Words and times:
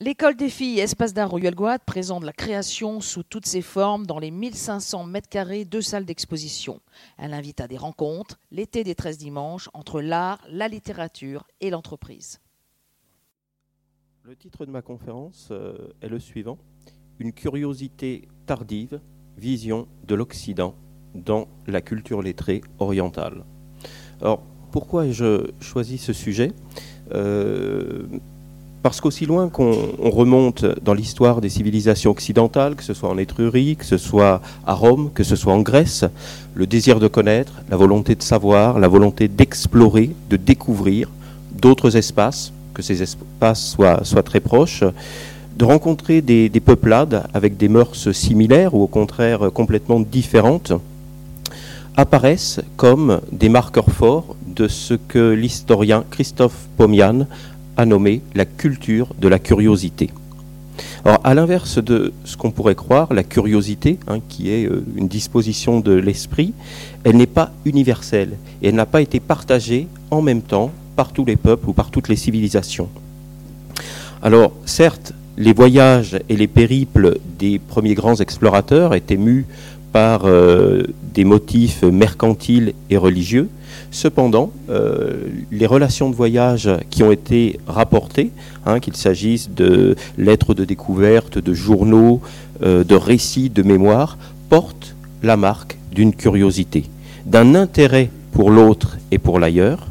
L'école 0.00 0.36
des 0.36 0.48
filles 0.48 0.78
Espace 0.78 1.12
d'art 1.12 1.28
Royal 1.28 1.56
Guad 1.56 1.80
présente 1.84 2.22
la 2.22 2.32
création 2.32 3.00
sous 3.00 3.24
toutes 3.24 3.46
ses 3.46 3.62
formes 3.62 4.06
dans 4.06 4.20
les 4.20 4.30
1500 4.30 5.02
mètres 5.02 5.28
carrés 5.28 5.64
de 5.64 5.80
salles 5.80 6.04
d'exposition. 6.04 6.80
Elle 7.16 7.34
invite 7.34 7.60
à 7.60 7.66
des 7.66 7.76
rencontres, 7.76 8.38
l'été 8.52 8.84
des 8.84 8.94
13 8.94 9.18
dimanches, 9.18 9.68
entre 9.74 10.00
l'art, 10.00 10.40
la 10.48 10.68
littérature 10.68 11.48
et 11.60 11.70
l'entreprise. 11.70 12.38
Le 14.22 14.36
titre 14.36 14.66
de 14.66 14.70
ma 14.70 14.82
conférence 14.82 15.48
euh, 15.50 15.88
est 16.00 16.08
le 16.08 16.20
suivant 16.20 16.58
Une 17.18 17.32
curiosité 17.32 18.28
tardive, 18.46 19.00
vision 19.36 19.88
de 20.06 20.14
l'Occident 20.14 20.76
dans 21.16 21.48
la 21.66 21.80
culture 21.80 22.22
lettrée 22.22 22.60
orientale. 22.78 23.44
Alors, 24.20 24.42
pourquoi 24.70 25.06
ai-je 25.06 25.50
choisi 25.60 25.98
ce 25.98 26.12
sujet? 26.12 26.52
Euh, 27.10 28.06
parce 28.82 29.00
qu'aussi 29.00 29.26
loin 29.26 29.48
qu'on 29.48 29.74
remonte 30.02 30.64
dans 30.82 30.94
l'histoire 30.94 31.40
des 31.40 31.48
civilisations 31.48 32.10
occidentales, 32.10 32.76
que 32.76 32.84
ce 32.84 32.94
soit 32.94 33.08
en 33.08 33.18
Étrurie, 33.18 33.76
que 33.76 33.84
ce 33.84 33.98
soit 33.98 34.40
à 34.66 34.74
Rome, 34.74 35.10
que 35.14 35.24
ce 35.24 35.36
soit 35.36 35.52
en 35.52 35.60
Grèce, 35.60 36.04
le 36.54 36.66
désir 36.66 37.00
de 37.00 37.08
connaître, 37.08 37.52
la 37.70 37.76
volonté 37.76 38.14
de 38.14 38.22
savoir, 38.22 38.78
la 38.78 38.88
volonté 38.88 39.26
d'explorer, 39.28 40.10
de 40.30 40.36
découvrir 40.36 41.10
d'autres 41.52 41.96
espaces, 41.96 42.52
que 42.72 42.82
ces 42.82 43.02
espaces 43.02 43.76
soient, 43.76 44.22
très 44.22 44.40
proches, 44.40 44.84
de 45.56 45.64
rencontrer 45.64 46.22
des, 46.22 46.48
des, 46.48 46.60
peuplades 46.60 47.24
avec 47.34 47.56
des 47.56 47.68
mœurs 47.68 48.12
similaires 48.12 48.74
ou 48.74 48.82
au 48.82 48.86
contraire 48.86 49.50
complètement 49.52 49.98
différentes, 49.98 50.72
apparaissent 51.96 52.60
comme 52.76 53.20
des 53.32 53.48
marqueurs 53.48 53.90
forts 53.90 54.36
de 54.46 54.68
ce 54.68 54.94
que 54.94 55.32
l'historien 55.32 56.04
Christophe 56.10 56.68
Pomian 56.76 57.26
a 57.78 57.86
nommé 57.86 58.20
la 58.34 58.44
culture 58.44 59.14
de 59.18 59.28
la 59.28 59.38
curiosité. 59.38 60.10
Alors, 61.04 61.20
à 61.24 61.32
l'inverse 61.32 61.82
de 61.82 62.12
ce 62.24 62.36
qu'on 62.36 62.50
pourrait 62.50 62.74
croire, 62.74 63.14
la 63.14 63.22
curiosité, 63.22 63.98
hein, 64.08 64.18
qui 64.28 64.50
est 64.50 64.66
euh, 64.66 64.84
une 64.96 65.08
disposition 65.08 65.80
de 65.80 65.92
l'esprit, 65.92 66.52
elle 67.04 67.16
n'est 67.16 67.26
pas 67.26 67.52
universelle 67.64 68.32
et 68.60 68.68
elle 68.68 68.74
n'a 68.74 68.84
pas 68.84 69.00
été 69.00 69.20
partagée 69.20 69.86
en 70.10 70.20
même 70.20 70.42
temps 70.42 70.72
par 70.96 71.12
tous 71.12 71.24
les 71.24 71.36
peuples 71.36 71.70
ou 71.70 71.72
par 71.72 71.90
toutes 71.90 72.08
les 72.08 72.16
civilisations. 72.16 72.88
Alors, 74.22 74.52
certes, 74.66 75.14
les 75.36 75.52
voyages 75.52 76.18
et 76.28 76.36
les 76.36 76.48
périples 76.48 77.18
des 77.38 77.60
premiers 77.60 77.94
grands 77.94 78.16
explorateurs 78.16 78.94
étaient 78.94 79.16
mus 79.16 79.46
par 79.92 80.22
euh, 80.24 80.84
des 81.14 81.24
motifs 81.24 81.82
mercantiles 81.82 82.74
et 82.90 82.96
religieux, 82.96 83.48
Cependant, 83.90 84.50
euh, 84.68 85.14
les 85.50 85.66
relations 85.66 86.10
de 86.10 86.14
voyage 86.14 86.70
qui 86.90 87.02
ont 87.02 87.10
été 87.10 87.58
rapportées, 87.66 88.30
hein, 88.66 88.80
qu'il 88.80 88.96
s'agisse 88.96 89.50
de 89.50 89.96
lettres 90.18 90.54
de 90.54 90.64
découverte, 90.64 91.38
de 91.38 91.54
journaux, 91.54 92.20
euh, 92.62 92.84
de 92.84 92.94
récits, 92.94 93.48
de 93.48 93.62
mémoires, 93.62 94.18
portent 94.50 94.94
la 95.22 95.36
marque 95.36 95.78
d'une 95.92 96.14
curiosité, 96.14 96.84
d'un 97.24 97.54
intérêt 97.54 98.10
pour 98.32 98.50
l'autre 98.50 98.98
et 99.10 99.18
pour 99.18 99.38
l'ailleurs, 99.38 99.86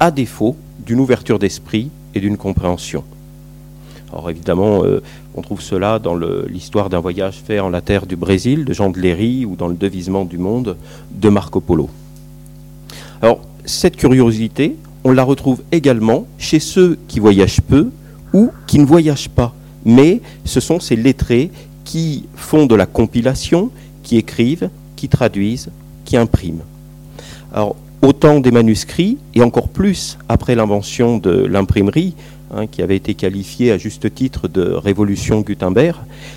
à 0.00 0.10
défaut 0.10 0.56
d'une 0.84 0.98
ouverture 0.98 1.38
d'esprit 1.38 1.90
et 2.14 2.20
d'une 2.20 2.36
compréhension. 2.36 3.04
Alors 4.12 4.28
évidemment, 4.30 4.82
on 5.34 5.42
trouve 5.42 5.62
cela 5.62 5.98
dans 5.98 6.14
l'histoire 6.14 6.90
d'un 6.90 7.00
voyage 7.00 7.42
fait 7.44 7.60
en 7.60 7.70
la 7.70 7.80
terre 7.80 8.06
du 8.06 8.16
Brésil 8.16 8.64
de 8.64 8.72
Jean 8.72 8.90
de 8.90 8.98
Léry 8.98 9.44
ou 9.46 9.56
dans 9.56 9.68
le 9.68 9.74
devisement 9.74 10.24
du 10.24 10.38
monde 10.38 10.76
de 11.10 11.28
Marco 11.28 11.60
Polo. 11.60 11.88
Alors, 13.22 13.40
cette 13.64 13.96
curiosité, 13.96 14.76
on 15.04 15.12
la 15.12 15.24
retrouve 15.24 15.62
également 15.72 16.26
chez 16.38 16.60
ceux 16.60 16.98
qui 17.08 17.20
voyagent 17.20 17.60
peu 17.60 17.90
ou 18.34 18.50
qui 18.66 18.78
ne 18.78 18.84
voyagent 18.84 19.30
pas. 19.30 19.54
Mais 19.84 20.20
ce 20.44 20.60
sont 20.60 20.80
ces 20.80 20.96
lettrés 20.96 21.50
qui 21.84 22.26
font 22.36 22.66
de 22.66 22.74
la 22.74 22.86
compilation, 22.86 23.70
qui 24.02 24.16
écrivent, 24.16 24.68
qui 24.96 25.08
traduisent, 25.08 25.70
qui 26.04 26.16
impriment. 26.16 26.62
Alors, 27.52 27.76
autant 28.02 28.40
des 28.40 28.50
manuscrits, 28.50 29.18
et 29.34 29.42
encore 29.42 29.68
plus 29.68 30.18
après 30.28 30.54
l'invention 30.54 31.18
de 31.18 31.30
l'imprimerie, 31.46 32.14
hein, 32.52 32.66
qui 32.66 32.82
avait 32.82 32.96
été 32.96 33.14
qualifiée 33.14 33.72
à 33.72 33.78
juste 33.78 34.14
titre 34.14 34.48
de 34.48 34.62
révolution 34.62 35.40
Gutenberg, 35.40 35.96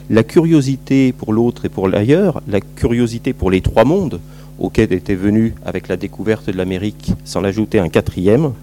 la 0.09 0.24
curiosité 0.24 1.12
pour 1.12 1.34
l'autre 1.34 1.66
et 1.66 1.70
pour 1.70 1.88
l'ailleurs, 1.88 2.42
la 2.48 2.62
curiosité 2.62 3.34
pour 3.34 3.52
les 3.52 3.62
trois 3.62 3.86
mondes, 3.86 4.20
auquel 4.59 4.94
était 4.94 5.16
venu 5.16 5.53
avec 5.66 5.88
la 5.88 5.98
découverte 5.98 6.48
de 6.50 6.58
l'Amérique, 6.58 7.14
sans 7.24 7.42
l'ajouter 7.42 7.80
un 7.80 7.90
quatrième. 7.90 8.53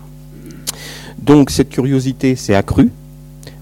Donc 1.19 1.51
cette 1.51 1.71
curiosité 1.71 2.37
s'est 2.37 2.55
accrue, 2.55 2.91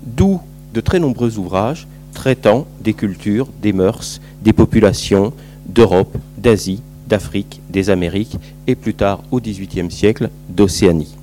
d'où 0.04 0.40
de 0.72 0.80
très 0.80 1.00
nombreux 1.00 1.38
ouvrages 1.38 1.86
traitant 2.12 2.66
des 2.80 2.92
cultures, 2.92 3.48
des 3.62 3.72
mœurs, 3.72 4.20
des 4.42 4.52
populations 4.52 5.32
d'Europe, 5.66 6.16
d'Asie, 6.38 6.82
d'Afrique, 7.08 7.60
des 7.70 7.90
Amériques 7.90 8.36
et 8.66 8.74
plus 8.74 8.94
tard 8.94 9.22
au 9.30 9.40
XVIIIe 9.40 9.90
siècle 9.90 10.30
d'Océanie. 10.48 11.19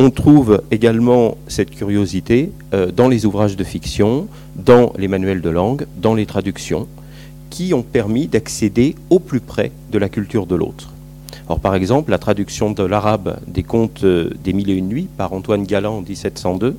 On 0.00 0.10
trouve 0.10 0.62
également 0.72 1.38
cette 1.46 1.70
curiosité 1.70 2.50
euh, 2.72 2.90
dans 2.90 3.08
les 3.08 3.26
ouvrages 3.26 3.56
de 3.56 3.62
fiction, 3.62 4.26
dans 4.56 4.92
les 4.98 5.06
manuels 5.06 5.40
de 5.40 5.50
langue, 5.50 5.86
dans 5.96 6.14
les 6.14 6.26
traductions, 6.26 6.88
qui 7.48 7.72
ont 7.74 7.82
permis 7.82 8.26
d'accéder 8.26 8.96
au 9.08 9.20
plus 9.20 9.38
près 9.38 9.70
de 9.92 9.98
la 9.98 10.08
culture 10.08 10.46
de 10.46 10.56
l'autre. 10.56 10.90
Alors, 11.46 11.60
par 11.60 11.76
exemple, 11.76 12.10
la 12.10 12.18
traduction 12.18 12.72
de 12.72 12.82
l'arabe 12.82 13.38
des 13.46 13.62
contes 13.62 14.02
euh, 14.02 14.30
des 14.42 14.52
Mille 14.52 14.70
et 14.70 14.74
une 14.74 14.88
nuits 14.88 15.08
par 15.16 15.32
Antoine 15.32 15.64
Galland 15.64 15.98
en 15.98 16.00
1702 16.00 16.76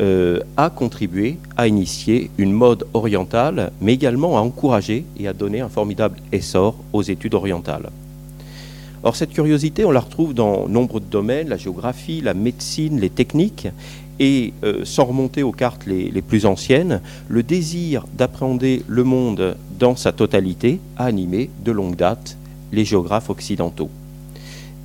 euh, 0.00 0.40
a 0.56 0.70
contribué 0.70 1.36
à 1.58 1.68
initier 1.68 2.30
une 2.38 2.52
mode 2.52 2.86
orientale, 2.94 3.70
mais 3.82 3.92
également 3.92 4.38
à 4.38 4.40
encourager 4.40 5.04
et 5.18 5.28
à 5.28 5.34
donner 5.34 5.60
un 5.60 5.68
formidable 5.68 6.16
essor 6.32 6.74
aux 6.94 7.02
études 7.02 7.34
orientales. 7.34 7.90
Or, 9.06 9.16
cette 9.16 9.34
curiosité, 9.34 9.84
on 9.84 9.90
la 9.90 10.00
retrouve 10.00 10.32
dans 10.32 10.66
nombre 10.66 10.98
de 10.98 11.04
domaines, 11.04 11.50
la 11.50 11.58
géographie, 11.58 12.22
la 12.22 12.32
médecine, 12.32 12.98
les 12.98 13.10
techniques, 13.10 13.68
et 14.18 14.54
euh, 14.64 14.80
sans 14.84 15.04
remonter 15.04 15.42
aux 15.42 15.52
cartes 15.52 15.84
les, 15.86 16.22
plus 16.22 16.46
anciennes, 16.46 17.02
le 17.28 17.42
désir 17.42 18.06
d'appréhender 18.16 18.82
le 18.88 19.04
monde 19.04 19.58
dans 19.78 19.94
sa 19.94 20.12
totalité 20.12 20.80
a 20.96 21.04
animé 21.04 21.50
de 21.66 21.70
longue 21.70 21.96
date 21.96 22.38
les 22.72 22.86
géographes 22.86 23.28
occidentaux. 23.28 23.90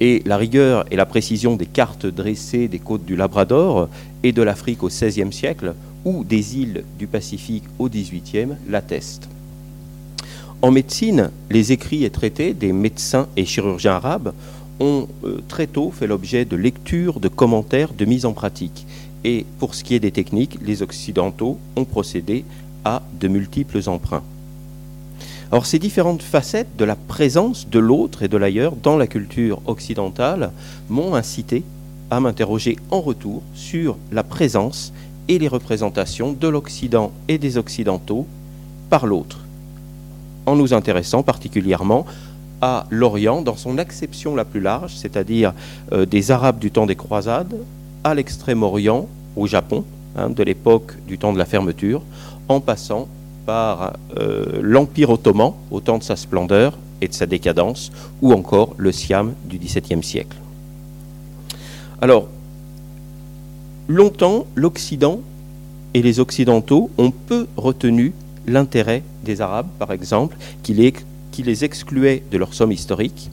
Et 0.01 0.21
la 0.25 0.35
rigueur 0.35 0.83
et 0.91 0.97
la 0.97 1.05
précision 1.05 1.55
des 1.55 1.65
cartes 1.65 2.05
dressées 2.05 2.67
des 2.67 2.79
côtes 2.79 3.05
du 3.05 3.15
Labrador 3.15 3.87
et 4.23 4.33
de 4.33 4.41
l'Afrique 4.41 4.83
au 4.83 4.89
XVIe 4.89 5.31
siècle 5.31 5.75
ou 6.03 6.25
des 6.25 6.57
îles 6.57 6.83
du 6.97 7.07
Pacifique 7.07 7.63
au 7.77 7.87
XVIIIe 7.87 8.55
l'attestent. 8.67 9.29
En 10.61 10.71
médecine, 10.71 11.31
les 11.49 11.71
écrits 11.71 12.03
et 12.03 12.09
traités 12.09 12.53
des 12.53 12.73
médecins 12.73 13.27
et 13.37 13.45
chirurgiens 13.45 13.93
arabes 13.93 14.33
ont 14.81 15.07
euh, 15.23 15.41
très 15.47 15.67
tôt 15.67 15.89
fait 15.89 16.05
l'objet 16.05 16.43
de 16.43 16.57
lectures, 16.57 17.21
de 17.21 17.29
commentaires, 17.29 17.93
de 17.93 18.03
mise 18.03 18.25
en 18.25 18.33
pratique. 18.33 18.85
Et 19.23 19.45
pour 19.59 19.73
ce 19.73 19.85
qui 19.85 19.95
est 19.95 20.01
des 20.01 20.11
techniques, 20.11 20.57
les 20.61 20.81
Occidentaux 20.81 21.57
ont 21.77 21.85
procédé 21.85 22.43
à 22.83 23.01
de 23.21 23.29
multiples 23.29 23.79
emprunts. 23.87 24.23
Alors 25.51 25.65
ces 25.65 25.79
différentes 25.79 26.21
facettes 26.21 26.75
de 26.77 26.85
la 26.85 26.97
présence 26.97 27.69
de 27.69 27.79
l'autre 27.79 28.23
et 28.23 28.27
de 28.27 28.37
l'ailleurs 28.37 28.75
dans 28.75 28.97
la 28.97 29.07
culture 29.07 29.61
occidentale 29.65 30.51
m'ont 30.89 31.15
incité 31.15 31.63
à 32.11 32.19
m'interroger 32.19 32.75
en 32.91 32.99
retour 32.99 33.41
sur 33.53 33.97
la 34.11 34.23
présence 34.23 34.91
et 35.29 35.39
les 35.39 35.47
représentations 35.47 36.33
de 36.33 36.47
l'Occident 36.49 37.11
et 37.29 37.37
des 37.37 37.57
Occidentaux 37.57 38.27
par 38.89 39.05
l'autre, 39.05 39.45
en 40.49 40.55
nous 40.55 40.73
intéressant 40.73 41.21
particulièrement 41.21 42.05
à 42.61 42.87
l'Orient 42.89 43.41
dans 43.41 43.55
son 43.55 43.77
acception 43.77 44.35
la 44.35 44.43
plus 44.43 44.59
large, 44.59 44.95
c'est-à-dire 44.95 45.53
euh, 45.93 46.05
des 46.05 46.31
Arabes 46.31 46.59
du 46.59 46.71
temps 46.71 46.87
des 46.87 46.95
croisades, 46.95 47.55
à 48.03 48.15
l'extrême-orient, 48.15 49.07
au 49.35 49.47
Japon, 49.47 49.85
hein, 50.17 50.29
de 50.29 50.43
l'époque 50.43 50.95
du 51.07 51.17
temps 51.17 51.31
de 51.31 51.37
la 51.37 51.45
fermeture, 51.45 52.01
en 52.47 52.59
passant 52.59 53.07
par 53.45 53.93
euh, 54.17 54.59
l'Empire 54.61 55.11
ottoman 55.11 55.53
au 55.71 55.79
temps 55.79 55.99
de 55.99 56.03
sa 56.03 56.15
splendeur 56.15 56.77
et 57.01 57.07
de 57.07 57.13
sa 57.13 57.27
décadence, 57.27 57.91
ou 58.21 58.33
encore 58.33 58.73
le 58.77 58.91
Siam 58.91 59.33
du 59.45 59.57
XVIIe 59.57 60.03
siècle. 60.03 60.35
Alors, 62.01 62.27
longtemps, 63.87 64.47
l'Occident 64.55 65.21
et 65.93 66.01
les 66.01 66.19
Occidentaux 66.19 66.89
ont 66.97 67.11
peu 67.11 67.47
retenu 67.55 68.13
l'intérêt 68.49 69.03
des 69.23 69.41
Arabes, 69.41 69.67
par 69.77 69.91
exemple, 69.91 70.35
qui 70.63 70.73
les, 70.73 71.63
excluaient 71.63 72.23
de 72.31 72.37
leur 72.37 72.53
somme 72.53 72.71
historique. 72.71 73.29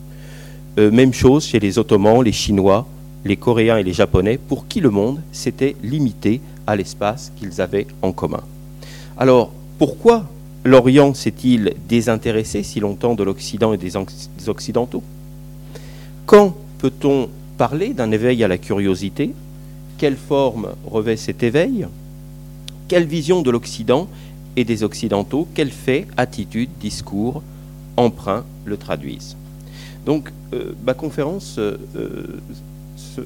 Euh, 0.79 0.91
même 0.91 1.13
chose 1.13 1.45
chez 1.45 1.59
les 1.59 1.79
Ottomans, 1.79 2.23
les 2.23 2.33
Chinois, 2.33 2.87
les 3.25 3.37
Coréens 3.37 3.79
et 3.79 3.83
les 3.83 3.93
Japonais, 3.93 4.39
pour 4.39 4.69
qui 4.69 4.81
le 4.81 4.91
monde 4.91 5.21
s'était 5.33 5.75
limité 5.83 6.41
à 6.67 6.77
l'espace 6.77 7.33
qu'ils 7.37 7.61
avaient 7.61 7.87
en 8.03 8.13
commun. 8.13 8.43
Alors, 9.17 9.53
pourquoi 9.79 10.25
l'Orient 10.65 11.15
s'est-il 11.15 11.75
désintéressé 11.89 12.63
si 12.63 12.81
longtemps 12.81 13.15
de 13.15 13.25
l'Occident 13.25 13.73
et 13.73 13.79
des 13.79 13.93
Occidentaux? 14.47 15.03
Quand 16.27 16.55
peut-on 16.79 17.29
parler 17.57 17.95
d'un 17.95 18.11
éveil 18.11 18.45
à 18.45 18.49
la 18.49 18.59
curiosité? 18.59 19.33
Quelle 19.99 20.17
forme 20.17 20.69
revêt 20.87 21.17
cet 21.17 21.43
éveil, 21.43 21.87
quelle 22.89 23.07
vision 23.07 23.43
de 23.43 23.51
l'Occident 23.51 24.09
et 24.57 24.65
des 24.65 24.83
Occidentaux, 24.83 25.47
quels 25.55 25.71
faits, 25.71 26.07
attitudes, 26.17 26.71
discours, 26.81 27.43
emprunts 27.97 28.45
le 28.65 28.77
traduisent. 28.77 29.37
Donc 30.05 30.33
euh, 30.53 30.73
ma 30.85 30.95
conférence 30.95 31.57
euh, 31.59 31.77
se 32.97 33.21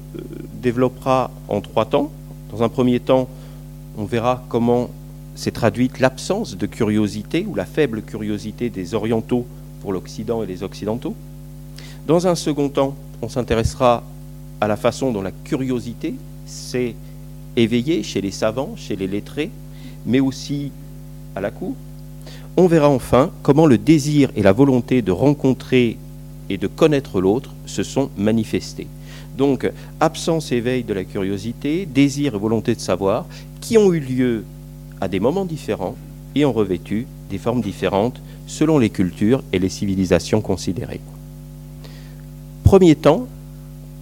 développera 0.61 1.31
en 1.47 1.61
trois 1.61 1.85
temps. 1.85 2.11
Dans 2.51 2.63
un 2.63 2.69
premier 2.69 2.99
temps, 2.99 3.29
on 3.97 4.05
verra 4.05 4.43
comment 4.49 4.89
s'est 5.35 5.51
traduite 5.51 5.99
l'absence 5.99 6.57
de 6.57 6.65
curiosité 6.65 7.45
ou 7.47 7.55
la 7.55 7.65
faible 7.65 8.01
curiosité 8.01 8.69
des 8.69 8.93
orientaux 8.93 9.45
pour 9.81 9.93
l'Occident 9.93 10.43
et 10.43 10.45
les 10.45 10.63
Occidentaux. 10.63 11.15
Dans 12.07 12.27
un 12.27 12.35
second 12.35 12.69
temps, 12.69 12.95
on 13.21 13.29
s'intéressera 13.29 14.03
à 14.59 14.67
la 14.67 14.75
façon 14.75 15.11
dont 15.11 15.21
la 15.21 15.31
curiosité 15.31 16.15
s'est 16.45 16.95
éveillée 17.55 18.03
chez 18.03 18.21
les 18.21 18.31
savants, 18.31 18.73
chez 18.75 18.95
les 18.95 19.07
lettrés, 19.07 19.51
mais 20.05 20.19
aussi 20.19 20.71
à 21.35 21.41
la 21.41 21.51
cour. 21.51 21.75
On 22.57 22.67
verra 22.67 22.89
enfin 22.89 23.31
comment 23.43 23.65
le 23.65 23.77
désir 23.77 24.29
et 24.35 24.43
la 24.43 24.51
volonté 24.51 25.01
de 25.01 25.11
rencontrer 25.11 25.97
et 26.49 26.57
de 26.57 26.67
connaître 26.67 27.21
l'autre 27.21 27.51
se 27.65 27.83
sont 27.83 28.09
manifestés. 28.17 28.87
Donc, 29.37 29.69
absence 29.99 30.51
et 30.51 30.57
éveil 30.57 30.83
de 30.83 30.93
la 30.93 31.05
curiosité, 31.05 31.85
désir 31.85 32.35
et 32.35 32.37
volonté 32.37 32.75
de 32.75 32.79
savoir, 32.81 33.25
qui 33.61 33.77
ont 33.77 33.93
eu 33.93 33.99
lieu 33.99 34.43
à 34.99 35.07
des 35.07 35.19
moments 35.19 35.45
différents 35.45 35.95
et 36.35 36.45
ont 36.45 36.51
revêtu 36.51 37.07
des 37.29 37.37
formes 37.37 37.61
différentes 37.61 38.21
selon 38.47 38.77
les 38.77 38.89
cultures 38.89 39.41
et 39.53 39.59
les 39.59 39.69
civilisations 39.69 40.41
considérées. 40.41 40.99
Premier 42.63 42.95
temps, 42.95 43.27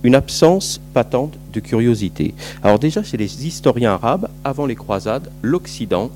une 0.03 0.15
absence 0.15 0.81
patente 0.93 1.37
de 1.53 1.59
curiosité. 1.59 2.33
Alors 2.63 2.79
déjà, 2.79 3.03
chez 3.03 3.17
les 3.17 3.45
historiens 3.45 3.93
arabes, 3.93 4.29
avant 4.43 4.65
les 4.65 4.75
croisades, 4.75 5.29
l'Occident 5.41 6.09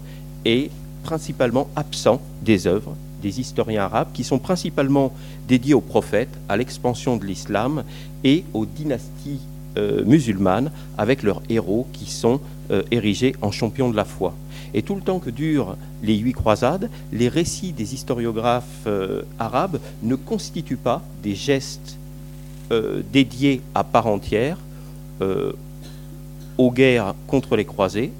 est 0.45 0.71
principalement 1.03 1.67
absent 1.75 2.21
des 2.41 2.67
œuvres 2.67 2.95
des 3.23 3.39
historiens 3.39 3.83
arabes 3.83 4.09
qui 4.13 4.23
sont 4.23 4.37
principalement 4.37 5.13
dédiés 5.47 5.73
aux 5.73 5.81
prophètes, 5.81 6.37
à 6.49 6.57
l'expansion 6.57 7.17
de 7.17 7.25
l'islam 7.25 7.83
et 8.23 8.43
aux 8.53 8.65
dynasties 8.65 9.39
euh, 9.77 10.03
musulmanes 10.05 10.69
avec 10.99 11.23
leurs 11.23 11.41
héros 11.49 11.87
qui 11.93 12.11
sont 12.11 12.39
euh, 12.69 12.83
érigés 12.91 13.33
en 13.41 13.49
champions 13.49 13.89
de 13.89 13.95
la 13.95 14.05
foi. 14.05 14.35
Et 14.75 14.83
tout 14.83 14.93
le 14.95 15.01
temps 15.01 15.19
que 15.19 15.31
durent 15.31 15.77
les 16.03 16.17
huit 16.17 16.33
croisades, 16.33 16.89
les 17.11 17.29
récits 17.29 17.71
des 17.71 17.95
historiographes 17.95 18.85
euh, 18.85 19.23
arabes 19.39 19.79
ne 20.03 20.15
constituent 20.15 20.75
pas 20.75 21.01
des 21.23 21.33
gestes 21.33 21.97
dédiés 23.11 23.61
à 23.75 23.83
part 23.83 24.07
entière 24.07 24.57
aux 26.57 26.71
guerres 26.71 27.13
contre 27.27 27.55
les 27.55 27.65
croisés. 27.65 28.11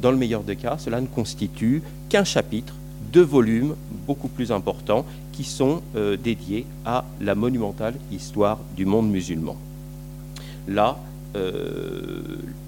Dans 0.00 0.10
le 0.10 0.16
meilleur 0.16 0.42
des 0.42 0.56
cas, 0.56 0.78
cela 0.78 1.00
ne 1.00 1.06
constitue 1.06 1.82
qu'un 2.08 2.24
chapitre 2.24 2.74
deux 3.12 3.22
volumes 3.22 3.74
beaucoup 4.06 4.28
plus 4.28 4.50
importants 4.52 5.04
qui 5.32 5.44
sont 5.44 5.82
euh, 5.96 6.16
dédiés 6.16 6.64
à 6.86 7.04
la 7.20 7.34
monumentale 7.34 7.94
histoire 8.10 8.58
du 8.76 8.86
monde 8.86 9.10
musulman. 9.10 9.56
Là, 10.68 10.98
euh, 11.36 12.22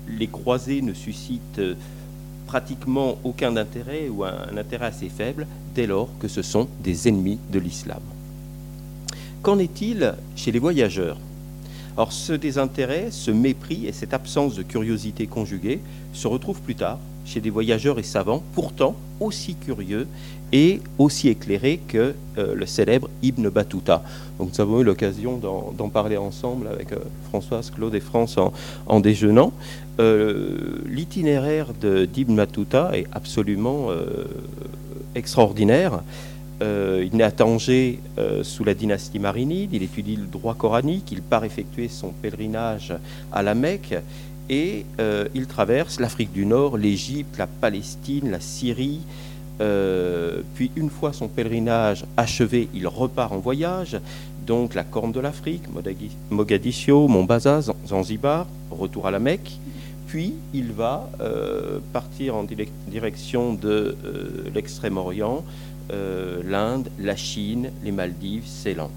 les 0.09 0.27
croisés 0.27 0.83
ne 0.83 0.93
suscitent 0.93 1.59
euh, 1.59 1.75
pratiquement 2.47 3.17
aucun 3.25 3.57
intérêt 3.57 4.09
ou 4.09 4.25
un, 4.25 4.57
intérêt 4.57 4.87
assez 4.87 5.09
faible 5.09 5.47
dès 5.75 5.87
lors 5.87 6.09
que 6.19 6.29
ce 6.29 6.43
sont 6.43 6.69
des 6.83 7.09
ennemis 7.09 7.39
de 7.51 7.59
l'islam. 7.59 8.01
Qu'en 9.43 9.59
est-il 9.59 10.15
chez 10.37 10.53
les 10.53 10.59
voyageurs? 10.59 11.19
Or, 11.97 12.13
ce 12.13 12.33
désintérêt, 12.33 13.09
ce 13.11 13.31
mépris 13.31 13.87
et 13.87 13.93
cette 13.93 14.15
absence 14.15 14.55
de 14.55 14.63
curiosité 14.63 15.27
conjuguée 15.27 15.81
se 16.13 16.27
retrouvent 16.27 16.61
plus 16.61 16.75
tard 16.75 16.99
chez 17.25 17.41
des 17.41 17.51
voyageurs 17.51 17.99
et 17.99 18.03
savants, 18.03 18.43
pourtant 18.55 18.97
aussi 19.21 19.55
curieux 19.55 20.07
et 20.53 20.81
aussi 20.99 21.29
éclairés 21.29 21.81
que 21.89 22.15
euh, 22.39 22.55
le 22.55 22.67
célèbre 22.67 23.09
Ibn 23.23 23.49
Battuta. 23.49 24.03
Donc 24.39 24.51
nous 24.53 24.61
avons 24.61 24.81
eu 24.81 24.85
l'occasion 24.85 25.39
d'en 25.39 25.89
parler 25.89 26.19
ensemble 26.19 26.69
avec 26.69 26.93
euh, 26.93 26.99
Françoise, 27.31 27.71
Claude 27.71 27.95
et 27.95 28.01
France 28.01 28.39
en, 28.87 29.01
déjeunant. 29.01 29.53
Euh, 29.99 30.79
l'itinéraire 30.87 31.69
d'Ibn 31.73 32.37
Battuta 32.37 32.91
est 32.95 33.07
absolument 33.13 33.89
extraordinaire. 35.15 36.03
il 36.61 37.11
naît 37.15 37.25
à 37.25 37.31
Tanger 37.31 38.01
sous 38.43 38.65
la 38.65 38.75
dynastie 38.75 39.19
marinide, 39.19 39.71
il 39.73 39.83
étudie 39.83 40.17
le 40.17 40.27
droit 40.27 40.55
coranique, 40.55 41.11
il 41.13 41.23
part 41.23 41.45
effectuer 41.45 41.89
son 41.89 42.09
pèlerinage 42.09 42.95
à 43.33 43.43
la 43.43 43.55
Mecque 43.55 43.95
et 44.49 44.85
euh, 45.01 45.29
il 45.35 45.47
traverse 45.47 46.01
l'Afrique 46.01 46.33
du 46.33 46.47
Nord, 46.47 46.77
l'Égypte, 46.77 47.39
la 47.39 47.47
Palestine, 47.47 48.31
la 48.31 48.41
Syrie. 48.41 49.01
Euh, 49.61 50.41
puis 50.55 50.71
une 50.77 50.91
fois 50.91 51.13
son 51.13 51.29
pèlerinage 51.29 52.05
achevé, 52.17 52.69
il 52.75 52.87
repart 52.89 53.33
en 53.33 53.39
voyage, 53.39 53.99
donc 54.47 54.75
la 54.75 54.85
Corne 54.85 55.13
de 55.13 55.21
l'Afrique, 55.21 55.63
Mogadiscio, 56.31 57.07
Mombasa, 57.09 57.61
Zanzibar, 57.87 58.47
retour 58.71 59.07
à 59.07 59.11
la 59.11 59.19
Mecque. 59.19 59.59
Puis 60.09 60.35
il 60.53 60.73
va 60.73 61.09
euh, 61.21 61.79
partir 61.93 62.35
en 62.35 62.45
direction 62.89 63.55
de 63.55 63.97
l'Extrême-Orient, 64.55 65.45
l'Inde, 66.45 66.89
la 66.99 67.17
Chine, 67.17 67.71
les 67.85 67.93
Maldives, 67.93 68.47
Ceylan. 68.47 68.91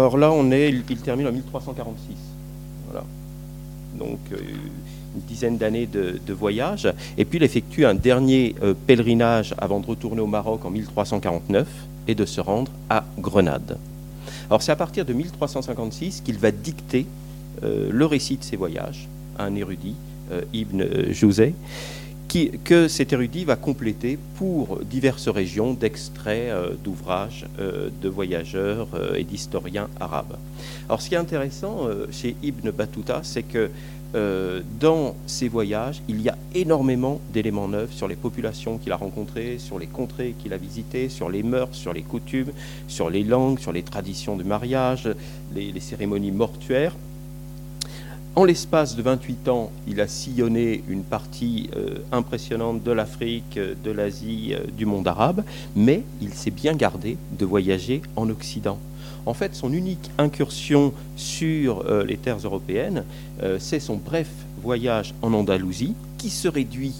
Or 0.00 0.16
là, 0.16 0.32
on 0.32 0.50
est, 0.50 0.70
il, 0.70 0.96
termine 0.96 1.26
en 1.26 1.32
1346. 1.32 2.16
Voilà. 2.90 3.04
Donc 3.98 4.18
euh, 4.32 4.36
une 5.14 5.20
dizaine 5.28 5.58
d'années 5.58 5.86
de, 5.86 6.32
voyage. 6.32 6.90
Et 7.18 7.26
puis 7.26 7.38
il 7.38 7.42
effectue 7.42 7.84
un 7.84 7.94
dernier 7.94 8.54
euh, 8.62 8.72
pèlerinage 8.86 9.54
avant 9.58 9.78
de 9.78 9.86
retourner 9.86 10.22
au 10.22 10.26
Maroc 10.26 10.64
en 10.64 10.70
1349 10.70 11.68
et 12.08 12.14
de 12.14 12.24
se 12.24 12.40
rendre 12.40 12.72
à 12.88 13.04
Grenade. 13.18 13.76
Alors 14.48 14.62
c'est 14.62 14.72
à 14.72 14.76
partir 14.76 15.04
de 15.04 15.12
1356 15.12 16.22
qu'il 16.24 16.38
va 16.38 16.50
dicter 16.50 17.06
euh, 17.62 17.90
le 17.92 18.06
récit 18.06 18.38
de 18.38 18.44
ses 18.44 18.56
voyages 18.56 19.06
à 19.38 19.44
un 19.44 19.54
érudit, 19.54 19.96
Ibn 20.52 21.10
Jouzet, 21.10 21.54
que 22.64 22.86
cet 22.86 23.12
érudit 23.12 23.44
va 23.44 23.56
compléter 23.56 24.18
pour 24.36 24.78
diverses 24.84 25.28
régions 25.28 25.74
d'extraits 25.74 26.50
euh, 26.50 26.74
d'ouvrages 26.82 27.46
euh, 27.58 27.88
de 28.00 28.08
voyageurs 28.08 28.86
euh, 28.94 29.16
et 29.16 29.24
d'historiens 29.24 29.88
arabes. 29.98 30.36
Alors 30.88 31.02
ce 31.02 31.08
qui 31.08 31.14
est 31.16 31.18
intéressant 31.18 31.88
chez 32.10 32.36
Ibn 32.42 32.70
Battuta, 32.70 33.20
c'est 33.22 33.42
que 33.42 33.70
dans 34.80 35.14
ses 35.26 35.46
voyages, 35.46 36.02
il 36.08 36.20
y 36.20 36.28
a 36.28 36.36
énormément 36.52 37.20
d'éléments 37.32 37.68
neufs 37.68 37.92
sur 37.92 38.08
les 38.08 38.16
populations 38.16 38.76
qu'il 38.76 38.90
a 38.90 38.96
rencontrées, 38.96 39.58
sur 39.58 39.78
les 39.78 39.86
contrées 39.86 40.34
qu'il 40.36 40.52
a 40.52 40.56
visitées, 40.56 41.08
sur 41.08 41.28
les 41.28 41.44
mœurs, 41.44 41.74
sur 41.74 41.92
les 41.92 42.02
coutumes, 42.02 42.50
sur 42.88 43.08
les 43.08 43.22
langues, 43.22 43.60
sur 43.60 43.70
les 43.70 43.84
traditions 43.84 44.36
de 44.36 44.42
mariage, 44.42 45.08
les 45.54 45.78
cérémonies 45.78 46.32
mortuaires. 46.32 46.96
En 48.36 48.44
l'espace 48.44 48.94
de 48.94 49.02
28 49.02 49.48
ans, 49.48 49.72
il 49.88 50.00
a 50.00 50.06
sillonné 50.06 50.84
une 50.88 51.02
partie 51.02 51.68
euh, 51.76 51.96
impressionnante 52.12 52.80
de 52.84 52.92
l'Afrique, 52.92 53.56
euh, 53.56 53.74
de 53.82 53.90
l'Asie, 53.90 54.54
euh, 54.54 54.60
du 54.70 54.86
monde 54.86 55.08
arabe, 55.08 55.42
mais 55.74 56.04
il 56.22 56.32
s'est 56.32 56.52
bien 56.52 56.74
gardé 56.74 57.18
de 57.36 57.44
voyager 57.44 58.02
en 58.14 58.30
Occident. 58.30 58.78
En 59.26 59.34
fait, 59.34 59.56
son 59.56 59.72
unique 59.72 60.12
incursion 60.16 60.94
sur 61.16 61.84
les 62.06 62.16
terres 62.16 62.38
européennes, 62.38 63.04
c'est 63.58 63.78
son 63.78 63.96
bref 63.96 64.30
voyage 64.62 65.12
en 65.20 65.34
Andalousie, 65.34 65.94
qui 66.16 66.30
se 66.30 66.48
réduit 66.48 66.94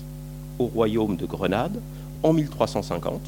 au 0.58 0.66
royaume 0.66 1.16
de 1.16 1.24
Grenade 1.24 1.80
en 2.22 2.34
1350. 2.34 3.22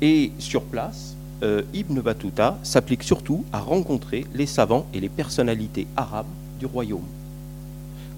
Et 0.00 0.30
sur 0.38 0.62
place, 0.62 1.16
Ibn 1.42 2.00
Battuta 2.00 2.56
s'applique 2.62 3.02
surtout 3.02 3.44
à 3.52 3.58
rencontrer 3.58 4.24
les 4.32 4.46
savants 4.46 4.86
et 4.94 5.00
les 5.00 5.08
personnalités 5.08 5.88
arabes 5.96 6.26
du 6.60 6.66
royaume, 6.66 7.08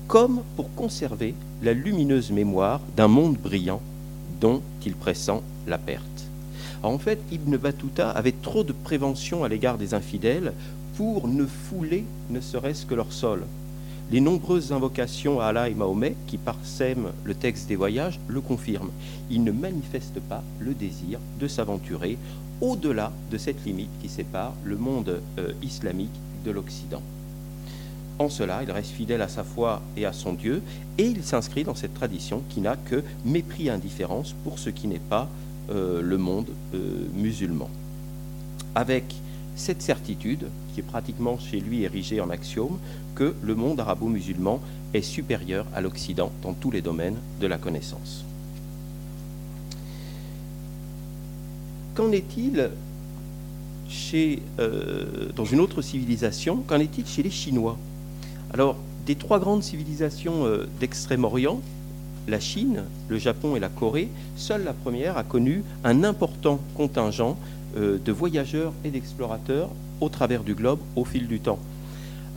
comme 0.09 0.43
pour 0.57 0.75
conserver 0.75 1.35
la 1.63 1.73
lumineuse 1.73 2.31
mémoire 2.33 2.81
d'un 2.97 3.09
monde 3.09 3.39
brillant 3.39 3.81
dont 4.41 4.61
il 4.85 4.95
pressent 4.95 5.43
la 5.67 5.79
perte. 5.79 6.27
en 6.83 6.99
fait, 6.99 7.21
Ibn 7.31 7.57
Battuta 7.57 8.11
avait 8.11 8.35
trop 8.43 8.65
de 8.65 8.73
prévention 8.73 9.45
à 9.45 9.49
l'égard 9.49 9.79
des 9.79 9.95
infidèles 9.95 10.53
pour 10.97 11.29
ne 11.29 11.47
fouler 11.47 12.05
ne 12.31 12.41
serait-ce 12.41 12.85
que 12.85 12.95
leur 12.95 13.13
sol. 13.13 13.45
Les 14.11 14.21
nombreuses 14.21 14.73
invocations 14.73 15.41
à 15.41 15.47
Allah 15.47 15.69
et 15.71 15.75
Mahomet 15.75 16.17
qui 16.27 16.37
parsèment 16.37 17.13
le 17.25 17.35
texte 17.35 17.69
des 17.69 17.77
voyages 17.77 18.19
le 18.29 18.41
confirment. 18.41 18.91
Il 19.31 19.45
ne 19.45 19.53
manifeste 19.53 20.21
pas 20.21 20.43
le 20.59 20.75
désir 20.75 21.19
de 21.41 21.47
s'aventurer 21.47 22.19
au-delà 22.61 23.13
de 23.31 23.39
cette 23.39 23.65
limite 23.65 23.91
qui 24.03 24.09
sépare 24.09 24.53
le 24.65 24.77
monde 24.77 25.21
euh, 25.39 25.53
islamique 25.63 26.21
de 26.45 26.51
l'Occident. 26.51 27.03
En 28.23 28.29
cela, 28.29 28.63
il 28.63 28.71
reste 28.71 28.93
fidèle 28.93 29.21
à 29.21 29.27
sa 29.27 29.43
foi 29.43 29.83
et 29.97 30.07
à 30.07 30.13
son 30.13 30.33
Dieu, 30.33 30.63
et 30.97 31.07
il 31.07 31.25
s'inscrit 31.25 31.65
dans 31.65 31.75
cette 31.75 31.93
tradition 31.93 32.41
qui 32.51 32.61
n'a 32.61 32.77
que 32.77 33.03
mépris 33.25 33.67
et 33.67 33.71
indifférence 33.71 34.33
pour 34.45 34.61
ce 34.61 34.71
qui 34.71 34.87
n'est 34.87 35.01
pas 35.01 35.29
euh, 35.71 36.01
le 36.01 36.19
monde 36.19 36.47
euh, 36.73 37.09
musulman. 37.17 37.69
Avec 38.77 39.13
cette 39.57 39.83
certitude 39.83 40.47
qui 40.73 40.79
est 40.79 40.85
pratiquement 40.85 41.37
chez 41.37 41.59
lui 41.59 41.83
érigé 41.83 42.21
en 42.21 42.31
axiome, 42.31 42.79
que 43.17 43.35
le 43.43 43.57
monde 43.57 43.81
arabo-musulman 43.81 44.61
est 44.95 45.03
supérieur 45.03 45.67
à 45.75 45.81
l'Occident 45.81 46.31
dans 46.43 46.53
tous 46.53 46.71
les 46.71 46.81
domaines 46.81 47.17
de 47.41 47.49
la 47.49 47.59
connaissance. 47.59 48.25
Qu'en 51.97 52.13
est-il 52.13 52.71
chez, 53.89 54.41
euh, 54.61 55.33
dans 55.35 55.45
une 55.45 55.59
autre 55.59 55.83
civilisation 55.83 56.63
Qu'en 56.69 56.79
est-il 56.79 57.05
chez 57.05 57.25
les 57.25 57.31
Chinois? 57.31 57.77
Alors, 58.55 58.77
des 59.07 59.15
trois 59.15 59.39
grandes 59.39 59.63
civilisations 59.63 60.45
euh, 60.45 60.69
d'Extrême-Orient, 60.79 61.61
la 62.29 62.39
Chine, 62.39 62.83
le 63.09 63.19
Japon 63.19 63.57
et 63.57 63.61
la 63.61 63.71
Corée, 63.71 64.09
seule 64.37 64.65
la 64.65 64.75
première 64.75 65.17
a 65.17 65.25
connu 65.25 65.65
un 65.85 66.05
important 66.05 66.61
contingent 66.75 67.39
euh, 67.77 67.99
de 67.99 68.13
voyageurs 68.13 68.75
et 68.85 68.91
d'explorateurs 68.91 69.71
au 70.03 70.11
travers 70.11 70.43
du 70.43 70.55
globe 70.55 70.81
au 70.97 71.05
fil 71.05 71.27
du 71.29 71.41
temps. 71.41 71.59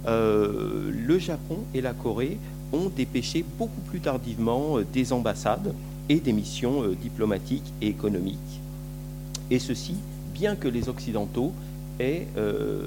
le 0.05 1.17
Japon 1.19 1.57
et 1.74 1.81
la 1.81 1.93
Corée 1.93 2.38
ont 2.72 2.89
dépêché 2.95 3.43
beaucoup 3.57 3.81
plus 3.89 4.00
tardivement 4.00 4.77
des 4.93 5.12
ambassades 5.12 5.74
et 6.10 6.19
des 6.19 6.31
missions 6.31 6.84
diplomatiques 7.01 7.74
et 7.81 7.88
économiques. 7.88 8.62
Et 9.50 9.57
ceci, 9.57 9.95
bien 10.34 10.55
que 10.55 10.67
les 10.67 10.89
Occidentaux 10.89 11.53
aient 12.00 12.28
euh, 12.38 12.82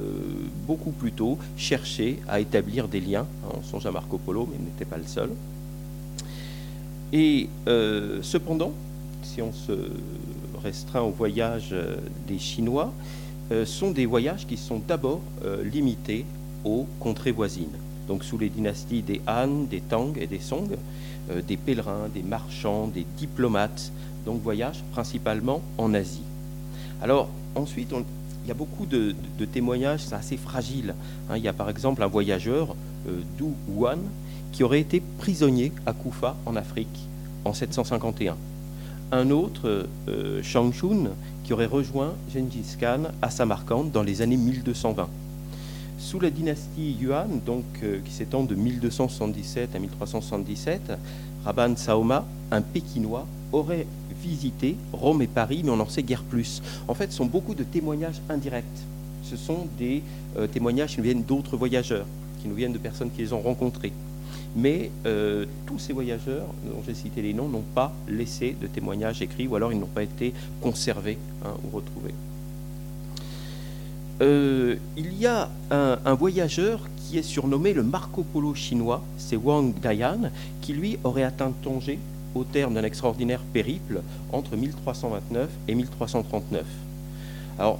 beaucoup 0.67 0.91
plus 0.91 1.13
tôt 1.13 1.39
cherché 1.57 2.19
à 2.29 2.41
établir 2.41 2.89
des 2.89 3.01
liens. 3.01 3.27
On 3.55 3.63
songe 3.63 3.87
à 3.87 3.91
Marco 3.91 4.19
Polo, 4.19 4.47
mais 4.51 4.57
il 4.59 4.65
n'était 4.65 4.85
pas 4.85 4.97
le 4.97 5.07
seul. 5.07 5.31
Et 7.13 7.49
euh, 7.67 8.21
cependant, 8.23 8.73
si 9.23 9.41
on 9.41 9.53
se 9.53 9.73
restreint 10.63 11.01
au 11.03 11.11
voyage 11.11 11.71
euh, 11.73 11.97
des 12.27 12.39
Chinois, 12.39 12.93
sont 13.65 13.93
des 13.93 14.05
voyages 14.05 14.47
qui 14.47 14.59
sont 14.59 14.79
d'abord 14.87 15.23
limités 15.65 16.27
aux 16.67 16.87
contrées 17.01 17.33
voisines. 17.33 17.73
Donc 18.07 18.23
sous 18.23 18.37
les 18.37 18.51
dynasties 18.51 19.01
des 19.01 19.23
Han, 19.27 19.63
des 19.71 19.81
Tang 19.81 20.13
et 20.21 20.27
des 20.27 20.39
Song, 20.39 20.69
des 21.47 21.57
pèlerins, 21.57 22.11
des 22.13 22.23
marchands, 22.23 22.89
des 22.89 23.07
diplomates, 23.17 23.91
donc 24.27 24.43
voyagent 24.43 24.85
principalement 24.93 25.63
en 25.79 25.95
Asie. 25.95 26.21
Alors 27.01 27.31
ensuite, 27.55 27.95
il 28.49 28.53
y 28.53 28.53
a 28.53 28.55
beaucoup 28.55 28.87
de, 28.87 29.15
témoignages, 29.53 30.01
c'est 30.07 30.15
assez 30.15 30.39
fragile. 30.39 30.95
Hein. 31.29 31.37
il 31.37 31.43
y 31.43 31.49
a 31.49 31.53
par 31.53 31.69
exemple 31.69 32.03
un 32.03 32.07
voyageur, 32.07 32.75
euh, 33.07 33.21
Du 33.37 33.45
Wan, 33.69 33.99
qui 34.53 34.65
aurait 34.65 34.81
été 34.81 35.03
prisonnier 35.19 35.71
à 35.85 35.93
Koufa 35.93 36.35
en 36.47 36.57
Afrique 36.57 37.09
en 37.45 37.53
751. 37.53 38.39
Un 39.13 39.31
autre, 39.33 39.87
euh, 40.09 40.43
Shang 40.43 40.73
Chun, 40.73 41.11
qui 41.45 41.53
aurait 41.53 41.67
rejoint 41.67 42.15
Gengis 42.33 42.79
Khan 42.81 43.11
à 43.21 43.29
Samarkand 43.29 43.85
dans 43.85 44.03
les 44.03 44.23
années 44.23 44.39
1220. 44.39 45.11
Sous 45.99 46.19
la 46.19 46.31
dynastie 46.31 46.97
Yuan, 46.99 47.41
donc, 47.45 47.65
euh, 47.83 47.99
qui 48.03 48.13
s'étend 48.13 48.45
de 48.45 48.55
1277 48.55 49.77
à 49.77 49.79
1377, 49.79 50.93
Rabban 51.45 51.77
Saoma, 51.77 52.25
un 52.51 52.63
Pékinois, 52.63 53.27
aurait 53.53 53.87
visité 54.23 54.77
Rome 54.93 55.23
et 55.23 55.27
Paris, 55.27 55.63
mais 55.65 55.71
on 55.71 55.77
n'en 55.77 55.89
sait 55.89 56.03
guère 56.03 56.23
plus. 56.23 56.63
En 56.87 56.95
fait, 56.95 57.11
ce 57.11 57.19
sont 57.19 57.27
beaucoup 57.27 57.55
de 57.55 57.65
témoignages 57.65 58.21
indirects. 58.29 58.65
Ce 59.23 59.37
sont 59.37 59.67
des 59.79 60.03
euh, 60.37 60.47
témoignages 60.47 60.93
qui 60.93 60.99
nous 60.99 61.05
viennent 61.05 61.23
d'autres 61.23 61.57
voyageurs, 61.57 62.07
qui 62.41 62.49
nous 62.49 62.55
viennent 62.55 62.73
de 62.73 62.79
personnes 62.79 63.11
qui 63.11 63.23
les 63.23 63.33
ont 63.33 63.41
rencontrés. 63.41 63.93
Mais 64.57 64.91
euh, 65.07 65.45
tous 65.67 65.79
ces 65.79 65.93
voyageurs, 65.93 66.47
dont 66.65 66.83
j'ai 66.87 66.95
cité 66.95 67.23
les 67.23 67.35
noms, 67.35 67.49
n'ont 67.49 67.65
pas 67.75 67.93
laissé 68.09 68.57
de 68.61 68.67
témoignages 68.67 69.21
écrits, 69.23 69.47
ou 69.47 69.57
alors 69.57 69.73
ils 69.73 69.79
n'ont 69.79 69.87
pas 69.87 70.03
été 70.03 70.33
conservés 70.61 71.19
hein, 71.45 71.53
ou 71.65 71.77
retrouvés. 71.77 72.15
Euh, 74.21 74.77
il 74.97 75.15
y 75.15 75.27
a 75.27 75.49
un, 75.71 76.15
voyageur 76.15 76.81
qui 76.97 77.19
est 77.19 77.23
surnommé 77.23 77.73
le 77.73 77.85
Marco 77.85 78.25
Polo 78.25 78.55
chinois, 78.55 79.03
c'est 79.17 79.37
Wang 79.37 79.79
Dayan, 79.81 80.31
qui 80.61 80.73
lui 80.73 80.99
aurait 81.05 81.23
atteint 81.23 81.53
Tanger 81.63 81.99
au 82.39 82.45
terme 82.45 82.75
d'un 82.75 82.85
extraordinaire 82.85 83.41
périple 83.53 84.03
entre 84.33 84.57
1329 84.57 85.49
et 85.67 85.75
1339. 85.75 86.65
Alors, 87.59 87.79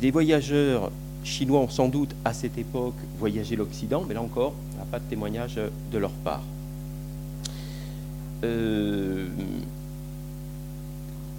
des 0.00 0.10
voyageurs 0.10 0.90
chinois 1.24 1.60
ont 1.60 1.68
sans 1.68 1.88
doute 1.88 2.14
à 2.24 2.32
cette 2.32 2.58
époque 2.58 2.94
voyagé 3.18 3.56
l'Occident, 3.56 4.04
mais 4.06 4.14
là 4.14 4.22
encore, 4.22 4.52
il 4.72 4.76
n'y 4.76 4.82
a 4.82 4.86
pas 4.86 4.98
de 4.98 5.04
témoignage 5.04 5.58
de 5.92 5.98
leur 5.98 6.10
part. 6.10 6.42
Euh, 8.44 9.28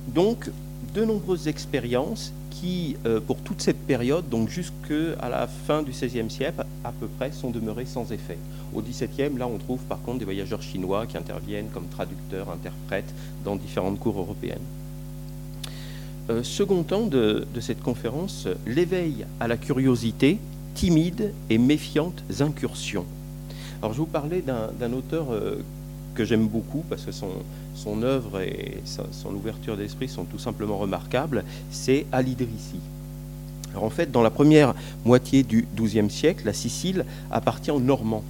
donc, 0.08 0.50
de 0.94 1.05
nombreuses 1.05 1.48
expériences 1.48 2.34
qui, 2.55 2.95
euh, 3.05 3.19
pour 3.19 3.38
toute 3.38 3.62
cette 3.62 3.79
période, 3.85 4.29
donc 4.29 4.50
jusqu'à 4.50 5.29
la 5.29 5.47
fin 5.47 5.83
du 5.83 5.91
XVIe 5.91 6.29
siècle 6.29 6.65
à 6.83 6.91
peu 6.91 7.07
près, 7.07 7.31
sont 7.31 7.50
demeurées 7.50 7.85
sans 7.85 8.12
effet. 8.12 8.38
Au 8.74 8.81
XVIIe, 8.81 9.38
là, 9.38 9.47
on 9.47 9.57
trouve 9.57 9.79
par 9.83 10.01
contre 10.01 10.19
des 10.19 10.25
voyageurs 10.25 10.62
chinois 10.62 11.05
qui 11.05 11.17
interviennent 11.17 11.67
comme 11.74 11.88
traducteurs, 11.88 12.50
interprètes 12.50 13.13
dans 13.43 13.55
différentes 13.55 14.00
cours 14.00 14.17
européennes. 14.19 14.63
Euh, 16.29 16.43
second 16.43 16.83
temps 16.83 17.07
de, 17.07 17.45
cette 17.59 17.81
conférence, 17.81 18.47
l'éveil 18.65 19.25
à 19.39 19.47
la 19.47 19.57
curiosité, 19.57 20.39
timide 20.75 21.33
et 21.50 21.57
méfiantes 21.57 22.24
incursions. 22.39 23.05
Alors 23.81 23.93
je 23.93 24.00
vous 24.00 24.05
parlais 24.05 24.41
d'un 24.41 24.93
auteur 24.93 25.27
euh, 25.31 25.62
que 26.15 26.24
j'aime 26.24 26.47
beaucoup 26.47 26.83
parce 26.89 27.03
que 27.03 27.12
son, 27.12 27.27
son 27.75 28.01
œuvre 28.03 28.41
et 28.41 28.82
son 28.86 29.34
ouverture 29.34 29.77
d'esprit 29.77 30.08
sont 30.08 30.24
tout 30.24 30.39
simplement 30.39 30.77
remarquables, 30.77 31.44
c'est 31.70 32.05
Al 32.12 32.27
Idrissi. 32.27 32.79
Alors 33.72 33.84
en 33.84 33.89
fait, 33.89 34.12
dans 34.12 34.24
la 34.24 34.29
première 34.29 34.74
moitié 35.03 35.44
du 35.44 35.67
XIIe 35.75 36.10
siècle, 36.10 36.46
la 36.46 36.53
Sicile 36.53 37.05
appartient 37.29 37.72
aux 37.72 37.79
Normands. 37.79 38.24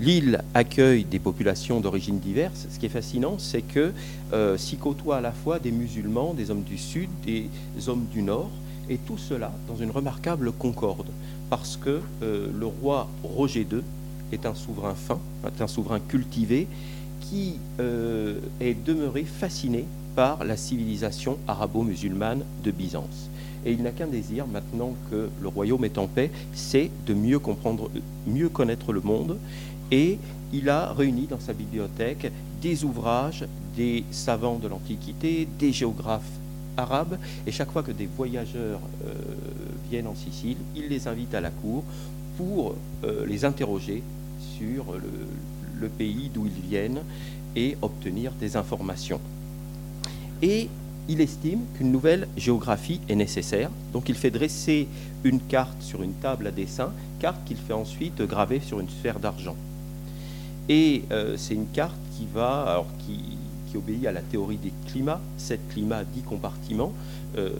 L'île 0.00 0.42
accueille 0.54 1.04
des 1.04 1.18
populations 1.18 1.80
d'origines 1.80 2.18
diverses. 2.18 2.66
Ce 2.70 2.78
qui 2.78 2.86
est 2.86 2.88
fascinant, 2.88 3.36
c'est 3.38 3.60
que 3.60 3.92
euh, 4.32 4.56
s'y 4.56 4.76
côtoient 4.76 5.18
à 5.18 5.20
la 5.20 5.32
fois 5.32 5.58
des 5.58 5.70
musulmans, 5.70 6.32
des 6.32 6.50
hommes 6.50 6.62
du 6.62 6.78
sud, 6.78 7.10
des 7.24 7.48
hommes 7.86 8.06
du 8.12 8.22
nord, 8.22 8.50
et 8.88 8.96
tout 8.96 9.18
cela 9.18 9.52
dans 9.68 9.76
une 9.76 9.90
remarquable 9.90 10.52
concorde, 10.52 11.08
parce 11.50 11.76
que 11.76 12.00
euh, 12.22 12.48
le 12.58 12.66
roi 12.66 13.08
Roger 13.22 13.66
II 13.70 13.82
est 14.32 14.46
un 14.46 14.54
souverain 14.54 14.94
fin, 14.94 15.20
un 15.60 15.66
souverain 15.66 16.00
cultivé, 16.00 16.66
qui 17.32 17.54
euh, 17.80 18.40
est 18.60 18.74
demeuré 18.74 19.24
fasciné 19.24 19.86
par 20.14 20.44
la 20.44 20.58
civilisation 20.58 21.38
arabo-musulmane 21.48 22.44
de 22.62 22.70
Byzance. 22.70 23.30
Et 23.64 23.72
il 23.72 23.82
n'a 23.82 23.90
qu'un 23.90 24.06
désir, 24.06 24.46
maintenant 24.46 24.92
que 25.10 25.30
le 25.40 25.48
royaume 25.48 25.86
est 25.86 25.96
en 25.96 26.08
paix, 26.08 26.30
c'est 26.52 26.90
de 27.06 27.14
mieux 27.14 27.38
comprendre, 27.38 27.90
mieux 28.26 28.50
connaître 28.50 28.92
le 28.92 29.00
monde. 29.00 29.38
Et 29.90 30.18
il 30.52 30.68
a 30.68 30.92
réuni 30.92 31.26
dans 31.26 31.40
sa 31.40 31.54
bibliothèque 31.54 32.30
des 32.60 32.84
ouvrages 32.84 33.46
des 33.78 34.04
savants 34.10 34.58
de 34.58 34.68
l'Antiquité, 34.68 35.48
des 35.58 35.72
géographes 35.72 36.38
arabes. 36.76 37.16
Et 37.46 37.52
chaque 37.52 37.70
fois 37.70 37.82
que 37.82 37.92
des 37.92 38.08
voyageurs 38.14 38.80
euh, 39.06 39.14
viennent 39.90 40.06
en 40.06 40.14
Sicile, 40.14 40.58
il 40.76 40.88
les 40.88 41.08
invite 41.08 41.34
à 41.34 41.40
la 41.40 41.50
cour 41.50 41.82
pour 42.36 42.74
euh, 43.04 43.24
les 43.26 43.46
interroger 43.46 44.02
sur 44.58 44.92
le, 44.92 45.08
le 45.82 45.88
pays 45.88 46.30
d'où 46.32 46.46
ils 46.46 46.68
viennent 46.68 47.02
et 47.54 47.76
obtenir 47.82 48.32
des 48.32 48.56
informations. 48.56 49.20
Et 50.40 50.68
il 51.08 51.20
estime 51.20 51.60
qu'une 51.74 51.92
nouvelle 51.92 52.28
géographie 52.36 53.00
est 53.08 53.16
nécessaire, 53.16 53.70
donc 53.92 54.08
il 54.08 54.14
fait 54.14 54.30
dresser 54.30 54.88
une 55.24 55.40
carte 55.40 55.82
sur 55.82 56.02
une 56.02 56.14
table 56.14 56.46
à 56.46 56.50
dessin, 56.50 56.92
carte 57.20 57.44
qu'il 57.44 57.56
fait 57.56 57.72
ensuite 57.72 58.22
graver 58.22 58.60
sur 58.60 58.80
une 58.80 58.88
sphère 58.88 59.18
d'argent. 59.18 59.56
Et 60.68 61.02
euh, 61.10 61.36
c'est 61.36 61.54
une 61.54 61.66
carte 61.66 61.98
qui 62.16 62.26
va, 62.32 62.62
alors 62.62 62.86
qui, 63.00 63.36
obéit 63.74 64.06
à 64.06 64.12
la 64.12 64.20
théorie 64.20 64.58
des 64.58 64.72
climats, 64.86 65.22
sept 65.38 65.60
climats, 65.70 66.04
dix 66.04 66.20
compartiments. 66.20 66.92
Euh, 67.38 67.50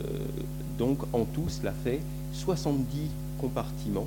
donc 0.78 0.98
en 1.14 1.24
tout, 1.24 1.48
cela 1.48 1.72
fait 1.72 2.00
70 2.34 3.08
compartiments 3.40 4.06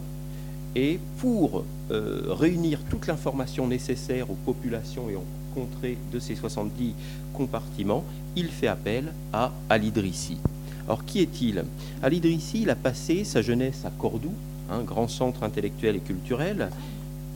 et 0.75 0.99
pour 1.19 1.63
euh, 1.91 2.23
réunir 2.27 2.79
toute 2.89 3.07
l'information 3.07 3.67
nécessaire 3.67 4.29
aux 4.29 4.37
populations 4.45 5.09
et 5.09 5.15
aux 5.15 5.23
contrées 5.53 5.97
de 6.11 6.19
ces 6.19 6.35
70 6.35 6.93
compartiments, 7.33 8.03
il 8.35 8.47
fait 8.47 8.67
appel 8.67 9.13
à 9.31 9.51
Al-Idrissi. 9.69 10.37
Alors 10.85 11.05
qui 11.05 11.21
est-il? 11.21 11.63
Al-Idrissi, 12.03 12.63
il 12.63 12.69
a 12.69 12.75
passé 12.75 13.23
sa 13.23 13.41
jeunesse 13.41 13.85
à 13.85 13.91
Cordoue, 13.97 14.33
un 14.69 14.81
grand 14.81 15.07
centre 15.07 15.43
intellectuel 15.43 15.95
et 15.95 15.99
culturel. 15.99 16.69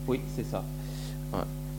Oui, 0.06 0.20
c'est 0.36 0.46
ça. 0.46 0.62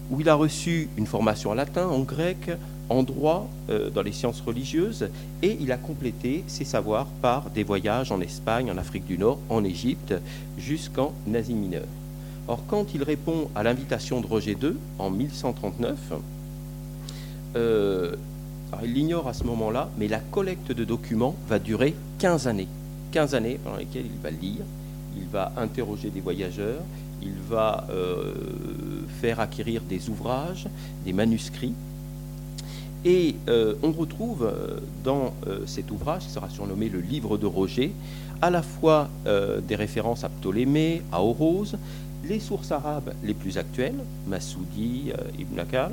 Où 0.10 0.20
il 0.20 0.28
a 0.28 0.36
reçu 0.36 0.90
une 0.98 1.06
formation 1.06 1.52
en 1.52 1.54
latin, 1.54 1.88
en 1.88 2.00
grec, 2.00 2.52
en 2.90 3.04
droit, 3.04 3.48
euh, 3.70 3.90
dans 3.90 4.02
les 4.02 4.12
sciences 4.12 4.42
religieuses, 4.42 5.10
et 5.42 5.58
il 5.60 5.72
a 5.72 5.78
complété 5.78 6.44
ses 6.48 6.66
savoirs 6.66 7.08
par 7.22 7.50
des 7.50 7.64
voyages 7.64 8.12
en 8.12 8.22
Espagne, 8.22 8.70
en 8.72 8.78
Afrique 8.78 9.06
du 9.06 9.18
Nord, 9.18 9.40
en 9.50 9.64
Égypte, 9.64 10.14
jusqu'en 10.58 11.14
Asie 11.34 11.54
mineure. 11.54 11.88
Or, 12.48 12.64
quand 12.68 12.94
il 12.94 13.04
répond 13.04 13.50
à 13.56 13.64
l'invitation 13.64 14.20
de 14.20 14.28
Roger 14.28 14.58
II 14.62 14.74
en 15.00 15.10
1139, 15.10 15.98
euh, 17.56 18.16
il 18.84 18.94
l'ignore 18.94 19.28
à 19.28 19.34
ce 19.34 19.44
moment-là, 19.46 19.90
mais 19.98 20.08
la 20.08 20.20
collecte 20.20 20.72
de 20.72 20.84
documents 20.84 21.36
va 21.48 21.60
durer 21.60 21.96
15 22.20 22.48
années. 22.48 22.68
15 23.12 23.36
années 23.36 23.60
pendant 23.64 23.78
lesquelles 23.78 24.06
il 24.06 24.22
va 24.22 24.32
lire, 24.32 24.64
il 25.18 25.28
va 25.28 25.52
interroger 25.58 26.10
des 26.10 26.22
voyageurs, 26.22 26.82
il 27.22 27.36
va 27.50 27.86
faire 29.20 29.40
acquérir 29.40 29.82
des 29.82 30.10
ouvrages, 30.10 30.68
des 31.06 31.14
manuscrits. 31.14 31.74
Et 33.04 33.36
on 33.48 33.92
retrouve 33.92 34.52
dans 35.04 35.34
cet 35.66 35.90
ouvrage, 35.90 36.24
qui 36.24 36.30
sera 36.30 36.50
surnommé 36.50 36.88
le 36.88 37.00
Livre 37.00 37.38
de 37.38 37.48
Roger, 37.48 37.94
à 38.42 38.52
la 38.52 38.62
fois 38.62 39.10
des 39.26 39.76
références 39.76 40.24
à 40.24 40.30
Ptolémée, 40.30 41.02
à 41.12 41.24
Orose, 41.24 41.78
les 42.24 42.40
sources 42.40 42.72
arabes 42.72 43.14
les 43.24 43.34
plus 43.34 43.58
actuelles, 43.58 43.98
Massoudi, 44.28 45.12
Ibn 45.40 45.60
Akal, 45.60 45.92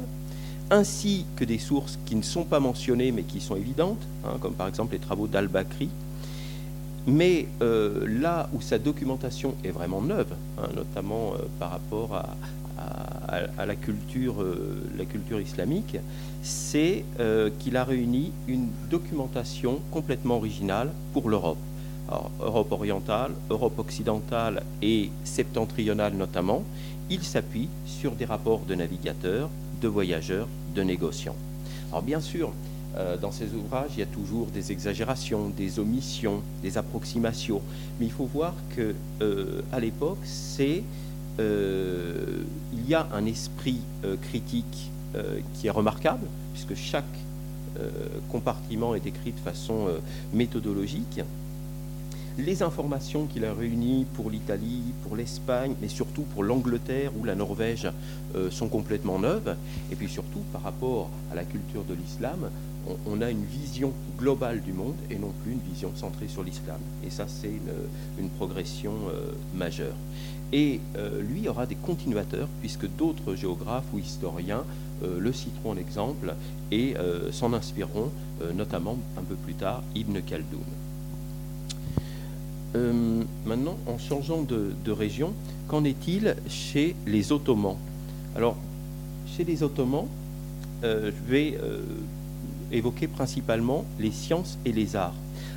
ainsi 0.71 1.25
que 1.37 1.45
des 1.45 1.59
sources 1.59 1.99
qui 2.05 2.15
ne 2.15 2.23
sont 2.23 2.45
pas 2.45 2.61
mentionnées 2.61 3.12
mais 3.12 3.23
qui 3.23 3.41
sont 3.41 3.57
évidentes, 3.57 4.07
hein, 4.25 4.37
comme 4.41 4.55
par 4.55 4.69
exemple 4.69 4.93
les 4.93 4.99
travaux 4.99 5.27
d'Al-Bakri. 5.27 5.88
Mais 7.07 7.47
euh, 7.62 8.05
là 8.07 8.50
où 8.53 8.61
sa 8.61 8.79
documentation 8.79 9.55
est 9.65 9.71
vraiment 9.71 10.03
neuve, 10.03 10.33
hein, 10.59 10.69
notamment 10.77 11.33
euh, 11.35 11.45
par 11.59 11.71
rapport 11.71 12.15
à, 12.15 12.37
la, 13.58 13.76
culture, 13.76 14.42
euh, 14.42 14.82
la 14.97 15.04
culture 15.04 15.40
islamique, 15.40 15.97
c'est 16.42 17.04
qu'il 17.58 17.76
a 17.76 17.85
réuni 17.85 18.32
une 18.47 18.68
documentation 18.90 19.80
complètement 19.90 20.37
originale 20.37 20.90
pour 21.12 21.28
l'Europe. 21.28 21.58
Europe 22.40 22.73
orientale, 22.73 23.32
Europe 23.50 23.78
occidentale 23.78 24.62
et 24.80 25.11
septentrionale 25.25 26.14
notamment, 26.14 26.62
il 27.11 27.23
s'appuie 27.23 27.68
sur 27.85 28.12
des 28.12 28.25
rapports 28.25 28.61
de 28.61 28.75
navigateurs, 28.75 29.50
de 29.82 29.88
voyageurs, 29.88 30.49
de 30.75 30.82
négociants. 30.82 31.37
Alors 31.90 32.02
bien 32.02 32.20
sûr, 32.20 32.52
euh, 32.97 33.16
dans 33.16 33.30
ces 33.30 33.54
ouvrages, 33.54 33.90
il 33.94 34.00
y 34.00 34.02
a 34.02 34.06
toujours 34.06 34.47
des 34.47 34.73
exagérations, 34.73 35.50
des 35.50 35.78
omissions, 35.78 36.42
des 36.62 36.78
approximations, 36.78 37.62
mais 37.99 38.06
il 38.06 38.12
faut 38.12 38.25
voir 38.26 38.54
que 38.75 38.94
euh, 39.23 39.62
à 39.73 39.80
l'époque, 39.80 40.18
c'est 40.25 40.78
euh, 40.78 40.82
il 41.38 42.88
y 42.88 42.95
a 42.95 43.07
un 43.12 43.26
esprit 43.26 43.80
critique 44.23 44.90
qui 45.54 45.66
est 45.66 45.71
remarquable, 45.71 46.26
puisque 46.52 46.75
chaque 46.75 47.04
compartiment 48.30 48.95
est 48.95 49.00
décrit 49.00 49.33
de 49.33 49.40
façon 49.40 49.88
méthodologique 50.33 51.21
les 52.38 52.62
informations 52.62 53.26
qu'il 53.26 53.45
a 53.45 53.52
réunies 53.52 54.07
pour 54.14 54.30
l'Italie, 54.30 54.95
pour 55.02 55.16
l'Espagne, 55.16 55.75
mais 55.83 55.88
surtout 55.88 56.23
pour 56.23 56.45
l'Angleterre 56.45 57.11
ou 57.18 57.25
la 57.25 57.35
Norvège 57.35 57.88
euh, 58.37 58.50
sont 58.50 58.68
complètement 58.68 59.18
neuves. 59.18 59.57
Et 59.90 59.97
puis 59.97 60.09
surtout, 60.09 60.40
par 60.52 60.62
rapport 60.62 61.11
à 61.33 61.35
la 61.35 61.45
culture 61.45 61.83
de 61.85 61.95
l'islam, 61.95 62.49
on, 63.07 63.21
a 63.21 63.30
une 63.30 63.45
vision 63.45 63.92
globale 64.16 64.62
du 64.62 64.73
monde 64.73 64.95
et 65.11 65.16
non 65.16 65.33
plus 65.42 65.52
une 65.52 65.73
vision 65.73 65.90
centrée 65.95 66.28
sur 66.28 66.42
l'islam. 66.42 66.78
Et 67.04 67.11
ça, 67.11 67.26
c'est 67.28 67.52
une, 68.18 68.30
progression 68.30 68.92
euh, 69.12 69.33
majeure. 69.54 69.97
Et 70.52 70.81
euh, 70.97 71.21
lui 71.23 71.49
aura 71.49 71.67
des 71.67 71.75
continuateurs, 71.75 72.49
puisque 72.61 72.87
d'autres 72.97 73.35
géographes 73.35 73.87
ou 73.93 73.99
historiens 73.99 74.64
le 75.00 75.33
citeront 75.33 75.71
en 75.71 75.76
exemple 75.76 76.35
et 76.73 76.97
s'en 77.31 77.52
inspireront, 77.52 78.11
notamment 78.57 78.99
un 79.17 79.23
peu 79.23 79.37
plus 79.37 79.55
tard 79.55 79.85
Ibn 79.95 80.19
Khaldoun. 80.23 80.59
Euh, 82.76 83.23
maintenant, 83.47 83.78
en 83.87 83.99
changeant 83.99 84.43
de, 84.43 84.90
région, 84.90 85.33
qu'en 85.69 85.85
est-il 85.85 86.37
chez 86.49 86.95
les 87.07 87.33
Ottomans? 87.33 87.76
Alors, 88.37 88.57
chez 89.26 89.45
les 89.45 89.62
Ottomans, 89.62 90.07
euh, 90.85 91.11
je 91.11 91.31
vais 91.31 91.59
euh, 91.62 91.81
évoquer 92.71 93.09
principalement 93.09 93.85
les 93.99 94.11
sciences 94.11 94.59
et 94.67 94.73
les 94.73 94.97
arts. 94.97 95.14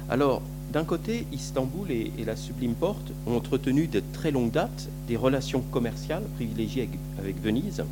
Alors, 0.09 0.41
d'un 0.71 0.85
côté, 0.85 1.25
Istanbul 1.33 1.91
et, 1.91 2.11
la 2.25 2.37
Sublime 2.37 2.75
Porte 2.75 3.11
ont 3.27 3.35
entretenu 3.35 3.87
de 3.87 4.01
très 4.13 4.31
longue 4.31 4.51
date 4.51 4.87
des 5.07 5.17
relations 5.17 5.59
commerciales 5.59 6.23
privilégiées 6.35 6.87
avec 7.19 7.41
Venise. 7.41 7.83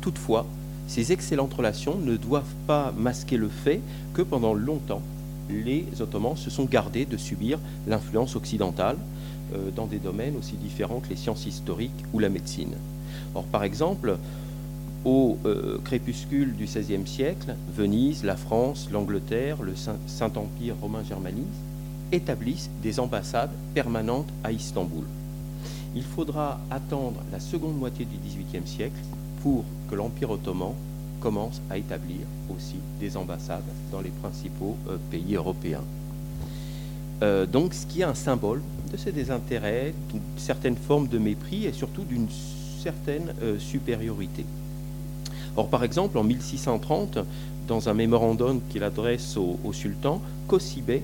Toutefois, 0.00 0.46
ces 0.86 1.10
excellentes 1.10 1.54
relations 1.54 1.98
ne 1.98 2.16
doivent 2.16 2.54
pas 2.68 2.92
masquer 2.96 3.36
le 3.36 3.48
fait 3.48 3.80
que 4.12 4.22
pendant 4.22 4.54
longtemps, 4.54 5.02
les 5.50 5.86
Ottomans 6.00 6.36
se 6.36 6.48
sont 6.48 6.64
gardés 6.64 7.06
de 7.06 7.16
subir 7.16 7.58
l'influence 7.88 8.36
occidentale 8.36 8.96
euh, 9.54 9.70
dans 9.74 9.86
des 9.86 9.98
domaines 9.98 10.36
aussi 10.36 10.54
différents 10.54 11.00
que 11.00 11.08
les 11.08 11.16
sciences 11.16 11.44
historiques 11.44 12.04
ou 12.12 12.20
la 12.20 12.28
médecine. 12.28 12.74
Or, 13.34 13.44
par 13.44 13.64
exemple, 13.64 14.16
au 15.04 15.36
euh, 15.44 15.78
crépuscule 15.84 16.54
du 16.54 16.64
XVIe 16.64 17.06
siècle, 17.06 17.54
Venise, 17.76 18.24
la 18.24 18.36
France, 18.36 18.88
l'Angleterre, 18.90 19.62
le 19.62 19.74
Saint-Empire 20.06 20.74
romain 20.80 21.02
germanique 21.06 21.44
établissent 22.12 22.70
des 22.82 23.00
ambassades 23.00 23.50
permanentes 23.74 24.28
à 24.42 24.52
Istanbul. 24.52 25.04
Il 25.94 26.04
faudra 26.04 26.58
attendre 26.70 27.20
la 27.30 27.40
seconde 27.40 27.78
moitié 27.78 28.04
du 28.04 28.16
XVIIIe 28.16 28.66
siècle 28.66 29.00
pour 29.42 29.64
que 29.90 29.94
l'Empire 29.94 30.30
ottoman 30.30 30.72
commence 31.20 31.60
à 31.70 31.78
établir 31.78 32.20
aussi 32.54 32.76
des 32.98 33.16
ambassades 33.16 33.62
dans 33.92 34.00
les 34.00 34.10
principaux 34.10 34.76
euh, 34.88 34.96
pays 35.10 35.34
européens. 35.34 35.84
Euh, 37.22 37.46
donc, 37.46 37.74
ce 37.74 37.86
qui 37.86 38.00
est 38.00 38.04
un 38.04 38.14
symbole 38.14 38.62
de 38.90 38.96
ces 38.96 39.12
désintérêts, 39.12 39.94
d'une 40.10 40.20
certaine 40.36 40.76
forme 40.76 41.08
de 41.08 41.18
mépris 41.18 41.66
et 41.66 41.72
surtout 41.72 42.04
d'une 42.04 42.28
certaine 42.82 43.32
supériorité. 43.58 44.44
Or, 45.56 45.68
par 45.68 45.84
exemple, 45.84 46.18
en 46.18 46.24
1630, 46.24 47.18
dans 47.68 47.88
un 47.88 47.94
mémorandum 47.94 48.60
qu'il 48.68 48.82
adresse 48.82 49.36
au, 49.36 49.72
sultan, 49.72 50.20
Kossibé, 50.48 51.02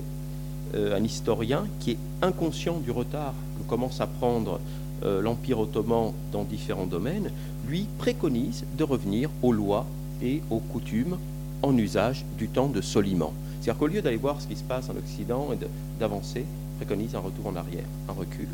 un 0.75 1.03
historien 1.03 1.65
qui 1.79 1.91
est 1.91 1.97
inconscient 2.21 2.77
du 2.77 2.91
retard 2.91 3.33
que 3.57 3.69
commence 3.69 3.99
à 3.99 4.07
prendre 4.07 4.59
l'Empire 5.03 5.59
ottoman 5.59 6.13
dans 6.31 6.43
différents 6.43 6.85
domaines, 6.85 7.31
lui 7.67 7.87
préconise 7.97 8.63
de 8.77 8.83
revenir 8.83 9.29
aux 9.41 9.53
lois 9.53 9.85
et 10.21 10.41
aux 10.49 10.59
coutumes 10.59 11.17
en 11.63 11.77
usage 11.77 12.25
du 12.37 12.47
temps 12.47 12.67
de 12.67 12.81
Soliman. 12.81 13.33
C'est-à-dire 13.61 13.79
qu'au 13.79 13.87
lieu 13.87 14.01
d'aller 14.01 14.17
voir 14.17 14.41
ce 14.41 14.47
qui 14.47 14.55
se 14.55 14.63
passe 14.63 14.89
en 14.89 14.97
Occident 14.97 15.49
et 15.53 15.57
d'avancer, 15.99 16.45
préconise 16.77 17.15
un 17.15 17.19
retour 17.19 17.47
en 17.47 17.55
arrière, 17.55 17.85
un 18.09 18.13
recul. 18.13 18.47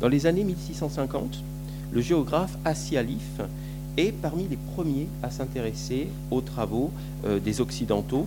Dans 0.00 0.08
les 0.08 0.26
années 0.26 0.44
1650, 0.44 1.42
le 1.92 2.00
géographe 2.00 2.56
Assi 2.64 2.96
Alif 2.96 3.40
est 3.96 4.12
parmi 4.12 4.46
les 4.48 4.56
premiers 4.74 5.08
à 5.22 5.30
s'intéresser 5.30 6.08
aux 6.30 6.40
travaux 6.40 6.90
euh, 7.24 7.38
des 7.38 7.60
Occidentaux 7.60 8.26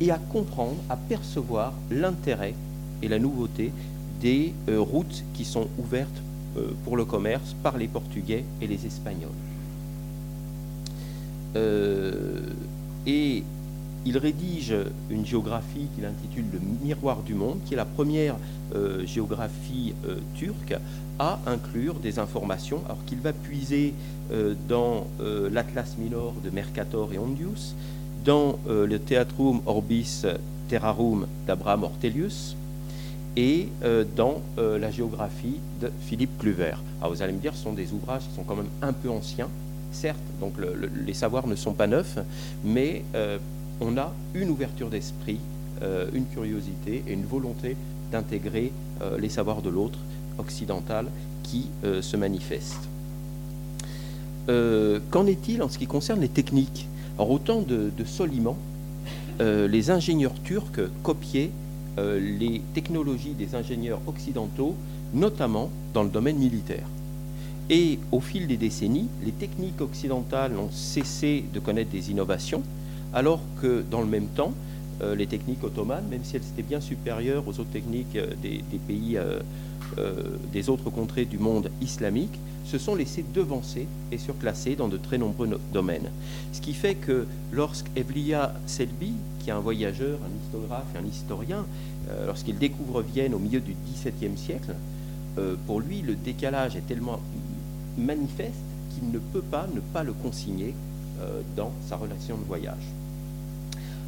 et 0.00 0.10
à 0.10 0.18
comprendre, 0.18 0.76
à 0.90 0.96
percevoir 0.96 1.72
l'intérêt 1.90 2.54
et 3.02 3.08
la 3.08 3.18
nouveauté 3.18 3.72
des 4.20 4.52
euh, 4.68 4.80
routes 4.80 5.24
qui 5.34 5.44
sont 5.44 5.68
ouvertes 5.78 6.22
euh, 6.56 6.68
pour 6.84 6.96
le 6.96 7.04
commerce 7.04 7.54
par 7.62 7.78
les 7.78 7.88
Portugais 7.88 8.44
et 8.60 8.66
les 8.66 8.86
Espagnols. 8.86 9.30
Et 13.06 13.42
il 14.04 14.18
rédige 14.18 14.74
une 15.08 15.24
géographie 15.24 15.86
qu'il 15.94 16.04
intitule 16.04 16.44
Le 16.52 16.60
Miroir 16.84 17.22
du 17.22 17.32
Monde, 17.32 17.60
qui 17.64 17.72
est 17.72 17.78
la 17.78 17.86
première 17.86 18.36
géographie 19.06 19.94
turque 20.34 20.74
à 21.18 21.38
inclure 21.46 21.94
des 21.94 22.18
informations, 22.18 22.82
alors 22.84 23.02
qu'il 23.06 23.20
va 23.20 23.32
puiser 23.32 23.94
dans 24.68 25.06
l'Atlas 25.50 25.96
Minor 25.98 26.34
de 26.44 26.50
Mercator 26.50 27.12
et 27.12 27.18
Ondius, 27.18 27.74
dans 28.24 28.58
le 28.68 28.98
Theatrum 28.98 29.60
Orbis 29.66 30.22
Terrarum 30.68 31.26
d'Abraham 31.46 31.84
Ortelius, 31.84 32.56
et 33.36 33.68
dans 34.16 34.42
la 34.56 34.90
géographie 34.90 35.60
de 35.80 35.90
Philippe 36.00 36.38
Cluver. 36.38 36.74
Alors 37.00 37.12
vous 37.12 37.22
allez 37.22 37.32
me 37.32 37.40
dire, 37.40 37.54
ce 37.54 37.62
sont 37.64 37.72
des 37.72 37.92
ouvrages 37.92 38.22
qui 38.28 38.34
sont 38.34 38.44
quand 38.44 38.56
même 38.56 38.70
un 38.82 38.92
peu 38.92 39.10
anciens, 39.10 39.48
certes, 39.96 40.18
donc 40.40 40.54
les 41.06 41.14
savoirs 41.14 41.46
ne 41.46 41.54
sont 41.54 41.72
pas 41.72 41.86
neufs, 41.86 42.18
mais 42.64 43.02
euh, 43.14 43.38
on 43.80 43.96
a 43.96 44.12
une 44.34 44.50
ouverture 44.50 44.90
d'esprit, 44.90 45.38
euh, 45.82 46.08
une 46.12 46.26
curiosité 46.26 47.02
et 47.06 47.12
une 47.12 47.24
volonté 47.24 47.76
d'intégrer 48.12 48.72
euh, 49.02 49.18
les 49.18 49.28
savoirs 49.28 49.62
de 49.62 49.70
l'autre 49.70 49.98
occidental 50.38 51.06
qui 51.42 51.70
se 51.82 52.16
manifestent. 52.16 52.88
Qu'en 54.46 55.26
est-il 55.26 55.62
en 55.62 55.68
ce 55.68 55.78
qui 55.78 55.86
concerne 55.86 56.20
les 56.20 56.28
techniques 56.28 56.88
Alors, 57.16 57.30
au 57.30 57.38
temps 57.38 57.62
de, 57.62 57.90
de 57.96 58.04
Soliman, 58.04 58.56
les 59.40 59.90
ingénieurs 59.90 60.40
turcs 60.44 60.80
copiaient 61.02 61.50
les 61.98 62.62
technologies 62.72 63.32
des 63.32 63.54
ingénieurs 63.54 64.00
occidentaux, 64.06 64.74
notamment 65.12 65.70
dans 65.94 66.04
le 66.04 66.10
domaine 66.10 66.36
militaire. 66.36 66.86
Et 67.68 67.98
au 68.12 68.20
fil 68.20 68.46
des 68.46 68.56
décennies, 68.56 69.08
les 69.24 69.32
techniques 69.32 69.80
occidentales 69.80 70.52
ont 70.56 70.70
cessé 70.70 71.44
de 71.52 71.58
connaître 71.58 71.90
des 71.90 72.10
innovations, 72.10 72.62
alors 73.12 73.40
que 73.60 73.82
dans 73.90 74.00
le 74.00 74.06
même 74.06 74.28
temps, 74.28 74.52
euh, 75.02 75.14
les 75.16 75.26
techniques 75.26 75.62
ottomanes, 75.64 76.04
même 76.08 76.22
si 76.22 76.36
elles 76.36 76.42
étaient 76.42 76.62
bien 76.62 76.80
supérieures 76.80 77.46
aux 77.46 77.58
autres 77.60 77.72
techniques 77.72 78.16
euh, 78.16 78.28
des, 78.40 78.62
pays, 78.86 79.18
euh, 79.18 79.40
des 80.52 80.68
autres 80.68 80.90
contrées 80.90 81.24
du 81.24 81.38
monde 81.38 81.70
islamique, 81.82 82.38
se 82.66 82.78
sont 82.78 82.94
laissées 82.94 83.24
devancer 83.34 83.86
et 84.12 84.18
surclasser 84.18 84.74
dans 84.76 84.88
de 84.88 84.96
très 84.96 85.18
nombreux 85.18 85.48
domaines. 85.72 86.10
Ce 86.52 86.60
qui 86.60 86.74
fait 86.74 86.96
que 86.96 87.26
lorsqu'Evliya 87.52 88.54
Selby, 88.66 89.12
qui 89.40 89.50
est 89.50 89.52
un 89.52 89.60
voyageur, 89.60 90.18
un 90.24 90.44
historiographe 90.44 90.86
et 90.94 90.98
un 90.98 91.06
historien, 91.06 91.64
lorsqu'il 92.26 92.58
découvre 92.58 93.02
Vienne 93.02 93.34
au 93.34 93.38
milieu 93.38 93.60
du 93.60 93.74
XVIIe 93.92 94.36
siècle, 94.36 94.74
pour 95.66 95.80
lui, 95.80 96.02
le 96.02 96.14
décalage 96.14 96.76
est 96.76 96.86
tellement 96.86 97.20
manifeste 97.96 98.54
qu'il 98.94 99.10
ne 99.10 99.18
peut 99.18 99.42
pas 99.42 99.68
ne 99.74 99.80
pas 99.80 100.02
le 100.02 100.12
consigner 100.12 100.74
dans 101.56 101.72
sa 101.88 101.96
relation 101.96 102.36
de 102.36 102.44
voyage. 102.44 102.92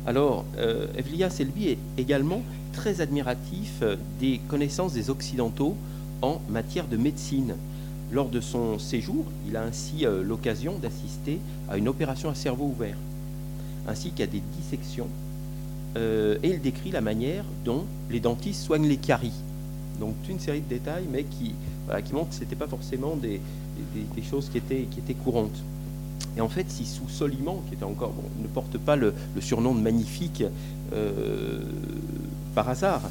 Alors, 0.06 0.44
Evliya 0.96 1.30
Selby 1.30 1.68
est 1.68 1.78
également 1.96 2.42
très 2.72 3.00
admiratif 3.00 3.82
des 4.18 4.40
connaissances 4.48 4.94
des 4.94 5.10
Occidentaux 5.10 5.76
en 6.22 6.40
matière 6.48 6.86
de 6.88 6.96
médecine. 6.96 7.54
Lors 8.10 8.28
de 8.28 8.40
son 8.40 8.78
séjour, 8.78 9.24
il 9.46 9.56
a 9.56 9.62
ainsi 9.62 10.06
l'occasion 10.22 10.78
d'assister 10.78 11.38
à 11.68 11.76
une 11.76 11.88
opération 11.88 12.30
à 12.30 12.34
cerveau 12.34 12.64
ouvert, 12.64 12.96
ainsi 13.86 14.12
qu'à 14.12 14.26
des 14.26 14.42
dissections 14.56 15.08
euh, 15.96 16.36
et 16.42 16.50
il 16.50 16.60
décrit 16.60 16.90
la 16.90 17.00
manière 17.00 17.44
dont 17.64 17.84
les 18.10 18.20
dentistes 18.20 18.62
soignent 18.62 18.88
les 18.88 18.96
caries. 18.96 19.40
Donc 20.00 20.14
une 20.28 20.38
série 20.38 20.60
de 20.60 20.68
détails, 20.68 21.06
mais 21.10 21.24
qui, 21.24 21.54
montrent 22.12 22.28
que 22.28 22.34
ce 22.34 22.40
n'était 22.40 22.56
pas 22.56 22.68
forcément 22.68 23.16
des, 23.16 23.40
choses 24.22 24.48
qui 24.50 24.58
étaient, 24.58 25.14
courantes. 25.14 25.62
Et 26.36 26.40
en 26.40 26.48
fait, 26.48 26.66
si 26.68 26.84
sous 26.84 27.08
Soliman, 27.08 27.62
qui 27.68 27.74
était 27.74 27.84
encore, 27.84 28.12
ne 28.40 28.46
porte 28.46 28.78
pas 28.78 28.96
le, 28.96 29.14
surnom 29.40 29.74
de 29.74 29.80
magnifique 29.80 30.44
euh, 30.92 31.60
par 32.54 32.68
hasard, 32.68 33.02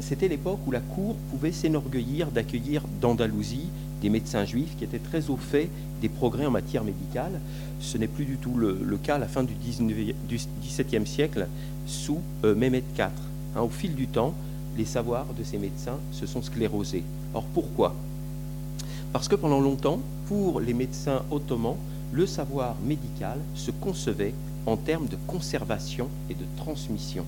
c'était 0.00 0.28
l'époque 0.28 0.58
où 0.66 0.70
la 0.70 0.80
cour 0.80 1.14
pouvait 1.30 1.52
s'enorgueillir 1.52 2.30
d'accueillir 2.30 2.82
d'Andalousie 3.00 3.68
des 4.00 4.08
médecins 4.08 4.44
juifs 4.44 4.76
qui 4.78 4.84
étaient 4.84 4.98
très 4.98 5.30
au 5.30 5.36
fait 5.36 5.68
des 6.00 6.08
progrès 6.08 6.46
en 6.46 6.50
matière 6.50 6.84
médicale. 6.84 7.40
Ce 7.80 7.98
n'est 7.98 8.08
plus 8.08 8.24
du 8.24 8.36
tout 8.36 8.54
le, 8.56 8.98
cas 9.02 9.16
à 9.16 9.18
la 9.18 9.28
fin 9.28 9.42
du, 9.42 9.54
XVIIe 9.54 11.06
siècle 11.06 11.46
sous 11.86 12.18
euh, 12.44 12.54
Mehmet 12.54 12.84
IV. 12.98 13.08
Hein, 13.56 13.62
au 13.62 13.68
fil 13.68 13.94
du 13.94 14.06
temps, 14.06 14.34
les 14.76 14.84
savoirs 14.84 15.26
de 15.38 15.44
ces 15.44 15.58
médecins 15.58 15.98
se 16.12 16.26
sont 16.26 16.42
sclérosés. 16.42 17.04
Or 17.34 17.44
pourquoi? 17.54 17.94
Parce 19.12 19.28
que 19.28 19.34
pendant 19.34 19.60
longtemps, 19.60 20.00
pour 20.26 20.60
les 20.60 20.74
médecins 20.74 21.22
ottomans, 21.30 21.76
le 22.12 22.26
savoir 22.26 22.76
médical 22.84 23.38
se 23.54 23.70
concevait 23.70 24.34
en 24.66 24.76
termes 24.76 25.06
de 25.06 25.16
conservation 25.26 26.08
et 26.28 26.34
de 26.34 26.44
transmission, 26.56 27.24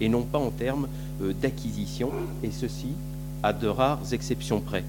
et 0.00 0.08
non 0.08 0.22
pas 0.22 0.38
en 0.38 0.50
termes 0.50 0.88
euh, 1.22 1.32
d'acquisition, 1.32 2.10
et 2.42 2.50
ceci 2.50 2.88
à 3.42 3.52
de 3.52 3.68
rares 3.68 4.12
exceptions 4.12 4.60
près. 4.60 4.84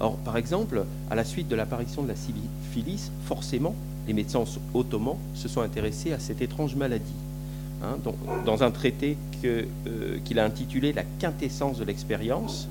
Or, 0.00 0.16
par 0.18 0.36
exemple, 0.36 0.84
à 1.10 1.14
la 1.14 1.24
suite 1.24 1.48
de 1.48 1.56
l'apparition 1.56 2.02
de 2.02 2.08
la 2.08 2.16
syphilis, 2.16 3.10
forcément, 3.24 3.74
les 4.06 4.12
médecins 4.12 4.44
ottomans 4.74 5.16
se 5.34 5.48
sont 5.48 5.62
intéressés 5.62 6.12
à 6.12 6.18
cette 6.18 6.42
étrange 6.42 6.76
maladie. 6.76 7.14
Hein, 7.82 7.98
dans 8.46 8.62
un 8.62 8.70
traité 8.70 9.18
euh, 9.44 9.64
qu'il 10.24 10.38
a 10.38 10.44
intitulé 10.44 10.94
La 10.94 11.02
quintessence 11.18 11.78
de 11.78 11.84
l'expérience, 11.84 12.68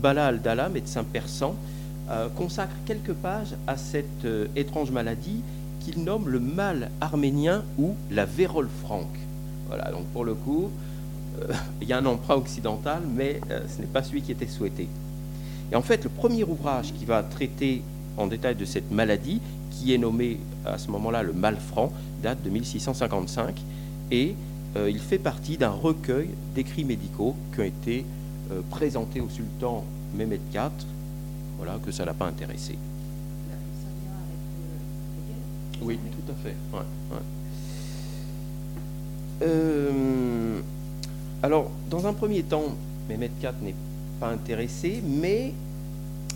Bala 0.00 0.26
al-Dala, 0.26 0.68
médecin 0.68 1.04
persan, 1.04 1.54
euh, 2.10 2.28
consacre 2.28 2.74
quelques 2.84 3.12
pages 3.12 3.54
à 3.68 3.76
cette 3.76 4.24
euh, 4.24 4.48
étrange 4.56 4.90
maladie 4.90 5.42
qu'il 5.80 6.02
nomme 6.02 6.28
le 6.28 6.40
mal 6.40 6.90
arménien 7.00 7.62
ou 7.78 7.94
la 8.10 8.24
vérole 8.24 8.68
franque. 8.82 9.18
Voilà, 9.68 9.92
donc 9.92 10.06
pour 10.06 10.24
le 10.24 10.34
coup, 10.34 10.70
il 11.80 11.88
y 11.88 11.92
a 11.92 11.98
un 11.98 12.06
emprunt 12.06 12.34
occidental, 12.34 13.02
mais 13.14 13.40
ce 13.48 13.80
n'est 13.80 13.86
pas 13.86 14.02
celui 14.02 14.22
qui 14.22 14.32
était 14.32 14.46
souhaité. 14.46 14.88
Et 15.72 15.74
en 15.74 15.82
fait, 15.82 16.04
le 16.04 16.10
premier 16.10 16.44
ouvrage 16.44 16.92
qui 16.92 17.06
va 17.06 17.22
traiter 17.22 17.82
en 18.18 18.26
détail 18.26 18.54
de 18.54 18.64
cette 18.66 18.90
maladie, 18.90 19.40
qui 19.70 19.94
est 19.94 19.98
nommé 19.98 20.38
à 20.66 20.76
ce 20.76 20.90
moment-là 20.90 21.22
le 21.22 21.32
mal 21.32 21.56
franc, 21.56 21.90
date 22.22 22.42
de 22.42 22.50
1655, 22.50 23.58
et 24.10 24.34
euh, 24.76 24.90
il 24.90 24.98
fait 24.98 25.18
partie 25.18 25.56
d'un 25.56 25.70
recueil 25.70 26.28
d'écrits 26.54 26.84
médicaux 26.84 27.34
qui 27.54 27.60
ont 27.60 27.64
été 27.64 28.04
euh, 28.50 28.60
présentés 28.68 29.22
au 29.22 29.30
sultan 29.30 29.84
Mehmed 30.14 30.42
IV, 30.52 30.70
voilà, 31.56 31.78
que 31.84 31.90
ça 31.90 32.04
l'a 32.04 32.12
pas 32.12 32.26
intéressé. 32.26 32.76
Oui, 35.80 35.98
tout 36.12 36.32
à 36.32 36.34
fait. 36.34 36.54
Euh, 39.42 40.60
alors, 41.42 41.70
dans 41.88 42.06
un 42.06 42.12
premier 42.12 42.42
temps, 42.42 42.76
Mehmed 43.08 43.32
IV 43.42 43.52
n'est 43.62 43.74
intéressé, 44.28 45.02
mais 45.04 45.52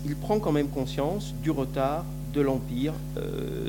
il 0.05 0.15
prend 0.15 0.39
quand 0.39 0.51
même 0.51 0.67
conscience 0.67 1.33
du 1.43 1.51
retard 1.51 2.05
de 2.33 2.41
l'Empire 2.41 2.93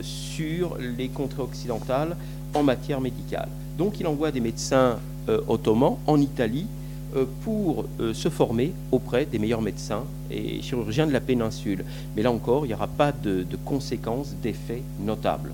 sur 0.03 0.77
les 0.79 1.09
contrées 1.09 1.43
occidentales 1.43 2.17
en 2.55 2.63
matière 2.63 3.01
médicale. 3.01 3.49
Donc 3.79 4.01
il 4.01 4.07
envoie 4.07 4.31
des 4.31 4.41
médecins 4.41 4.99
euh, 5.29 5.41
ottomans 5.47 5.99
en 6.07 6.21
Italie 6.21 6.67
euh, 7.15 7.25
pour 7.45 7.85
euh, 8.01 8.15
se 8.15 8.29
former 8.29 8.73
auprès 8.91 9.27
des 9.27 9.39
meilleurs 9.39 9.63
médecins 9.63 10.05
et 10.31 10.61
chirurgiens 10.63 11.07
de 11.07 11.13
la 11.13 11.21
péninsule. 11.21 11.85
Mais 12.17 12.23
là 12.23 12.33
encore, 12.33 12.65
il 12.65 12.69
n'y 12.69 12.75
aura 12.75 12.89
pas 12.89 13.13
de, 13.13 13.47
conséquences, 13.65 14.35
d'effets 14.43 14.83
notables. 15.01 15.53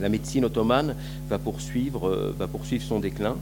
La 0.00 0.08
médecine 0.08 0.44
ottomane 0.44 0.94
va 1.30 1.38
poursuivre, 1.38 2.34
va 2.38 2.46
poursuivre 2.46 2.84
son 2.84 3.00
déclin. 3.00 3.36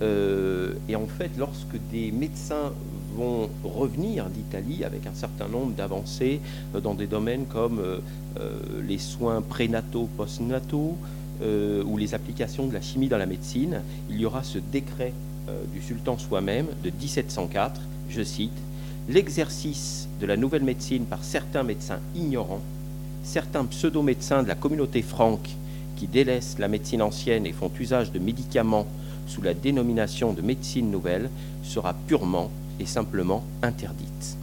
et 0.00 0.96
en 0.96 1.06
fait, 1.06 1.30
lorsque 1.36 1.76
des 1.92 2.10
médecins 2.10 2.72
vont 3.16 3.48
revenir 3.64 4.26
d'Italie 4.26 4.84
avec 4.84 5.06
un 5.06 5.14
certain 5.14 5.48
nombre 5.48 5.72
d'avancées 5.72 6.40
dans 6.82 6.94
des 6.94 7.06
domaines 7.06 7.44
comme 7.46 7.80
les 8.86 8.98
soins 8.98 9.42
prénataux, 9.42 10.08
postnataux, 10.16 10.96
euh, 11.42 11.82
ou 11.84 11.96
les 11.96 12.14
applications 12.14 12.66
de 12.66 12.74
la 12.74 12.80
chimie 12.80 13.08
dans 13.08 13.18
la 13.18 13.26
médecine, 13.26 13.80
il 14.10 14.20
y 14.20 14.26
aura 14.26 14.44
ce 14.44 14.58
décret 14.58 15.12
euh, 15.48 15.64
du 15.72 15.82
sultan 15.82 16.16
soi-même 16.16 16.66
de 16.84 16.90
1704, 16.90 17.80
je 18.10 18.22
cite, 18.22 18.52
L'exercice 19.08 20.08
de 20.20 20.26
la 20.26 20.36
nouvelle 20.36 20.62
médecine 20.62 21.04
par 21.04 21.24
certains 21.24 21.64
médecins 21.64 21.98
ignorants, 22.14 22.60
certains 23.24 23.64
pseudo-médecins 23.64 24.44
de 24.44 24.48
la 24.48 24.54
communauté 24.54 25.02
franque 25.02 25.48
qui 25.96 26.06
délaissent 26.06 26.58
la 26.60 26.68
médecine 26.68 27.02
ancienne 27.02 27.44
et 27.44 27.52
font 27.52 27.72
usage 27.80 28.12
de 28.12 28.20
médicaments 28.20 28.86
sous 29.26 29.42
la 29.42 29.54
dénomination 29.54 30.34
de 30.34 30.42
médecine 30.42 30.92
nouvelle, 30.92 31.28
sera 31.64 31.94
purement 32.06 32.50
simplement 32.86 33.44
interdite. 33.62 34.36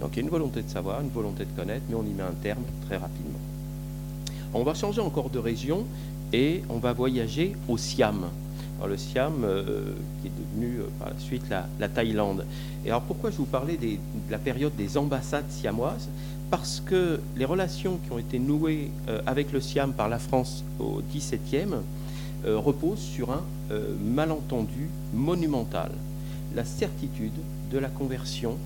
Donc 0.00 0.10
il 0.12 0.16
y 0.16 0.18
a 0.20 0.22
une 0.22 0.30
volonté 0.30 0.62
de 0.62 0.68
savoir, 0.68 1.00
une 1.00 1.10
volonté 1.10 1.44
de 1.44 1.50
connaître, 1.56 1.82
mais 1.88 1.94
on 1.94 2.04
y 2.04 2.12
met 2.12 2.22
un 2.22 2.34
terme 2.42 2.62
très 2.86 2.96
rapidement. 2.96 3.38
On 4.54 4.62
va 4.62 4.74
changer 4.74 5.00
encore 5.00 5.30
de 5.30 5.38
région 5.38 5.84
et 6.32 6.62
on 6.68 6.78
va 6.78 6.92
voyager 6.92 7.54
au 7.68 7.76
Siam. 7.76 8.26
le 8.86 8.96
Siam, 8.96 9.44
euh, 9.44 9.92
qui 10.20 10.28
est 10.28 10.30
devenu 10.30 10.78
euh, 10.78 10.86
par 10.98 11.10
la 11.10 11.18
suite 11.18 11.44
la, 11.50 11.88
Thaïlande. 11.88 12.46
Et 12.84 12.90
alors 12.90 13.02
pourquoi 13.02 13.30
je 13.30 13.36
vous 13.36 13.44
parlais 13.44 13.76
de 13.76 13.98
la 14.30 14.38
période 14.38 14.74
des 14.76 14.96
ambassades 14.96 15.50
siamoises? 15.50 16.08
Parce 16.50 16.80
que 16.80 17.20
les 17.36 17.44
relations 17.44 17.98
qui 18.04 18.12
ont 18.12 18.18
été 18.18 18.38
nouées 18.38 18.90
euh, 19.08 19.20
avec 19.26 19.52
le 19.52 19.60
Siam 19.60 19.92
par 19.92 20.08
la 20.08 20.18
France 20.18 20.64
au 20.78 21.02
XVIIe 21.12 21.74
reposent 22.44 23.00
sur 23.00 23.32
un 23.32 23.42
malentendu 24.00 24.88
monumental, 25.12 25.90
la 26.54 26.64
certitude 26.64 27.32
de 27.70 27.78
la 27.78 27.88
conversion 27.88 28.56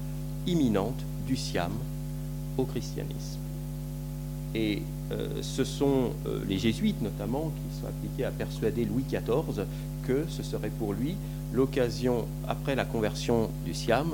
imminente 0.46 1.00
du 1.26 1.36
Siam 1.36 1.72
au 2.58 2.64
christianisme. 2.64 3.38
Et 4.54 4.82
euh, 5.10 5.28
ce 5.40 5.64
sont 5.64 6.10
euh, 6.26 6.40
les 6.48 6.58
jésuites 6.58 7.00
notamment 7.00 7.50
qui 7.50 7.80
sont 7.80 7.86
appliqués 7.86 8.24
à 8.24 8.30
persuader 8.30 8.84
Louis 8.84 9.04
XIV 9.08 9.64
que 10.06 10.24
ce 10.28 10.42
serait 10.42 10.70
pour 10.70 10.92
lui 10.92 11.16
l'occasion, 11.52 12.26
après 12.48 12.74
la 12.74 12.84
conversion 12.84 13.50
du 13.64 13.74
Siam, 13.74 14.10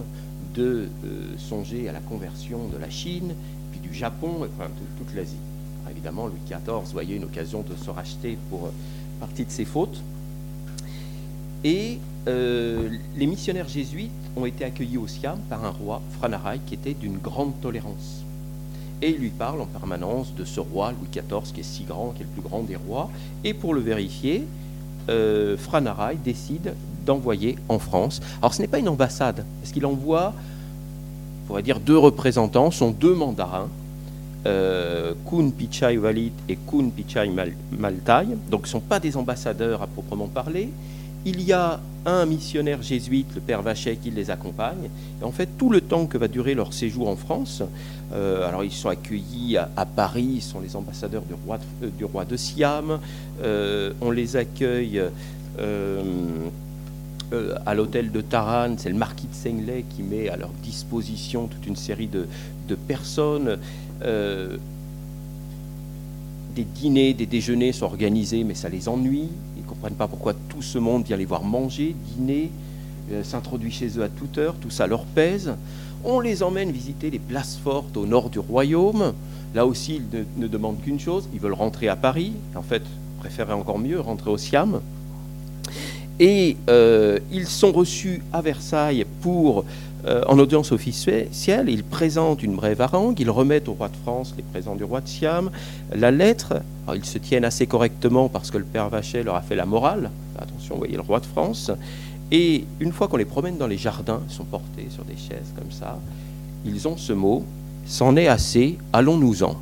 de 0.55 0.89
euh, 1.05 1.39
songer 1.39 1.89
à 1.89 1.93
la 1.93 2.01
conversion 2.01 2.69
de 2.69 2.77
la 2.79 2.91
Chine, 2.91 3.35
puis 3.71 3.81
du 3.81 3.95
Japon, 3.95 4.41
enfin 4.43 4.69
de 4.69 5.05
toute 5.05 5.15
l'Asie. 5.15 5.37
Évidemment, 5.91 6.27
Louis 6.27 6.41
XIV 6.47 6.93
voyait 6.93 7.17
une 7.17 7.25
occasion 7.25 7.63
de 7.63 7.75
se 7.75 7.91
racheter 7.91 8.37
pour 8.51 8.71
partie 9.19 9.45
de 9.45 9.51
ses 9.51 9.65
fautes. 9.65 10.03
Et 11.65 11.99
les 12.29 13.27
missionnaires 13.27 13.69
jésuites 13.69 14.11
ont 14.37 14.45
été 14.45 14.65
accueillis 14.65 14.99
au 14.99 15.07
Siam 15.07 15.39
par 15.49 15.65
un 15.65 15.71
roi, 15.71 16.03
Franarai, 16.19 16.61
qui 16.67 16.75
était 16.75 16.95
d'une 16.95 17.19
grande 17.19 17.59
tolérance 17.61 18.25
et 19.03 19.11
il 19.11 19.17
lui 19.17 19.31
parle 19.31 19.61
en 19.61 19.67
permanence 19.67 20.35
de 20.35 20.45
ce 20.45 20.61
roi 20.61 20.93
Louis 20.93 21.09
XIV 21.13 21.53
qui 21.53 21.61
est 21.61 21.65
si 21.65 21.85
grand, 21.85 22.13
qui 22.17 22.23
est 22.23 22.27
le 22.27 22.31
plus 22.31 22.49
grand 22.49 22.63
des 22.63 22.77
rois. 22.77 23.11
Et 23.45 23.55
pour 23.55 23.75
le 23.75 23.81
vérifier, 23.81 24.45
euh, 25.09 25.57
Franarai 25.57 26.17
décide 26.17 26.75
d'envoyer 27.07 27.57
en 27.69 27.79
France. 27.79 28.21
Alors 28.43 28.55
ce 28.55 28.61
n'est 28.61 28.69
pas 28.69 28.79
une 28.79 28.89
ambassade, 28.89 29.45
parce 29.61 29.73
qu'il 29.73 29.87
envoie, 29.87 30.35
on 30.35 31.47
pourrait 31.47 31.63
dire, 31.63 31.81
deux 31.81 31.97
représentants, 31.97 32.71
sont 32.71 32.91
deux 32.91 33.15
mandarins, 33.15 33.69
euh, 34.47 35.15
Kun 35.31 35.51
Pichai 35.51 35.97
Walid 35.97 36.33
et 36.49 36.57
Kun 36.57 36.91
Pichai 36.91 37.31
Maltai. 37.79 38.27
Donc 38.51 38.67
ce 38.67 38.77
ne 38.77 38.81
sont 38.81 38.87
pas 38.87 39.01
des 39.01 39.17
ambassadeurs 39.17 39.83
à 39.83 39.87
proprement 39.87 40.27
parler. 40.27 40.71
Il 41.25 41.43
y 41.43 41.53
a 41.53 41.81
un 42.07 42.27
missionnaire 42.27 42.83
jésuite, 42.83 43.27
le 43.35 43.41
père 43.41 43.63
Vachet, 43.63 43.97
qui 43.97 44.11
les 44.11 44.31
accompagne. 44.31 44.89
Et 45.21 45.25
en 45.25 45.33
fait, 45.33 45.49
tout 45.59 45.71
le 45.71 45.81
temps 45.81 46.07
que 46.07 46.17
va 46.17 46.29
durer 46.29 46.55
leur 46.55 46.73
séjour 46.73 47.09
en 47.09 47.17
France, 47.17 47.63
euh, 48.13 48.49
alors 48.49 48.65
ils 48.65 48.73
sont 48.73 48.89
accueillis 48.89 49.57
à, 49.57 49.85
Paris, 49.85 50.29
ils 50.37 50.43
sont 50.43 50.61
les 50.61 50.77
ambassadeurs 50.77 51.23
du 51.23 51.35
roi 51.35 51.59
de, 52.25 52.35
euh, 52.35 52.37
Siam, 52.37 53.01
euh, 53.43 53.93
on 54.01 54.11
les 54.11 54.37
accueille 54.37 55.03
à 57.67 57.75
l'hôtel 57.75 58.11
de 58.11 58.21
Taran, 58.23 58.77
c'est 58.79 58.89
le 58.89 58.95
marquis 58.95 59.27
de 59.27 59.35
Senglet 59.35 59.85
qui 59.95 60.03
met 60.03 60.29
à 60.31 60.37
leur 60.37 60.51
disposition 60.63 61.47
toute 61.47 61.67
une 61.67 61.77
série 61.77 62.09
de, 62.09 62.27
personnes. 62.87 63.59
Des 66.55 66.65
dîners, 66.65 67.13
des 67.15 67.27
déjeuners 67.27 67.73
sont 67.73 67.87
organisés, 67.87 68.45
mais 68.45 68.55
ça 68.55 68.69
les 68.69 68.89
ennuie. 68.89 69.29
Ne 69.69 69.75
comprennent 69.75 69.97
pas 69.97 70.09
pourquoi 70.09 70.33
tout 70.33 70.63
ce 70.63 70.79
monde 70.79 71.05
vient 71.05 71.19
les 71.19 71.27
voir 71.27 71.45
manger, 71.45 71.95
dîner, 72.17 72.51
euh, 73.13 73.23
s'introduit 73.23 73.71
chez 73.71 73.99
eux 73.99 74.03
à 74.03 74.09
toute 74.09 74.39
heure, 74.39 74.55
tout 74.59 74.71
ça 74.71 74.87
leur 74.87 75.05
pèse. 75.05 75.53
On 76.05 76.21
les 76.21 76.43
emmène 76.43 76.71
visiter 76.71 77.11
les 77.11 77.19
places 77.19 77.59
fortes 77.63 77.95
au 77.99 78.07
nord 78.07 78.31
du 78.31 78.39
royaume. 78.39 79.13
Là 79.55 79.67
aussi, 79.67 79.97
ils 79.97 80.19
ne, 80.19 80.25
ne 80.39 80.49
demandent 80.49 80.81
qu'une 80.81 80.99
chose, 80.99 81.29
ils 81.35 81.41
veulent 81.41 81.53
rentrer 81.53 81.89
à 81.89 81.97
Paris. 81.97 82.33
En 82.55 82.63
fait, 82.63 82.83
préféraient 83.19 83.53
encore 83.53 83.79
mieux 83.79 84.01
rentrer 84.01 84.31
au 84.31 84.39
Siam. 84.39 84.81
Et 86.19 86.57
euh, 86.71 87.19
ils 87.31 87.47
sont 87.47 87.71
reçus 87.71 88.23
à 88.33 88.41
Versailles 88.41 89.05
pour, 89.21 89.67
euh, 90.07 90.23
en 90.29 90.39
audience 90.39 90.73
officielle, 90.73 91.29
ils 91.69 91.83
présentent 91.83 92.43
une 92.43 92.55
brève 92.55 92.81
harangue, 92.81 93.19
ils 93.19 93.31
remettent 93.31 93.69
au 93.69 93.73
roi 93.73 93.89
de 93.89 93.97
France 93.97 94.33
les 94.37 94.45
présents 94.45 94.77
du 94.77 94.85
roi 94.85 95.01
de 95.01 95.09
Siam, 95.09 95.51
la 95.95 96.11
lettre. 96.11 96.63
ils 96.95 97.05
se 97.05 97.19
tiennent 97.19 97.45
assez 97.45 97.67
correctement 97.67 98.29
parce 98.29 98.51
que 98.51 98.59
le 98.59 98.65
père 98.65 98.89
Vachet 98.89 99.23
leur 99.23 99.35
a 99.35 99.43
fait 99.43 99.57
la 99.57 99.67
morale. 99.67 100.11
Attention, 100.39 100.75
vous 100.75 100.81
voyez 100.81 100.97
le 100.97 101.03
roi 101.03 101.21
de 101.21 101.27
France. 101.27 101.73
Et 102.31 102.65
une 102.79 102.93
fois 102.93 103.09
qu'on 103.09 103.17
les 103.17 103.25
promène 103.25 103.57
dans 103.57 103.67
les 103.67 103.79
jardins, 103.79 104.21
ils 104.29 104.35
sont 104.35 104.45
portés 104.45 104.87
sur 104.91 105.05
des 105.05 105.17
chaises 105.17 105.53
comme 105.57 105.73
ça, 105.73 105.99
ils 106.65 106.87
ont 106.87 106.97
ce 106.97 107.13
mot 107.13 107.45
C'en 107.87 108.17
est 108.17 108.29
assez, 108.29 108.77
allons-nous-en. 108.93 109.57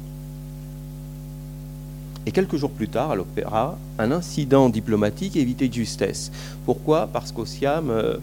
Et 2.27 2.33
quelques 2.33 2.57
jours 2.57 2.73
plus 2.73 2.89
tard, 2.89 3.13
à 3.13 3.15
l'opéra, 3.15 3.79
un 4.01 4.11
incident 4.11 4.69
diplomatique 4.69 5.37
évité 5.37 5.69
de 5.69 5.75
justesse. 5.75 6.33
Pourquoi? 6.65 7.07
Parce 7.07 7.31
qu'au 7.31 7.47
Siam, 7.47 7.89
euh, 7.89 8.17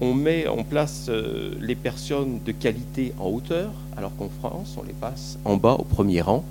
on 0.00 0.14
met 0.14 0.46
en 0.46 0.62
place 0.62 1.06
euh, 1.08 1.54
les 1.60 1.74
personnes 1.74 2.40
de 2.44 2.52
qualité 2.52 3.12
en 3.18 3.28
hauteur, 3.28 3.70
alors 3.96 4.14
qu'en 4.16 4.28
France, 4.40 4.76
on 4.78 4.84
les 4.84 4.92
passe 4.92 5.38
en 5.44 5.56
bas 5.56 5.76
au 5.78 5.84
premier 5.84 6.20
rang. 6.20 6.44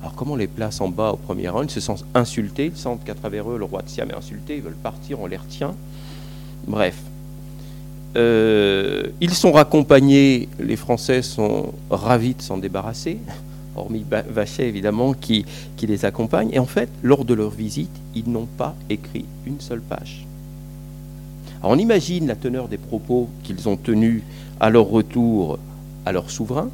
Alors 0.00 0.14
comment 0.14 0.34
on 0.34 0.36
les 0.36 0.46
place 0.46 0.80
en 0.80 0.88
bas 0.88 1.12
au 1.12 1.16
premier 1.16 1.48
rang? 1.48 1.62
Ils 1.62 1.70
se 1.70 1.80
sentent 1.80 2.04
insultés, 2.14 2.66
ils 2.66 2.76
sentent 2.76 3.04
qu'à 3.04 3.14
travers 3.14 3.50
eux, 3.50 3.58
le 3.58 3.64
roi 3.64 3.82
de 3.82 3.88
Siam 3.88 4.10
est 4.10 4.14
insulté, 4.14 4.56
ils 4.56 4.62
veulent 4.62 4.74
partir, 4.74 5.20
on 5.20 5.26
les 5.26 5.36
retient. 5.36 5.74
Bref. 6.66 6.96
Euh, 8.16 9.08
ils 9.20 9.34
sont 9.34 9.50
raccompagnés, 9.50 10.48
les 10.60 10.76
Français 10.76 11.22
sont 11.22 11.72
ravis 11.90 12.34
de 12.34 12.42
s'en 12.42 12.58
débarrasser 12.58 13.18
hormis 13.76 14.04
Vachet 14.08 14.68
évidemment, 14.68 15.14
qui, 15.14 15.44
qui 15.76 15.86
les 15.86 16.04
accompagne. 16.04 16.50
Et 16.52 16.58
en 16.58 16.66
fait, 16.66 16.88
lors 17.02 17.24
de 17.24 17.34
leur 17.34 17.50
visite, 17.50 17.90
ils 18.14 18.28
n'ont 18.28 18.46
pas 18.46 18.74
écrit 18.88 19.24
une 19.46 19.60
seule 19.60 19.80
page. 19.80 20.23
On 21.64 21.78
imagine 21.78 22.26
la 22.26 22.36
teneur 22.36 22.68
des 22.68 22.78
propos 22.78 23.28
qu'ils 23.42 23.68
ont 23.68 23.76
tenus 23.76 24.22
à 24.60 24.70
leur 24.70 24.86
retour 24.86 25.58
à 26.06 26.12
leur 26.12 26.30
souverain. 26.30 26.68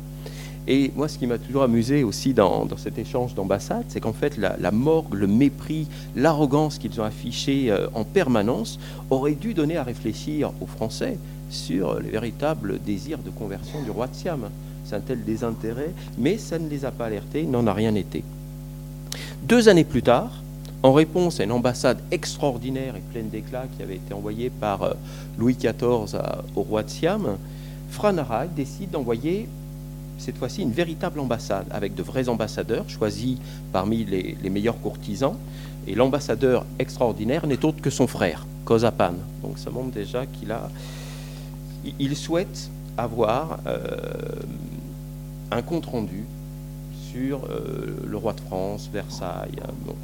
Et 0.69 0.93
moi, 0.95 1.09
ce 1.09 1.19
qui 1.19 1.27
m'a 1.27 1.39
toujours 1.39 1.63
amusé 1.63 2.05
aussi 2.05 2.35
dans, 2.35 2.67
cet 2.77 2.99
échange 2.99 3.35
d'ambassade, 3.35 3.85
c'est 3.89 4.01
qu'en 4.01 4.13
fait, 4.13 4.37
la, 4.37 4.71
morgue, 4.71 5.15
le 5.15 5.27
mépris, 5.27 5.87
l'arrogance 6.15 6.79
qu'ils 6.79 7.01
ont 7.01 7.05
affiché 7.05 7.71
euh, 7.71 7.89
en 7.95 8.05
permanence 8.05 8.79
aurait 9.11 9.35
dû 9.35 9.55
donner 9.55 9.77
à 9.77 9.83
réfléchir 9.83 10.53
aux 10.61 10.67
Français 10.67 11.19
sur 11.49 11.99
les 11.99 12.11
véritables 12.11 12.79
désirs 12.85 13.19
de 13.19 13.31
conversion 13.31 13.83
du 13.83 13.91
roi 13.91 14.07
de 14.07 14.15
Siam 14.15 14.49
un 14.95 15.01
tel 15.01 15.25
désintérêt, 15.25 15.93
mais 16.19 16.39
ça 16.39 16.59
ne 16.59 16.69
les 16.69 16.85
a 16.85 16.91
pas 16.91 17.07
alertés, 17.07 17.45
n'en 17.45 17.67
a 17.67 17.73
rien 17.73 17.95
été. 17.95 18.25
Deux 19.43 19.69
années 19.69 19.85
plus 19.85 20.03
tard, 20.03 20.43
en 20.83 20.93
réponse 20.93 21.41
à 21.41 21.45
une 21.45 21.53
ambassade 21.53 21.99
extraordinaire 22.11 22.97
et 22.97 23.03
pleine 23.13 23.29
d'éclat 23.29 23.65
qui 23.77 23.83
avait 23.83 23.97
été 23.97 24.15
envoyée 24.15 24.51
par 24.51 24.83
euh, 24.83 24.95
Louis 25.39 25.55
XIV 25.55 26.19
au 26.57 26.63
roi 26.63 26.83
de 26.83 26.89
Siam, 26.89 27.37
Franarai 27.91 28.49
décide 28.55 28.91
d'envoyer 28.91 29.49
cette 30.19 30.37
fois-ci 30.37 30.63
une 30.63 30.73
véritable 30.73 31.19
ambassade 31.21 31.67
avec 31.71 31.95
de 31.95 32.03
vrais 32.03 32.29
ambassadeurs 32.29 32.89
choisis 32.89 33.39
parmi 33.73 34.05
les, 34.05 34.51
meilleurs 34.51 34.81
courtisans. 34.81 35.37
Et 35.87 35.95
l'ambassadeur 35.95 36.67
extraordinaire 36.79 37.47
n'est 37.47 37.65
autre 37.65 37.81
que 37.81 37.91
son 37.91 38.07
frère, 38.07 38.47
Kozapan. 38.65 39.15
Donc 39.43 39.59
ça 39.59 39.71
montre 39.71 39.93
déjà 39.93 40.27
qu'il 40.27 40.53
a, 40.53 40.69
il 41.99 42.17
souhaite 42.17 42.71
avoir 42.99 43.61
euh, 43.67 43.79
un 45.51 45.63
compte-rendu 45.63 46.25
sur 47.11 47.45
euh, 47.45 47.97
le 48.07 48.17
roi 48.17 48.35
de 48.35 48.41
France, 48.41 48.91
Versailles. 48.93 49.57
Bon. 49.87 49.95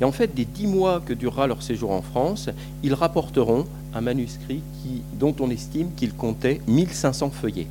Et 0.00 0.04
en 0.04 0.12
fait, 0.12 0.34
des 0.34 0.44
dix 0.44 0.66
mois 0.66 1.00
que 1.00 1.12
durera 1.12 1.46
leur 1.46 1.62
séjour 1.62 1.90
en 1.90 2.02
France, 2.02 2.48
ils 2.82 2.94
rapporteront 2.94 3.66
un 3.94 4.00
manuscrit 4.00 4.62
dont 5.18 5.34
on 5.40 5.50
estime 5.50 5.90
qu'il 5.96 6.14
comptait 6.14 6.60
1500 6.66 7.30
feuillets. 7.30 7.68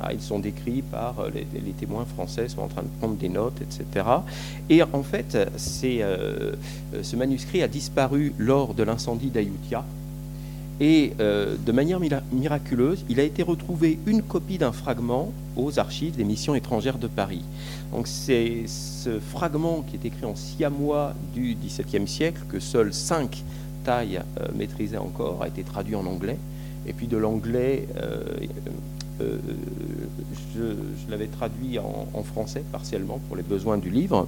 Ah, 0.00 0.12
ils 0.12 0.20
sont 0.20 0.38
décrits 0.38 0.82
par 0.82 1.20
euh, 1.20 1.30
les, 1.30 1.72
témoins 1.72 2.04
français, 2.04 2.48
sont 2.48 2.62
en 2.62 2.68
train 2.68 2.82
de 2.82 2.88
prendre 2.98 3.14
des 3.14 3.28
notes, 3.28 3.60
etc. 3.62 4.06
Et 4.68 4.82
en 4.82 5.02
fait, 5.02 5.36
euh, 5.36 6.52
ce 7.02 7.16
manuscrit 7.16 7.62
a 7.62 7.68
disparu 7.68 8.34
lors 8.38 8.74
de 8.74 8.82
l'incendie 8.82 9.30
d'Ayutthaya, 9.30 9.84
et 10.80 11.12
euh, 11.20 11.54
de 11.64 11.72
manière 11.72 12.00
miraculeuse, 12.32 13.04
il 13.08 13.20
a 13.20 13.22
été 13.22 13.42
retrouvé 13.42 13.98
une 14.06 14.22
copie 14.22 14.58
d'un 14.58 14.72
fragment 14.72 15.32
aux 15.56 15.78
archives 15.78 16.16
des 16.16 16.24
missions 16.24 16.54
étrangères 16.54 16.98
de 16.98 17.06
Paris. 17.06 17.44
Donc 17.92 18.08
c'est 18.08 18.64
ce 18.66 19.20
fragment 19.20 19.82
qui 19.82 19.94
est 19.94 20.04
écrit 20.04 20.24
en 20.24 20.34
siamois 20.34 21.14
du 21.32 21.54
XVIIe 21.54 22.08
siècle, 22.08 22.40
que 22.48 22.58
seuls 22.58 22.92
cinq 22.92 23.44
tailles 23.84 24.20
euh, 24.40 24.48
maîtrisaient 24.56 24.96
encore, 24.96 25.42
a 25.42 25.48
été 25.48 25.62
traduit 25.62 25.94
en 25.94 26.06
anglais. 26.06 26.38
Et 26.86 26.92
puis 26.92 27.06
de 27.06 27.16
l'anglais, 27.16 27.86
euh, 27.96 28.24
je, 30.54 30.74
l'avais 31.08 31.28
traduit 31.28 31.78
en, 31.78 32.08
en, 32.12 32.22
français 32.24 32.64
partiellement 32.72 33.20
pour 33.28 33.36
les 33.36 33.44
besoins 33.44 33.78
du 33.78 33.90
livre. 33.90 34.26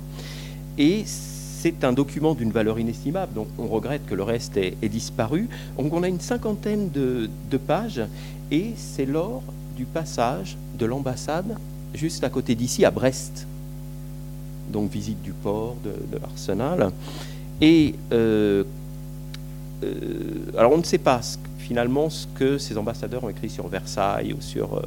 Et 0.78 1.04
c'est 1.66 1.82
un 1.82 1.92
document 1.92 2.34
d'une 2.34 2.52
valeur 2.52 2.78
inestimable, 2.78 3.34
donc 3.34 3.48
on 3.58 3.66
regrette 3.66 4.06
que 4.06 4.14
le 4.14 4.22
reste 4.22 4.56
ait, 4.56 4.76
disparu. 4.82 5.48
Donc 5.76 5.92
on 5.92 6.04
a 6.04 6.08
une 6.08 6.20
cinquantaine 6.20 6.90
de, 6.92 7.28
pages, 7.56 8.02
et 8.52 8.70
c'est 8.76 9.04
lors 9.04 9.42
du 9.76 9.84
passage 9.84 10.56
de 10.78 10.86
l'ambassade 10.86 11.56
juste 11.92 12.22
à 12.22 12.28
côté 12.28 12.54
d'ici, 12.54 12.84
à 12.84 12.92
Brest. 12.92 13.48
Donc 14.72 14.92
visite 14.92 15.20
du 15.22 15.32
port, 15.32 15.74
de, 15.82 16.18
l'arsenal. 16.18 16.92
Et 17.60 17.96
euh, 18.12 18.62
euh, 19.82 19.88
alors 20.56 20.70
on 20.70 20.78
ne 20.78 20.84
sait 20.84 20.98
pas 20.98 21.20
finalement 21.58 22.10
ce 22.10 22.28
que 22.36 22.58
ces 22.58 22.78
ambassadeurs 22.78 23.24
ont 23.24 23.28
écrit 23.28 23.50
sur 23.50 23.66
Versailles 23.66 24.32
ou 24.32 24.40
sur 24.40 24.82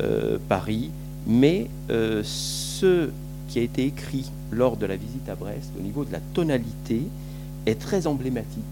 euh, 0.00 0.38
Paris, 0.48 0.90
mais 1.26 1.68
ce 1.90 3.10
qui 3.48 3.58
a 3.58 3.62
été 3.62 3.84
écrit 3.84 4.30
lors 4.50 4.76
de 4.76 4.86
la 4.86 4.96
visite 4.96 5.28
à 5.28 5.34
Brest, 5.34 5.70
au 5.78 5.82
niveau 5.82 6.04
de 6.04 6.12
la 6.12 6.20
tonalité, 6.34 7.02
est 7.66 7.78
très 7.78 8.06
emblématique. 8.06 8.62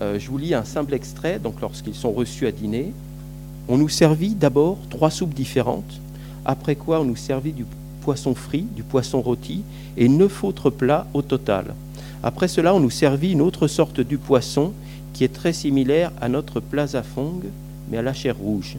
Euh, 0.00 0.18
je 0.18 0.28
vous 0.28 0.38
lis 0.38 0.54
un 0.54 0.64
simple 0.64 0.94
extrait. 0.94 1.38
Donc, 1.38 1.60
lorsqu'ils 1.60 1.94
sont 1.94 2.12
reçus 2.12 2.46
à 2.46 2.52
dîner, 2.52 2.92
on 3.68 3.78
nous 3.78 3.88
servit 3.88 4.34
d'abord 4.34 4.78
trois 4.90 5.10
soupes 5.10 5.34
différentes, 5.34 6.00
après 6.44 6.74
quoi 6.74 7.00
on 7.00 7.04
nous 7.04 7.16
servit 7.16 7.52
du 7.52 7.64
poisson 8.02 8.34
frit, 8.34 8.66
du 8.74 8.82
poisson 8.82 9.20
rôti 9.20 9.62
et 9.96 10.08
neuf 10.08 10.42
autres 10.42 10.70
plats 10.70 11.06
au 11.14 11.22
total. 11.22 11.74
Après 12.22 12.48
cela, 12.48 12.74
on 12.74 12.80
nous 12.80 12.90
servit 12.90 13.32
une 13.32 13.40
autre 13.40 13.68
sorte 13.68 14.00
du 14.00 14.18
poisson 14.18 14.72
qui 15.12 15.24
est 15.24 15.32
très 15.32 15.52
similaire 15.52 16.10
à 16.20 16.28
notre 16.28 16.60
fong, 17.14 17.42
mais 17.90 17.98
à 17.98 18.02
la 18.02 18.12
chair 18.12 18.36
rouge. 18.36 18.76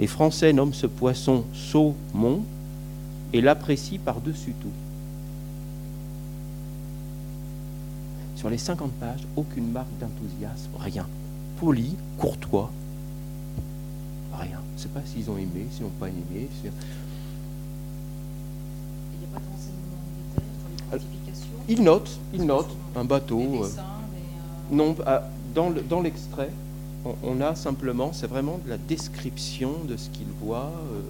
Les 0.00 0.06
Français 0.06 0.52
nomment 0.52 0.74
ce 0.74 0.86
poisson 0.86 1.44
saumon 1.54 2.42
et 3.32 3.40
l'apprécient 3.40 3.98
par-dessus 4.04 4.54
tout. 4.60 4.68
Sur 8.36 8.50
les 8.50 8.58
50 8.58 8.92
pages, 8.92 9.26
aucune 9.36 9.70
marque 9.70 9.96
d'enthousiasme, 10.00 10.70
rien. 10.78 11.06
Poli, 11.60 11.96
courtois, 12.18 12.70
rien. 14.32 14.60
Je 14.76 14.82
ne 14.82 14.82
sais 14.82 14.88
pas 14.88 15.00
s'ils 15.04 15.30
ont 15.30 15.36
aimé, 15.36 15.66
s'ils 15.70 15.84
n'ont 15.84 15.90
pas 15.90 16.08
aimé. 16.08 16.22
Il 16.32 16.40
n'y 16.40 16.68
a 19.26 19.28
pas 19.32 19.40
d'enseignement 19.40 20.02
militaire 21.08 21.36
sur 21.36 21.46
les 21.68 21.74
Ils 21.74 21.82
notent, 21.82 22.18
ils 22.34 22.44
notent 22.44 22.76
un 22.96 23.04
bateau. 23.04 23.40
Euh, 23.40 23.64
euh, 23.64 23.68
non, 24.72 24.96
ah, 25.06 25.22
dans 25.54 26.00
l'extrait, 26.00 26.50
on, 27.22 27.40
a 27.40 27.54
simplement, 27.54 28.12
c'est 28.12 28.26
vraiment 28.26 28.60
de 28.64 28.70
la 28.70 28.78
description 28.78 29.72
de 29.88 29.96
ce 29.96 30.08
qu'ils 30.10 30.30
voient. 30.40 30.72
Euh, 30.92 31.00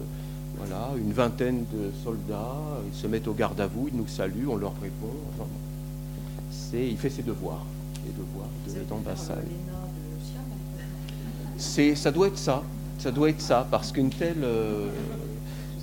voilà, 0.64 0.90
une 0.96 1.12
vingtaine 1.12 1.64
de 1.72 1.90
soldats, 2.05 2.81
ils 2.92 2.96
se 2.96 3.07
mettent 3.07 3.29
au 3.29 3.33
garde 3.33 3.61
à 3.61 3.66
vous, 3.66 3.88
ils 3.92 3.96
nous 3.96 4.07
saluent, 4.07 4.48
on 4.48 4.57
leur 4.57 4.75
répond 4.81 5.12
il 6.75 6.96
fait 6.96 7.11
ses 7.11 7.22
devoirs, 7.22 7.64
les 8.05 8.12
devoirs 8.12 8.48
d'ambassade. 8.88 9.44
C'est, 11.59 11.94
ça 11.94 12.11
doit 12.11 12.29
être 12.29 12.38
ça, 12.38 12.62
ça 12.98 13.11
doit 13.11 13.29
être 13.31 13.40
ça, 13.40 13.66
parce 13.70 13.92
qu'une 13.92 14.11
telle, 14.11 14.42
euh, 14.42 14.88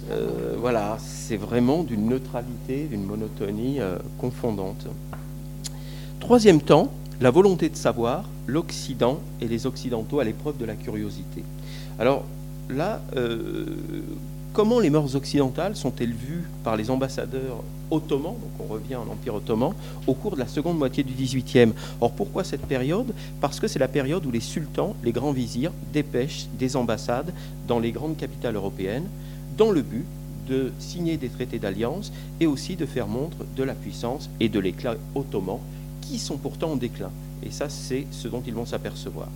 euh, 0.10 0.56
voilà, 0.58 0.98
c'est 1.00 1.38
vraiment 1.38 1.84
d'une 1.84 2.10
neutralité, 2.10 2.88
d'une 2.90 3.04
monotonie 3.04 3.80
euh, 3.80 3.98
confondante. 4.18 4.88
Troisième 6.20 6.62
temps, 6.62 6.92
la 7.22 7.32
volonté 7.32 7.70
de 7.70 7.76
savoir, 7.76 8.28
l'Occident 8.48 9.20
et 9.42 9.48
les 9.48 9.68
Occidentaux 9.68 10.20
à 10.20 10.24
l'épreuve 10.24 10.58
de 10.58 10.66
la 10.66 10.76
curiosité. 10.76 11.44
Alors 12.00 12.26
là, 12.70 13.02
euh, 13.16 13.66
comment 14.54 14.80
les 14.80 14.90
mœurs 14.90 15.16
occidentales 15.16 15.76
sont-elles 15.76 16.14
vues 16.14 16.44
par 16.64 16.76
les 16.76 16.90
ambassadeurs 16.90 17.64
ottomans, 17.92 18.34
donc 18.34 18.52
on 18.60 18.72
revient 18.72 18.96
en 18.96 19.08
Empire 19.08 19.36
ottoman, 19.36 19.74
au 20.08 20.14
cours 20.14 20.36
de 20.36 20.40
la 20.40 20.48
seconde 20.48 20.78
moitié 20.78 21.04
du 21.04 21.14
XVIIIe 21.14 21.74
Or 22.02 22.12
pourquoi 22.12 22.44
cette 22.44 22.66
période? 22.66 23.14
Parce 23.42 23.60
que 23.60 23.68
c'est 23.68 23.80
la 23.80 23.88
période 23.88 24.26
où 24.26 24.32
les 24.32 24.40
sultans, 24.40 24.96
les 25.04 25.12
grands 25.12 25.32
vizirs, 25.32 25.72
dépêchent 25.94 26.48
des 26.58 26.76
ambassades 26.76 27.34
dans 27.68 27.80
les 27.80 27.92
grandes 27.92 28.18
capitales 28.18 28.56
européennes 28.56 29.08
dans 29.58 29.72
le 29.72 29.82
but 29.82 30.06
de 30.48 30.72
signer 30.80 31.18
des 31.18 31.30
traités 31.30 31.60
d'alliance 31.60 32.12
et 32.40 32.48
aussi 32.48 32.76
de 32.76 32.86
faire 32.86 33.08
montre 33.08 33.38
de 33.56 33.64
la 33.64 33.76
puissance 33.76 34.30
et 34.40 34.50
de 34.50 34.60
l'éclat 34.60 34.96
ottoman 35.14 35.60
qui 36.02 36.18
sont 36.18 36.38
pourtant 36.38 36.72
en 36.72 36.76
déclin. 36.76 37.12
Et 37.44 37.52
ça, 37.52 37.70
c'est 37.70 38.08
ce 38.12 38.28
dont 38.28 38.42
ils 38.46 38.54
vont 38.54 38.66
s'apercevoir. 38.66 39.28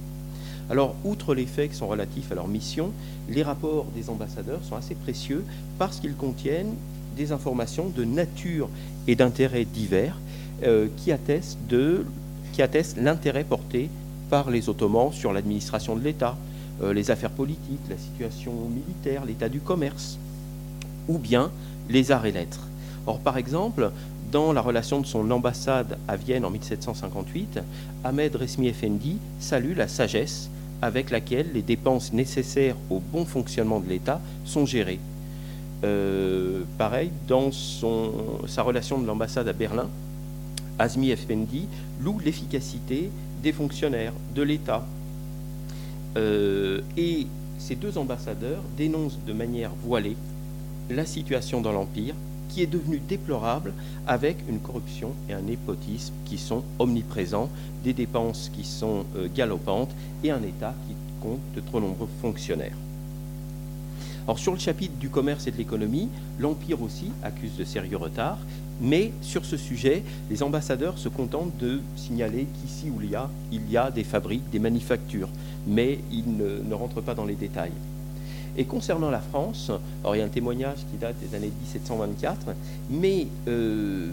Alors, 0.70 0.96
outre 1.04 1.36
les 1.36 1.46
faits 1.46 1.72
qui 1.72 1.78
sont 1.78 1.88
relatifs 1.88 2.32
à 2.32 2.36
leur 2.36 2.48
mission, 2.48 2.92
les 3.30 3.44
rapports 3.44 3.86
des 3.96 4.10
ambassadeurs 4.10 4.64
sont 4.64 4.76
assez 4.76 4.96
précieux 4.96 5.44
parce 5.78 6.00
qu'ils 6.00 6.16
contiennent 6.16 6.76
des 7.16 7.32
informations 7.32 7.90
de 7.90 8.04
nature 8.04 8.70
et 9.08 9.16
d'intérêt 9.16 9.66
divers 9.66 10.18
euh, 10.64 10.88
qui 10.98 11.12
attestent, 11.12 11.58
l'intérêt 12.98 13.44
porté 13.44 13.90
par 14.30 14.50
les 14.50 14.70
Ottomans 14.70 15.12
sur 15.12 15.34
l'administration 15.34 15.96
de 15.96 16.04
l'État, 16.04 16.38
euh, 16.82 16.94
les 16.94 17.12
affaires 17.12 17.32
politiques, 17.32 17.82
la 17.90 17.98
situation 17.98 18.54
militaire, 18.70 19.26
l'état 19.26 19.50
du 19.50 19.60
commerce, 19.60 20.18
ou 21.08 21.18
bien 21.18 21.52
les 21.90 22.12
arts 22.12 22.26
et 22.26 22.32
lettres. 22.32 22.68
Or, 23.06 23.20
par 23.20 23.38
exemple, 23.38 23.92
dans 24.32 24.54
la 24.54 24.62
relation 24.62 25.02
de 25.02 25.06
son 25.06 25.30
ambassade 25.30 25.98
à 26.08 26.16
Vienne 26.16 26.46
en 26.46 26.50
1758, 26.50 27.60
Ahmed 28.04 28.36
Resmi 28.36 28.68
Effendi 28.68 29.18
salue 29.40 29.76
la 29.76 29.88
sagesse 29.88 30.50
avec 30.84 31.12
laquelle 31.12 31.48
les 31.54 31.62
dépenses 31.62 32.12
nécessaires 32.12 32.76
au 32.90 33.00
bon 33.00 33.24
fonctionnement 33.24 33.80
de 33.80 33.88
l'État 33.88 34.20
sont 34.44 34.66
gérées. 34.66 35.00
Euh, 35.86 36.64
pareil, 36.78 37.10
dans 37.26 37.52
sa 37.52 38.64
relation 38.64 39.00
de 39.00 39.08
l'ambassade 39.08 39.48
à 39.48 39.54
Berlin, 39.54 39.88
Azmi 40.78 41.12
Effendi 41.12 41.68
loue 42.02 42.20
l'efficacité 42.20 43.10
des 43.42 43.54
fonctionnaires 43.54 44.14
de 44.36 44.42
l'État. 44.42 44.86
Euh, 46.18 46.82
et 46.98 47.28
ces 47.60 47.76
deux 47.76 47.98
ambassadeurs 47.98 48.62
dénoncent 48.78 49.20
de 49.26 49.34
manière 49.34 49.72
voilée 49.86 50.18
la 50.90 51.06
situation 51.06 51.62
dans 51.62 51.72
l'Empire 51.72 52.16
qui 52.54 52.62
est 52.62 52.68
devenue 52.68 53.00
déplorable 53.00 53.74
avec 54.06 54.38
une 54.48 54.60
corruption 54.60 55.14
et 55.28 55.34
un 55.34 55.42
népotisme 55.42 56.14
qui 56.26 56.38
sont 56.38 56.64
omniprésents, 56.78 57.50
des 57.84 57.94
dépenses 57.94 58.52
qui 58.54 58.64
sont 58.64 59.06
euh, 59.16 59.28
galopantes 59.34 59.90
et 60.24 60.30
un 60.30 60.44
État 60.44 60.76
qui 60.88 60.96
compte 61.20 61.40
de 61.56 61.62
trop 61.62 61.80
nombreux 61.80 62.08
fonctionnaires. 62.22 62.78
Alors 64.26 64.38
sur 64.38 64.54
le 64.54 64.60
chapitre 64.60 64.94
du 65.00 65.10
commerce 65.10 65.48
et 65.48 65.52
de 65.52 65.58
l'économie, 65.58 66.10
l'Empire 66.40 66.82
aussi 66.82 67.12
accuse 67.24 67.58
de 67.58 67.64
sérieux 67.64 67.98
retards, 67.98 68.40
mais 68.80 69.12
sur 69.22 69.46
ce 69.46 69.58
sujet, 69.58 70.04
les 70.30 70.44
ambassadeurs 70.44 70.98
se 70.98 71.10
contentent 71.10 71.58
de 71.58 71.82
signaler 71.96 72.48
qu'ici 72.62 72.92
y 73.10 73.16
a, 73.16 73.30
il 73.52 73.70
y 73.70 73.78
a 73.78 73.92
des 73.92 74.04
fabriques, 74.04 74.50
des 74.52 74.60
manufactures, 74.60 75.30
mais 75.68 76.00
ils 76.12 76.38
ne, 76.38 76.62
ne 76.64 76.74
rentrent 76.74 77.02
pas 77.02 77.16
dans 77.16 77.26
les 77.26 77.36
détails. 77.36 77.72
Et 78.56 78.66
concernant 78.66 79.10
la 79.10 79.20
France, 79.20 79.72
alors 80.04 80.16
il 80.16 80.20
y 80.20 80.22
a 80.22 80.26
un 80.26 80.30
témoignage 80.30 80.80
qui 80.92 80.98
date 80.98 81.16
des 81.20 81.36
années 81.36 81.52
1724, 81.62 82.54
mais 82.90 83.28
euh, 83.48 84.12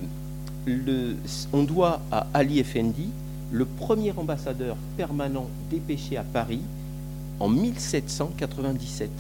on 1.53 1.63
doit 1.63 2.01
à 2.11 2.27
Ali 2.33 2.59
Effendi 2.59 3.09
le 3.53 3.65
premier 3.65 4.13
ambassadeur 4.17 4.77
permanent 4.97 5.47
dépêché 5.71 6.17
à 6.17 6.23
Paris 6.23 6.61
en 7.39 7.49
1797, 7.49 9.11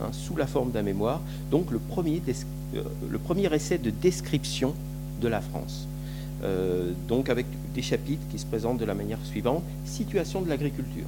hein, 0.00 0.08
sous 0.12 0.36
la 0.36 0.46
forme 0.46 0.70
d'un 0.70 0.82
mémoire, 0.82 1.20
donc 1.50 1.70
le 1.70 1.78
premier, 1.78 2.20
euh, 2.74 3.50
essai 3.52 3.78
de 3.78 3.90
description 3.90 4.74
de 5.20 5.28
la 5.28 5.40
France. 5.40 5.86
Euh, 6.42 6.92
donc 7.08 7.28
avec 7.28 7.46
des 7.74 7.82
chapitres 7.82 8.26
qui 8.30 8.38
se 8.38 8.46
présentent 8.46 8.78
de 8.78 8.84
la 8.84 8.94
manière 8.94 9.18
suivante, 9.24 9.62
situation 9.84 10.42
de 10.42 10.48
l'agriculture 10.48 11.06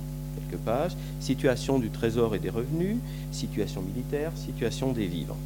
quelques 0.57 0.65
pages, 0.65 0.93
situation 1.21 1.79
du 1.79 1.91
trésor 1.91 2.35
et 2.35 2.39
des 2.39 2.51
revenus, 2.51 2.97
situation 3.33 3.83
militaire, 3.83 4.33
situation 4.35 4.93
des 4.93 5.07
vivres. 5.07 5.37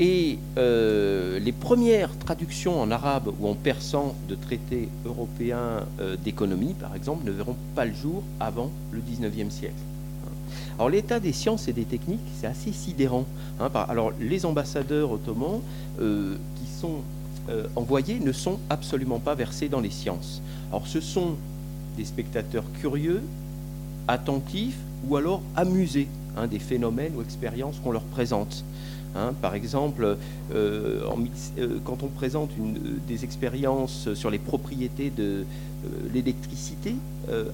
Et 0.00 0.38
euh, 0.56 1.40
les 1.40 1.50
premières 1.50 2.16
traductions 2.18 2.80
en 2.80 2.90
arabe 2.92 3.32
ou 3.40 3.48
en 3.48 3.54
persan 3.54 4.14
de 4.28 4.36
traités 4.36 4.88
européens 5.04 5.86
euh, 5.98 6.16
d'économie, 6.16 6.74
par 6.74 6.94
exemple, 6.94 7.26
ne 7.26 7.32
verront 7.32 7.56
pas 7.74 7.84
le 7.84 7.94
jour 7.94 8.22
avant 8.38 8.70
le 8.92 9.00
XIXe 9.00 9.52
siècle. 9.52 9.74
Alors 10.76 10.88
l'état 10.88 11.18
des 11.18 11.32
sciences 11.32 11.66
et 11.66 11.72
des 11.72 11.84
techniques, 11.84 12.20
c'est 12.40 12.46
assez 12.46 12.70
sidérant. 12.70 13.26
Hein. 13.58 13.68
alors 13.88 14.12
les 14.20 14.46
ambassadeurs 14.46 15.10
ottomans 15.10 15.60
euh, 16.00 16.36
qui 16.56 16.80
sont 16.80 17.00
envoyés 17.76 18.20
ne 18.20 18.30
sont 18.30 18.58
absolument 18.68 19.18
pas 19.18 19.34
versés 19.34 19.70
dans 19.70 19.80
les 19.80 19.90
sciences. 19.90 20.42
Alors 20.70 20.86
ce 20.86 21.00
sont 21.00 21.36
des 21.98 22.04
spectateurs 22.04 22.64
curieux, 22.80 23.22
attentifs 24.06 24.78
ou 25.06 25.16
alors 25.16 25.42
amusés 25.56 26.08
hein, 26.36 26.46
des 26.46 26.60
phénomènes 26.60 27.12
ou 27.16 27.22
expériences 27.22 27.78
qu'on 27.82 27.92
leur 27.92 28.04
présente. 28.04 28.64
Hein. 29.16 29.32
par 29.40 29.54
exemple, 29.54 30.04
euh, 30.04 30.16
euh, 30.54 31.78
quand 31.84 32.02
on 32.02 32.08
présente 32.08 32.50
euh, 32.60 32.78
des 33.08 33.24
expériences 33.24 34.12
sur 34.14 34.30
les 34.30 34.38
propriétés 34.38 35.10
de 35.10 35.44
l'électricité 36.12 36.96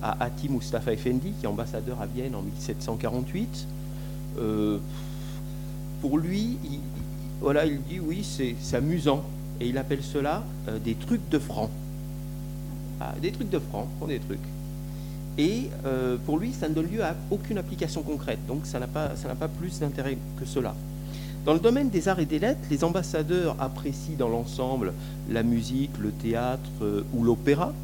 à 0.02 0.24
Ati 0.24 0.48
Mustafa 0.48 0.92
Effendi, 0.92 1.32
qui 1.38 1.44
est 1.44 1.48
ambassadeur 1.48 2.00
à 2.00 2.06
Vienne 2.06 2.34
en 2.34 2.40
1748, 2.40 3.66
pour 6.00 6.18
lui, 6.18 6.56
il, 6.64 6.80
il 7.66 7.82
dit 7.82 8.00
oui, 8.00 8.24
c'est 8.24 8.76
amusant, 8.76 9.22
et 9.60 9.68
il 9.68 9.76
appelle 9.76 10.02
cela 10.02 10.42
des 10.82 10.94
trucs 10.94 11.28
de 11.28 11.38
francs. 11.38 11.70
Ah, 13.04 13.12
des 13.20 13.32
trucs 13.32 13.50
de 13.50 13.58
francs, 13.58 13.86
font 14.00 14.06
des 14.06 14.18
trucs. 14.18 14.38
Et 15.36 15.68
euh, 15.84 16.16
pour 16.24 16.38
lui, 16.38 16.52
ça 16.52 16.70
ne 16.70 16.74
donne 16.74 16.86
lieu 16.86 17.04
à 17.04 17.14
aucune 17.30 17.58
application 17.58 18.02
concrète, 18.02 18.38
donc 18.48 18.64
ça 18.64 18.78
n'a 18.78 18.86
pas, 18.86 19.48
plus 19.48 19.78
d'intérêt 19.80 20.16
que 20.38 20.46
cela. 20.46 20.74
Dans 21.44 21.52
le 21.52 21.60
domaine 21.60 21.90
des 21.90 22.08
arts 22.08 22.20
et 22.20 22.24
des 22.24 22.38
lettres, 22.38 22.62
les 22.70 22.82
ambassadeurs 22.82 23.56
apprécient 23.58 24.16
dans 24.16 24.30
l'ensemble 24.30 24.94
la 25.30 25.42
musique, 25.42 25.90
le 26.00 26.12
théâtre 26.12 26.70
euh, 26.80 27.02
ou 27.12 27.24
l'opéra, 27.24 27.74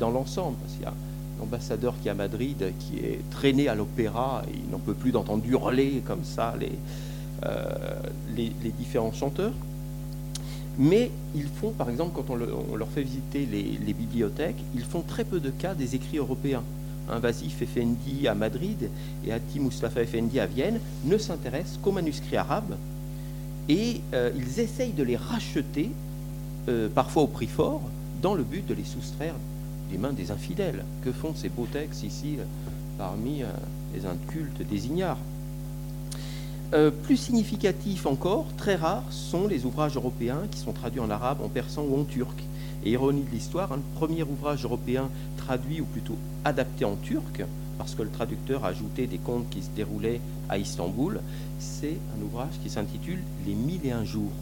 dans 0.00 0.10
l'ensemble, 0.10 0.56
parce 0.56 0.72
qu'il 0.72 0.82
y 0.82 0.86
a 0.86 0.94
l'ambassadeur 1.38 1.94
qui 2.02 2.08
est 2.08 2.10
à 2.10 2.14
Madrid, 2.14 2.72
qui 2.80 2.98
est 2.98 3.20
traîné 3.30 3.68
à 3.68 3.74
l'opéra, 3.74 4.42
il 4.52 4.70
n'en 4.70 4.78
peut 4.78 4.94
plus 4.94 5.12
d'entendre 5.12 5.44
hurler 5.46 6.02
comme 6.04 6.24
ça 6.24 6.54
les, 6.58 6.72
euh, 7.44 8.00
les 8.36 8.70
différents 8.78 9.12
chanteurs. 9.12 9.52
Mais 10.78 11.10
ils 11.34 11.48
font, 11.48 11.70
par 11.70 11.88
exemple, 11.88 12.12
quand 12.14 12.30
on, 12.30 12.76
leur 12.76 12.88
fait 12.88 13.02
visiter 13.02 13.46
les, 13.46 13.92
bibliothèques, 13.92 14.62
ils 14.74 14.84
font 14.84 15.02
très 15.02 15.24
peu 15.24 15.40
de 15.40 15.50
cas 15.50 15.74
des 15.74 15.94
écrits 15.94 16.18
européens. 16.18 16.62
Un 17.08 17.18
Vasif 17.18 17.62
Effendi 17.62 18.26
à 18.28 18.34
Madrid 18.34 18.90
et 19.24 19.32
Ati 19.32 19.60
Mustafa 19.60 20.02
Effendi 20.02 20.40
à 20.40 20.46
Vienne 20.46 20.80
ne 21.04 21.16
s'intéressent 21.16 21.78
qu'aux 21.82 21.92
manuscrits 21.92 22.36
arabes 22.36 22.76
et 23.68 24.00
euh, 24.14 24.30
ils 24.36 24.60
essayent 24.60 24.92
de 24.92 25.02
les 25.02 25.16
racheter, 25.16 25.90
euh, 26.68 26.88
parfois 26.88 27.22
au 27.22 27.26
prix 27.26 27.46
fort, 27.46 27.82
dans 28.22 28.34
le 28.34 28.42
but 28.42 28.66
de 28.66 28.74
les 28.74 28.84
soustraire 28.84 29.34
des 29.90 29.98
mains 29.98 30.12
des 30.12 30.30
infidèles. 30.30 30.84
Que 31.04 31.12
font 31.12 31.34
ces 31.34 31.48
beaux 31.48 31.66
textes 31.72 32.02
ici 32.02 32.36
euh, 32.38 32.44
parmi 32.98 33.42
les 33.94 34.06
incultes 34.06 34.62
des 34.68 34.86
ignares? 34.86 35.18
Euh, 36.74 36.90
plus 36.90 37.16
significatif 37.16 38.06
encore, 38.06 38.46
très 38.56 38.74
rares, 38.74 39.04
sont 39.10 39.46
les 39.46 39.64
ouvrages 39.64 39.94
européens 39.94 40.42
qui 40.50 40.58
sont 40.58 40.72
traduits 40.72 41.00
en 41.00 41.10
arabe, 41.10 41.38
en 41.40 41.48
persan 41.48 41.84
ou 41.88 42.00
en 42.00 42.04
turc. 42.04 42.42
Et 42.84 42.90
ironie 42.90 43.22
de 43.22 43.30
l'histoire, 43.30 43.72
un 43.72 43.80
premier 43.94 44.24
ouvrage 44.24 44.64
européen 44.64 45.08
traduit 45.36 45.80
ou 45.80 45.84
plutôt 45.84 46.16
adapté 46.44 46.84
en 46.84 46.96
turc, 46.96 47.44
parce 47.78 47.94
que 47.94 48.02
le 48.02 48.10
traducteur 48.10 48.64
a 48.64 48.68
ajouté 48.68 49.06
des 49.06 49.18
contes 49.18 49.48
qui 49.48 49.62
se 49.62 49.70
déroulaient 49.76 50.20
à 50.48 50.58
Istanbul, 50.58 51.20
c'est 51.60 51.98
un 52.16 52.24
ouvrage 52.24 52.54
qui 52.62 52.70
s'intitule 52.70 53.20
Les 53.46 53.54
mille 53.54 53.84
et 53.84 53.92
un 53.92 54.04
jours. 54.04 54.32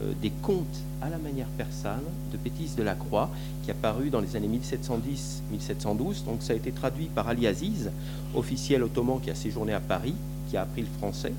Euh, 0.00 0.12
des 0.22 0.32
contes 0.42 0.82
à 1.02 1.10
la 1.10 1.18
manière 1.18 1.48
persane 1.58 2.02
de 2.32 2.36
Pétis 2.38 2.76
de 2.76 2.82
la 2.82 2.94
Croix, 2.94 3.28
qui 3.62 3.70
a 3.70 3.74
paru 3.74 4.08
dans 4.08 4.20
les 4.20 4.36
années 4.36 4.48
1710-1712. 4.48 6.24
Donc 6.24 6.42
ça 6.42 6.54
a 6.54 6.56
été 6.56 6.72
traduit 6.72 7.06
par 7.06 7.28
Ali 7.28 7.46
Aziz, 7.46 7.90
officiel 8.34 8.82
ottoman 8.82 9.20
qui 9.20 9.30
a 9.30 9.34
séjourné 9.34 9.74
à 9.74 9.80
Paris 9.80 10.14
a 10.56 10.62
appris 10.62 10.82
le 10.82 10.88
français 10.98 11.32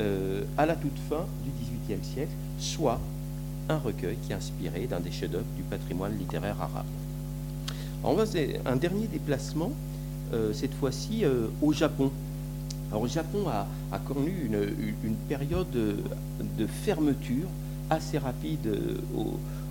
euh, 0.00 0.42
à 0.56 0.66
la 0.66 0.76
toute 0.76 0.98
fin 1.08 1.26
du 1.44 1.50
XVIIIe 1.50 2.04
siècle, 2.04 2.32
soit 2.58 3.00
un 3.68 3.76
recueil 3.76 4.16
qui 4.24 4.32
est 4.32 4.34
inspiré 4.34 4.86
d'un 4.86 5.00
des 5.00 5.10
chefs-d'œuvre 5.10 5.44
du 5.56 5.62
patrimoine 5.62 6.16
littéraire 6.16 6.56
arabe. 6.60 6.86
on 8.02 8.14
va 8.14 8.24
un 8.66 8.76
dernier 8.76 9.06
déplacement, 9.08 9.72
euh, 10.32 10.52
cette 10.54 10.72
fois-ci 10.74 11.24
euh, 11.24 11.48
au 11.60 11.72
Japon. 11.72 12.10
Alors, 12.90 13.02
le 13.02 13.08
Japon 13.10 13.44
a, 13.48 13.98
connu 13.98 14.50
une, 15.04 15.14
période 15.28 15.70
de, 15.70 16.66
fermeture 16.66 17.48
assez 17.90 18.18
rapide 18.18 18.68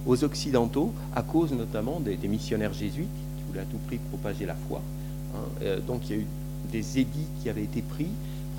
aux 0.05 0.23
Occidentaux 0.23 0.93
à 1.15 1.23
cause 1.23 1.51
notamment 1.53 1.99
des, 1.99 2.15
missionnaires 2.27 2.73
jésuites 2.73 3.07
qui 3.37 3.43
voulaient 3.47 3.61
à 3.61 3.65
tout 3.65 3.79
prix 3.87 3.97
propager 4.09 4.45
la 4.45 4.55
foi. 4.55 4.81
Hein. 5.35 5.79
donc 5.85 6.09
il 6.09 6.15
y 6.15 6.19
a 6.19 6.21
eu 6.21 6.27
des 6.71 6.99
édits 6.99 7.27
qui 7.41 7.49
avaient 7.49 7.63
été 7.63 7.81
pris 7.81 8.07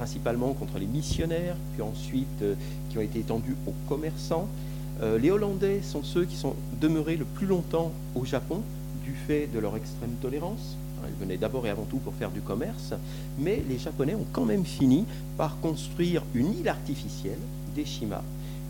principalement 0.01 0.55
contre 0.55 0.79
les 0.79 0.87
missionnaires, 0.87 1.57
puis 1.75 1.83
ensuite 1.83 2.43
qui 2.89 2.97
ont 2.97 3.03
été 3.03 3.19
étendus 3.19 3.55
aux 3.67 3.75
commerçants. 3.87 4.49
les 5.21 5.31
Hollandais 5.31 5.83
sont 5.83 6.03
ceux 6.03 6.25
qui 6.25 6.37
sont 6.37 6.57
demeurés 6.81 7.17
le 7.17 7.27
plus 7.27 7.47
longtemps 7.47 7.93
au 8.15 8.25
Japon 8.25 8.63
du 9.05 9.13
fait 9.13 9.47
de 9.53 9.59
leur 9.59 9.77
extrême 9.77 10.15
tolérance. 10.23 10.79
Ils 11.07 11.23
venaient 11.23 11.37
d'abord 11.37 11.67
et 11.67 11.71
avant 11.71 11.85
tout 11.85 11.99
pour 11.99 12.15
faire 12.15 12.31
du 12.31 12.41
commerce, 12.41 12.95
mais 13.39 13.63
les 13.69 13.79
Japonais 13.79 14.15
ont 14.15 14.27
quand 14.33 14.47
même 14.47 14.65
fini 14.65 15.05
par 15.37 15.59
construire 15.61 16.23
une 16.35 16.59
île 16.59 16.69
artificielle, 16.69 17.39
Deshima, 17.77 18.23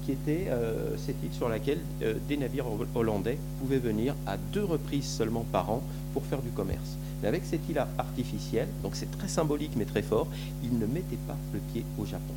qui 0.05 0.13
était 0.13 0.47
euh, 0.49 0.97
cette 0.97 1.23
île 1.23 1.33
sur 1.33 1.49
laquelle 1.49 1.79
euh, 2.03 2.15
des 2.29 2.37
navires 2.37 2.67
hollandais 2.95 3.39
pouvaient 3.61 3.79
venir 3.79 4.15
à 4.27 4.37
deux 4.37 4.65
reprises 4.65 5.07
seulement 5.07 5.45
par 5.53 5.71
an 5.71 5.83
pour 6.13 6.25
faire 6.25 6.43
du 6.43 6.51
commerce. 6.51 6.97
Mais 7.23 7.29
avec 7.29 7.45
cette 7.45 7.69
île 7.69 7.85
artificielle, 7.99 8.69
donc 8.83 8.93
c'est 8.95 9.11
très 9.19 9.29
symbolique 9.29 9.73
mais 9.77 9.85
très 9.85 10.03
fort, 10.03 10.27
ils 10.63 10.79
ne 10.79 10.87
mettaient 10.87 11.25
pas 11.27 11.37
le 11.53 11.61
pied 11.73 11.85
au 11.99 12.05
Japon 12.07 12.35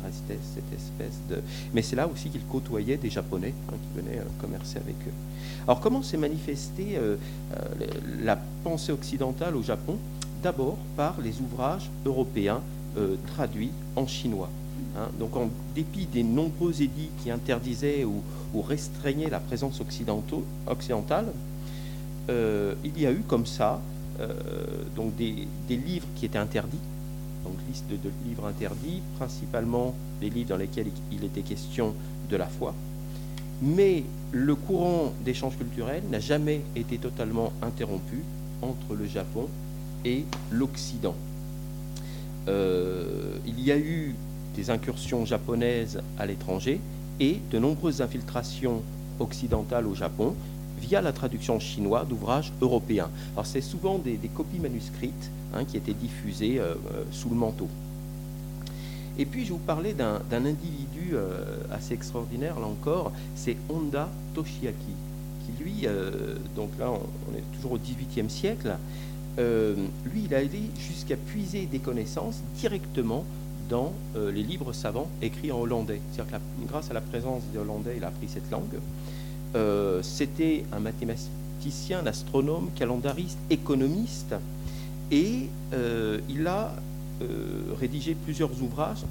restait 0.00 0.38
cette 0.54 0.72
espèce 0.72 1.18
de... 1.28 1.42
Mais 1.74 1.82
c'est 1.82 1.96
là 1.96 2.08
aussi 2.08 2.30
qu'il 2.30 2.42
côtoyait 2.42 2.96
des 2.96 3.10
Japonais 3.10 3.54
hein, 3.68 3.74
qui 3.82 4.00
venaient 4.00 4.18
euh, 4.18 4.24
commercer 4.40 4.78
avec 4.78 4.96
eux. 5.06 5.12
Alors 5.66 5.80
comment 5.80 6.02
s'est 6.02 6.16
manifestée 6.16 6.96
euh, 6.96 7.16
euh, 7.54 7.86
la 8.22 8.38
pensée 8.64 8.92
occidentale 8.92 9.56
au 9.56 9.62
Japon? 9.62 9.96
D'abord 10.42 10.78
par 10.96 11.20
les 11.20 11.38
ouvrages 11.40 11.90
européens 12.06 12.62
traduits 13.34 13.72
en 13.94 14.06
chinois. 14.06 14.48
Hein. 14.96 15.08
Donc 15.18 15.36
en 15.36 15.50
dépit 15.74 16.06
des 16.06 16.22
nombreux 16.22 16.80
édits 16.82 17.10
qui 17.22 17.30
interdisaient 17.30 18.04
ou, 18.04 18.22
restreignaient 18.62 19.28
la 19.28 19.38
présence 19.38 19.80
occidentale, 19.80 21.26
il 22.28 22.98
y 22.98 23.06
a 23.06 23.12
eu 23.12 23.22
comme 23.28 23.44
ça 23.44 23.80
donc 24.96 25.16
des, 25.16 25.48
des 25.66 25.76
livres 25.76 26.06
qui 26.14 26.26
étaient 26.26 26.38
interdits 26.38 26.78
donc 27.44 27.54
liste 27.68 27.84
de, 27.88 28.10
livres 28.26 28.46
interdits, 28.46 29.02
principalement 29.18 29.94
des 30.20 30.30
livres 30.30 30.50
dans 30.50 30.56
lesquels 30.56 30.88
il 31.12 31.24
était 31.24 31.42
question 31.42 31.94
de 32.30 32.36
la 32.36 32.46
foi. 32.46 32.74
Mais 33.62 34.04
le 34.32 34.54
courant 34.54 35.12
d'échange 35.24 35.56
culturel 35.56 36.02
n'a 36.10 36.20
jamais 36.20 36.62
été 36.76 36.98
totalement 36.98 37.52
interrompu 37.62 38.22
entre 38.62 38.94
le 38.94 39.06
Japon 39.06 39.48
et 40.04 40.24
l'Occident. 40.50 41.14
Euh, 42.48 43.36
il 43.46 43.60
y 43.60 43.70
a 43.70 43.78
eu 43.78 44.14
des 44.56 44.70
incursions 44.70 45.24
japonaises 45.26 46.00
à 46.18 46.26
l'étranger 46.26 46.80
et 47.20 47.38
de 47.50 47.58
nombreuses 47.58 48.00
infiltrations 48.00 48.82
occidentales 49.18 49.86
au 49.86 49.94
Japon 49.94 50.34
via 50.80 51.00
la 51.00 51.12
traduction 51.12 51.60
chinoise 51.60 52.06
d'ouvrages 52.08 52.52
européens. 52.60 53.10
Alors 53.34 53.46
c'est 53.46 53.60
souvent 53.60 53.98
des 53.98 54.18
copies 54.34 54.58
manuscrites 54.58 55.30
Hein, 55.52 55.64
qui 55.64 55.76
était 55.76 55.94
diffusé 55.94 56.60
euh, 56.60 56.74
euh, 56.92 57.02
sous 57.10 57.28
le 57.28 57.34
manteau. 57.34 57.66
Et 59.18 59.26
puis 59.26 59.44
je 59.44 59.52
vous 59.52 59.58
parlais 59.58 59.94
d'un 59.94 60.20
individu 60.30 61.10
euh, 61.14 61.42
assez 61.72 61.92
extraordinaire, 61.92 62.60
là 62.60 62.66
encore, 62.66 63.10
c'est 63.34 63.56
Honda 63.68 64.08
Toshiaki, 64.32 64.94
qui 65.44 65.64
lui, 65.64 65.86
donc 66.54 66.70
là 66.78 66.92
on, 66.92 67.36
est 67.36 67.42
toujours 67.56 67.72
au 67.72 67.78
XVIIIe 67.78 68.30
siècle, 68.30 68.76
lui 69.36 70.22
il 70.26 70.34
a 70.34 70.38
allé 70.38 70.62
jusqu'à 70.78 71.16
puiser 71.16 71.66
des 71.66 71.80
connaissances 71.80 72.40
directement 72.56 73.24
dans 73.68 73.92
les 74.14 74.42
livres 74.42 74.72
savants 74.72 75.08
écrits 75.20 75.50
en 75.50 75.58
hollandais. 75.58 76.00
C'est-à-dire 76.12 76.38
que 76.38 76.68
grâce 76.68 76.90
à 76.90 76.94
la 76.94 77.00
présence 77.00 77.42
des 77.52 77.58
Hollandais, 77.58 77.94
il 77.96 78.04
a 78.04 78.08
appris 78.08 78.28
cette 78.28 78.50
langue. 78.50 78.78
C'était 80.02 80.64
un 80.72 80.80
mathématicien, 80.80 82.00
un 82.00 82.06
astronome, 82.06 82.70
calendariste, 82.76 83.38
économiste, 83.50 84.34
et 85.10 85.48
euh, 85.72 86.20
il 86.28 86.46
a 86.46 86.74
euh, 87.22 87.74
rédigé 87.78 88.14
plusieurs 88.14 88.50
ouvrages. 88.62 89.04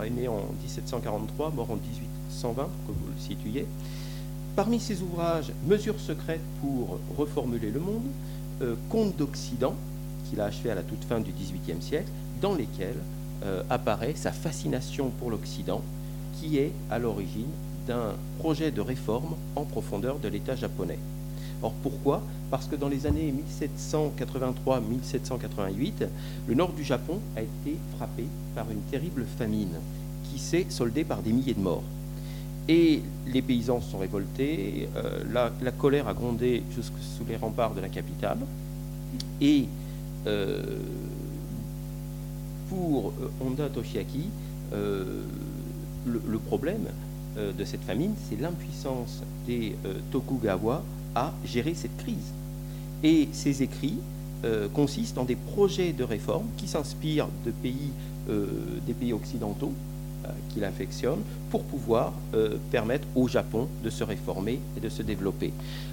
Il 0.00 0.06
est 0.06 0.22
né 0.22 0.28
en 0.28 0.46
1743, 0.62 1.50
mort 1.50 1.70
en 1.70 1.76
1820, 1.76 2.62
que 2.62 2.92
vous 2.92 3.06
le 3.14 3.20
situiez. 3.20 3.66
Parmi 4.56 4.80
ces 4.80 5.02
ouvrages, 5.02 5.52
Mesures 5.66 5.98
secrètes 5.98 6.40
pour 6.60 6.98
reformuler 7.16 7.70
le 7.70 7.80
monde, 7.80 8.06
euh, 8.62 8.74
Contes 8.88 9.16
d'Occident, 9.16 9.74
qu'il 10.28 10.40
a 10.40 10.44
achevé 10.44 10.70
à 10.70 10.74
la 10.74 10.82
toute 10.82 11.04
fin 11.04 11.20
du 11.20 11.32
XVIIIe 11.32 11.82
siècle, 11.82 12.10
dans 12.40 12.54
lesquels 12.54 12.98
apparaît 13.70 14.14
sa 14.14 14.30
fascination 14.30 15.10
pour 15.18 15.28
l'Occident, 15.28 15.82
qui 16.38 16.58
est 16.58 16.70
à 16.92 17.00
l'origine 17.00 17.50
d'un 17.86 18.14
projet 18.38 18.70
de 18.70 18.80
réforme 18.80 19.34
en 19.56 19.64
profondeur 19.64 20.18
de 20.18 20.28
l'État 20.28 20.56
japonais. 20.56 20.98
Or 21.62 21.74
pourquoi? 21.82 22.22
Parce 22.50 22.66
que 22.66 22.76
dans 22.76 22.88
les 22.88 23.06
années 23.06 23.34
1783-1788, 23.60 26.08
le 26.48 26.54
nord 26.54 26.72
du 26.72 26.84
Japon 26.84 27.20
a 27.36 27.42
été 27.42 27.76
frappé 27.96 28.24
par 28.54 28.70
une 28.70 28.80
terrible 28.90 29.26
famine 29.38 29.76
qui 30.30 30.38
s'est 30.38 30.66
soldée 30.68 31.04
par 31.04 31.22
des 31.22 31.32
milliers 31.32 31.54
de 31.54 31.60
morts. 31.60 31.84
Et 32.68 33.02
les 33.26 33.42
paysans 33.42 33.80
se 33.80 33.90
sont 33.90 33.98
révoltés, 33.98 34.88
euh, 34.96 35.24
la, 35.32 35.50
colère 35.72 36.06
a 36.08 36.14
grondé 36.14 36.62
jusque 36.74 36.92
sous 37.00 37.24
les 37.28 37.36
remparts 37.36 37.74
de 37.74 37.80
la 37.80 37.88
capitale. 37.88 38.38
Et 39.40 39.66
euh, 40.26 40.78
pour 42.68 43.08
euh, 43.08 43.30
Honda 43.40 43.68
Toshiaki, 43.68 44.28
le, 44.72 46.38
problème 46.46 46.86
de 47.36 47.64
cette 47.64 47.82
famine, 47.82 48.14
c'est 48.28 48.40
l'impuissance 48.40 49.22
des 49.46 49.74
Tokugawa 50.10 50.82
à 51.14 51.32
gérer 51.44 51.74
cette 51.74 51.96
crise. 51.96 52.32
Et 53.02 53.28
ces 53.32 53.62
écrits 53.62 53.98
euh, 54.44 54.66
consistent 54.74 55.18
en 55.18 55.24
des 55.24 55.36
projets 55.36 55.92
de 55.92 56.02
réforme 56.02 56.46
qui 56.56 56.66
s'inspirent 56.66 57.28
de 57.46 57.52
pays, 57.52 57.92
euh, 58.28 58.46
des 58.84 58.92
pays 58.92 59.12
occidentaux 59.12 59.72
euh, 60.24 60.28
qu'il 60.48 60.64
affectionne 60.64 61.20
pour 61.50 61.62
pouvoir 61.62 62.12
permettre 62.70 63.06
au 63.14 63.28
Japon 63.28 63.68
de 63.84 63.90
se 63.90 64.02
réformer 64.02 64.58
et 64.76 64.80
de 64.80 64.88
se 64.88 65.02
développer. 65.02 65.52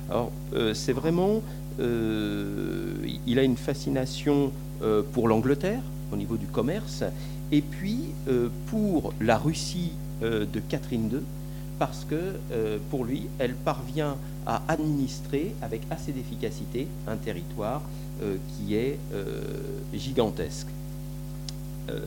Alors 0.09 0.31
c'est 0.73 0.93
vraiment, 0.93 1.41
il 1.77 3.37
a 3.37 3.43
une 3.43 3.57
fascination 3.57 4.53
pour 5.11 5.27
l'Angleterre 5.27 5.81
au 6.13 6.15
niveau 6.15 6.37
du 6.37 6.45
commerce 6.45 7.03
et 7.51 7.61
puis 7.61 7.99
pour 8.67 9.13
la 9.19 9.37
Russie 9.37 9.91
de 10.21 10.59
Catherine 10.67 11.09
II 11.11 11.19
parce 11.77 12.05
que 12.09 12.35
pour 12.89 13.05
lui, 13.05 13.27
elle 13.39 13.53
parvient 13.53 14.17
à 14.45 14.61
administrer 14.67 15.53
avec 15.61 15.81
assez 15.89 16.11
d'efficacité 16.11 16.87
un 17.07 17.15
territoire 17.15 17.81
euh, 18.21 18.35
qui 18.49 18.75
est 18.75 18.97
euh, 19.13 19.41
gigantesque. 19.93 20.67
Euh, 21.89 22.01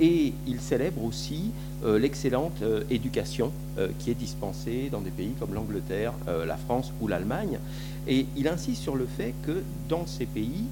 et 0.00 0.32
il 0.46 0.60
célèbre 0.60 1.04
aussi 1.04 1.50
l'excellente 1.84 2.62
éducation 2.88 3.50
qui 3.98 4.12
est 4.12 4.14
dispensée 4.14 4.90
dans 4.92 5.00
des 5.00 5.10
pays 5.10 5.32
comme 5.40 5.54
l'Angleterre, 5.54 6.12
la 6.46 6.56
France 6.56 6.92
ou 7.00 7.08
l'Allemagne. 7.08 7.58
Et 8.06 8.26
il 8.36 8.46
insiste 8.46 8.80
sur 8.80 8.94
le 8.94 9.06
fait 9.06 9.34
que 9.44 9.60
dans 9.88 10.06
ces 10.06 10.26
pays, 10.26 10.66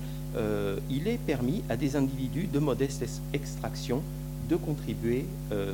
il 0.89 1.09
est 1.09 1.19
permis 1.19 1.65
à 1.69 1.77
des 1.77 1.97
individus 1.97 2.47
de 2.47 2.61
modeste 2.61 3.05
extraction 3.33 4.01
de 4.49 4.57
contribuer 4.57 5.27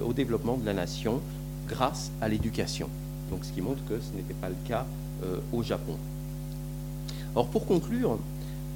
au 0.05 0.12
développement 0.12 0.57
de 0.57 0.64
la 0.64 0.75
nation 0.75 1.20
grâce 1.68 2.11
à 2.20 2.29
l'éducation. 2.29 2.89
Donc 3.31 3.45
ce 3.45 3.53
qui 3.53 3.62
montre 3.62 3.85
que 3.89 3.99
ce 3.99 4.14
n'était 4.14 4.35
pas 4.35 4.49
le 4.49 4.57
cas 4.68 4.87
euh, 5.25 5.39
au 5.53 5.62
Japon. 5.62 5.97
Or, 7.35 7.49
pour 7.49 7.66
conclure, 7.66 8.18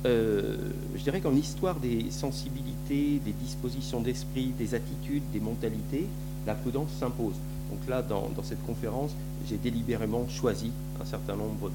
euh, 0.06 0.56
je 0.96 1.02
dirais 1.02 1.20
qu'en 1.20 1.34
histoire 1.34 1.76
des 1.76 2.10
sensibilités, 2.10 3.20
des 3.24 3.32
dispositions 3.32 4.00
d'esprit, 4.00 4.52
des 4.58 4.74
attitudes, 4.74 5.24
des 5.32 5.40
mentalités, 5.40 6.06
la 6.46 6.54
prudence 6.54 6.88
s'impose. 6.98 7.34
Donc 7.70 7.88
là, 7.88 8.00
dans, 8.00 8.30
cette 8.44 8.64
conférence, 8.64 9.10
j'ai 9.48 9.56
délibérément 9.56 10.26
choisi 10.28 10.70
un 11.02 11.04
certain 11.04 11.34
nombre 11.34 11.70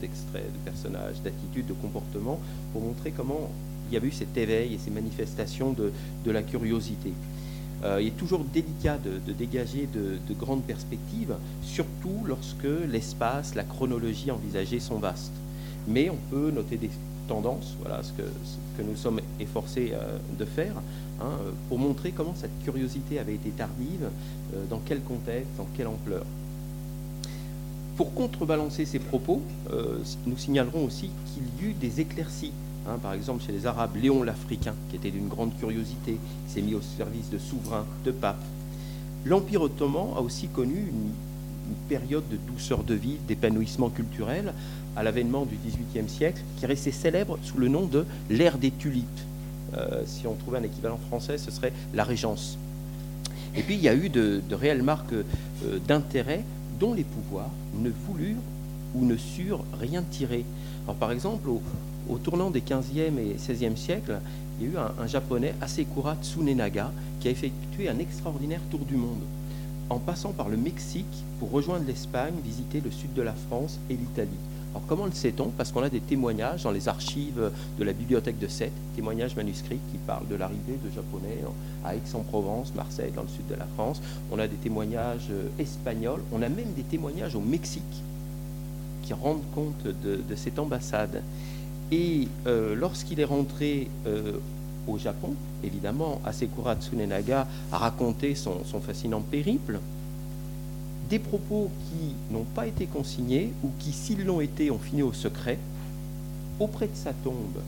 d'extraits, 0.00 0.50
de, 0.52 0.58
personnages, 0.64 1.20
d'attitudes, 1.22 1.66
de 1.66 1.74
comportements, 1.74 2.40
pour 2.72 2.82
montrer 2.82 3.12
comment 3.12 3.50
il 3.90 3.94
y 3.94 4.02
a 4.02 4.04
eu 4.04 4.10
cet 4.10 4.36
éveil 4.36 4.74
et 4.74 4.78
ces 4.78 4.90
manifestations 4.90 5.74
de 5.74 6.30
la 6.30 6.42
curiosité. 6.42 7.12
Euh, 7.82 8.00
il 8.00 8.08
est 8.08 8.16
toujours 8.16 8.44
délicat 8.44 8.98
de, 8.98 9.32
dégager 9.32 9.88
de, 9.92 10.34
grandes 10.34 10.62
perspectives, 10.62 11.34
surtout 11.62 12.24
lorsque 12.26 12.66
l'espace, 12.90 13.54
la 13.54 13.64
chronologie 13.64 14.30
envisagée 14.30 14.80
sont 14.80 14.98
vastes. 14.98 15.32
Mais 15.86 16.08
on 16.08 16.16
peut 16.30 16.50
noter 16.50 16.76
des 16.76 16.90
tendances, 17.28 17.74
voilà 17.80 18.02
ce 18.02 18.12
que, 18.12 18.22
nous 18.82 18.96
sommes 18.96 19.20
efforcés 19.38 19.92
euh, 19.92 20.18
de 20.38 20.44
faire, 20.44 20.74
hein, 21.20 21.38
pour 21.68 21.78
montrer 21.78 22.10
comment 22.10 22.34
cette 22.34 22.64
curiosité 22.64 23.18
avait 23.18 23.34
été 23.34 23.50
tardive, 23.50 24.08
euh, 24.54 24.64
dans 24.68 24.80
quel 24.84 25.00
contexte, 25.00 25.50
dans 25.56 25.68
quelle 25.76 25.86
ampleur. 25.86 26.24
Pour 27.96 28.12
contrebalancer 28.12 28.86
ces 28.86 28.98
propos, 28.98 29.40
nous 30.26 30.36
signalerons 30.36 30.84
aussi 30.84 31.10
qu'il 31.26 31.44
y 31.60 31.70
eut 31.70 31.74
des 31.74 32.00
éclaircies 32.00 32.50
Hein, 32.86 32.98
par 33.02 33.14
exemple, 33.14 33.42
chez 33.44 33.52
les 33.52 33.66
Arabes, 33.66 33.96
Léon 33.96 34.22
l'Africain, 34.22 34.74
qui 34.90 34.96
était 34.96 35.10
d'une 35.10 35.28
grande 35.28 35.56
curiosité, 35.58 36.18
s'est 36.48 36.60
mis 36.60 36.74
au 36.74 36.82
service 36.82 37.30
de 37.30 37.38
souverains, 37.38 37.86
de 38.04 38.10
papes. 38.10 38.44
L'Empire 39.24 39.62
ottoman 39.62 40.08
a 40.16 40.20
aussi 40.20 40.48
connu 40.48 40.76
une 40.76 41.12
période 41.88 42.28
de 42.30 42.36
douceur 42.36 42.84
de 42.84 42.94
vie, 42.94 43.16
d'épanouissement 43.26 43.88
culturel, 43.88 44.52
à 44.96 45.02
l'avènement 45.02 45.46
du 45.46 45.56
XVIIIe 45.56 46.08
siècle, 46.08 46.42
qui 46.58 46.66
restait 46.66 46.92
célèbre 46.92 47.38
sous 47.42 47.56
le 47.58 47.68
nom 47.68 47.86
de 47.86 48.04
l'ère 48.28 48.58
des 48.58 48.70
tulipes. 48.70 49.20
Euh, 49.76 50.02
si 50.06 50.26
on 50.26 50.34
trouvait 50.34 50.58
un 50.58 50.62
équivalent 50.62 51.00
français, 51.08 51.38
ce 51.38 51.50
serait 51.50 51.72
la 51.94 52.04
Régence. 52.04 52.58
Et 53.56 53.62
puis 53.62 53.74
il 53.74 53.80
y 53.80 53.88
a 53.88 53.94
eu 53.94 54.08
de, 54.08 54.42
réelles 54.50 54.82
marques 54.82 55.12
euh, 55.12 55.78
d'intérêt 55.86 56.44
dont 56.78 56.92
les 56.92 57.04
pouvoirs 57.04 57.50
ne 57.78 57.90
voulurent 57.90 58.36
ou 58.94 59.04
ne 59.04 59.16
surent 59.16 59.64
rien 59.80 60.02
tirer. 60.02 60.44
Alors, 60.84 60.96
par 60.96 61.10
exemple, 61.12 61.48
au, 61.48 61.62
tournant 62.22 62.50
des 62.50 62.60
15e 62.60 63.18
et 63.18 63.36
16e 63.38 63.76
siècles, 63.76 64.20
il 64.60 64.66
y 64.66 64.70
a 64.70 64.72
eu 64.72 64.76
un, 65.00 65.06
japonais, 65.06 65.54
Asekura 65.60 66.16
Tsunenaga, 66.22 66.92
qui 67.20 67.28
a 67.28 67.30
effectué 67.30 67.88
un 67.88 67.98
extraordinaire 67.98 68.60
tour 68.70 68.80
du 68.80 68.96
monde, 68.96 69.22
en 69.90 69.98
passant 69.98 70.32
par 70.32 70.48
le 70.48 70.56
Mexique 70.56 71.24
pour 71.38 71.50
rejoindre 71.50 71.86
l'Espagne, 71.86 72.34
visiter 72.44 72.80
le 72.80 72.90
sud 72.90 73.12
de 73.14 73.22
la 73.22 73.32
France 73.32 73.78
et 73.90 73.94
l'Italie. 73.94 74.30
Alors 74.74 74.86
comment 74.88 75.06
le 75.06 75.12
sait-on? 75.12 75.50
Parce 75.50 75.70
qu'on 75.70 75.84
a 75.84 75.88
des 75.88 76.00
témoignages 76.00 76.64
dans 76.64 76.72
les 76.72 76.88
archives 76.88 77.52
de 77.78 77.84
la 77.84 77.92
bibliothèque 77.92 78.40
de 78.40 78.48
Sète, 78.48 78.72
témoignages 78.96 79.36
manuscrits 79.36 79.78
qui 79.92 79.98
parlent 79.98 80.26
de 80.26 80.34
l'arrivée 80.34 80.78
de 80.84 80.90
Japonais 80.90 81.38
à 81.84 81.94
Aix-en-Provence, 81.94 82.74
Marseille, 82.74 83.12
dans 83.14 83.22
le 83.22 83.28
sud 83.28 83.46
de 83.48 83.54
la 83.54 83.66
France. 83.76 84.02
On 84.32 84.38
a 84.40 84.48
des 84.48 84.56
témoignages 84.56 85.28
euh, 85.30 85.48
espagnols, 85.60 86.22
on 86.32 86.42
a 86.42 86.48
même 86.48 86.72
des 86.74 86.82
témoignages 86.82 87.36
au 87.36 87.40
Mexique 87.40 87.82
qui 89.04 89.12
rendent 89.12 89.44
compte 89.54 89.84
de, 89.84 90.34
cette 90.34 90.58
ambassade. 90.58 91.22
Et 91.92 92.28
euh, 92.46 92.74
lorsqu'il 92.74 93.20
est 93.20 93.24
rentré 93.24 93.88
euh, 94.06 94.38
au 94.86 94.98
Japon, 94.98 95.34
évidemment, 95.62 96.20
Asekura 96.24 96.76
Tsunenaga 96.76 97.46
a 97.72 97.78
raconté 97.78 98.34
son, 98.34 98.64
son 98.64 98.80
fascinant 98.80 99.20
périple 99.20 99.80
des 101.08 101.18
propos 101.18 101.70
qui 101.90 102.14
n'ont 102.32 102.46
pas 102.54 102.66
été 102.66 102.86
consignés 102.86 103.52
ou 103.62 103.68
qui, 103.78 103.92
s'ils 103.92 104.24
l'ont 104.24 104.40
été, 104.40 104.70
ont 104.70 104.78
fini 104.78 105.02
au 105.02 105.12
secret. 105.12 105.58
Auprès 106.58 106.86
de 106.86 106.94
sa 106.94 107.12
tombe 107.12 107.60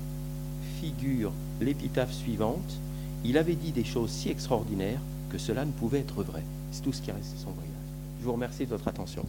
figure 0.80 1.32
l'épitaphe 1.60 2.12
suivante. 2.12 2.80
Il 3.24 3.38
avait 3.38 3.54
dit 3.54 3.72
des 3.72 3.84
choses 3.84 4.10
si 4.10 4.30
extraordinaires 4.30 5.00
que 5.30 5.38
cela 5.38 5.64
ne 5.64 5.72
pouvait 5.72 6.00
être 6.00 6.22
vrai. 6.22 6.42
C'est 6.70 6.82
tout 6.82 6.92
ce 6.92 7.02
qui 7.02 7.10
reste 7.10 7.34
de 7.34 7.38
son 7.38 7.50
voyage. 7.50 7.72
Je 8.20 8.24
vous 8.24 8.32
remercie 8.32 8.64
de 8.64 8.70
votre 8.70 8.88
attention. 8.88 9.24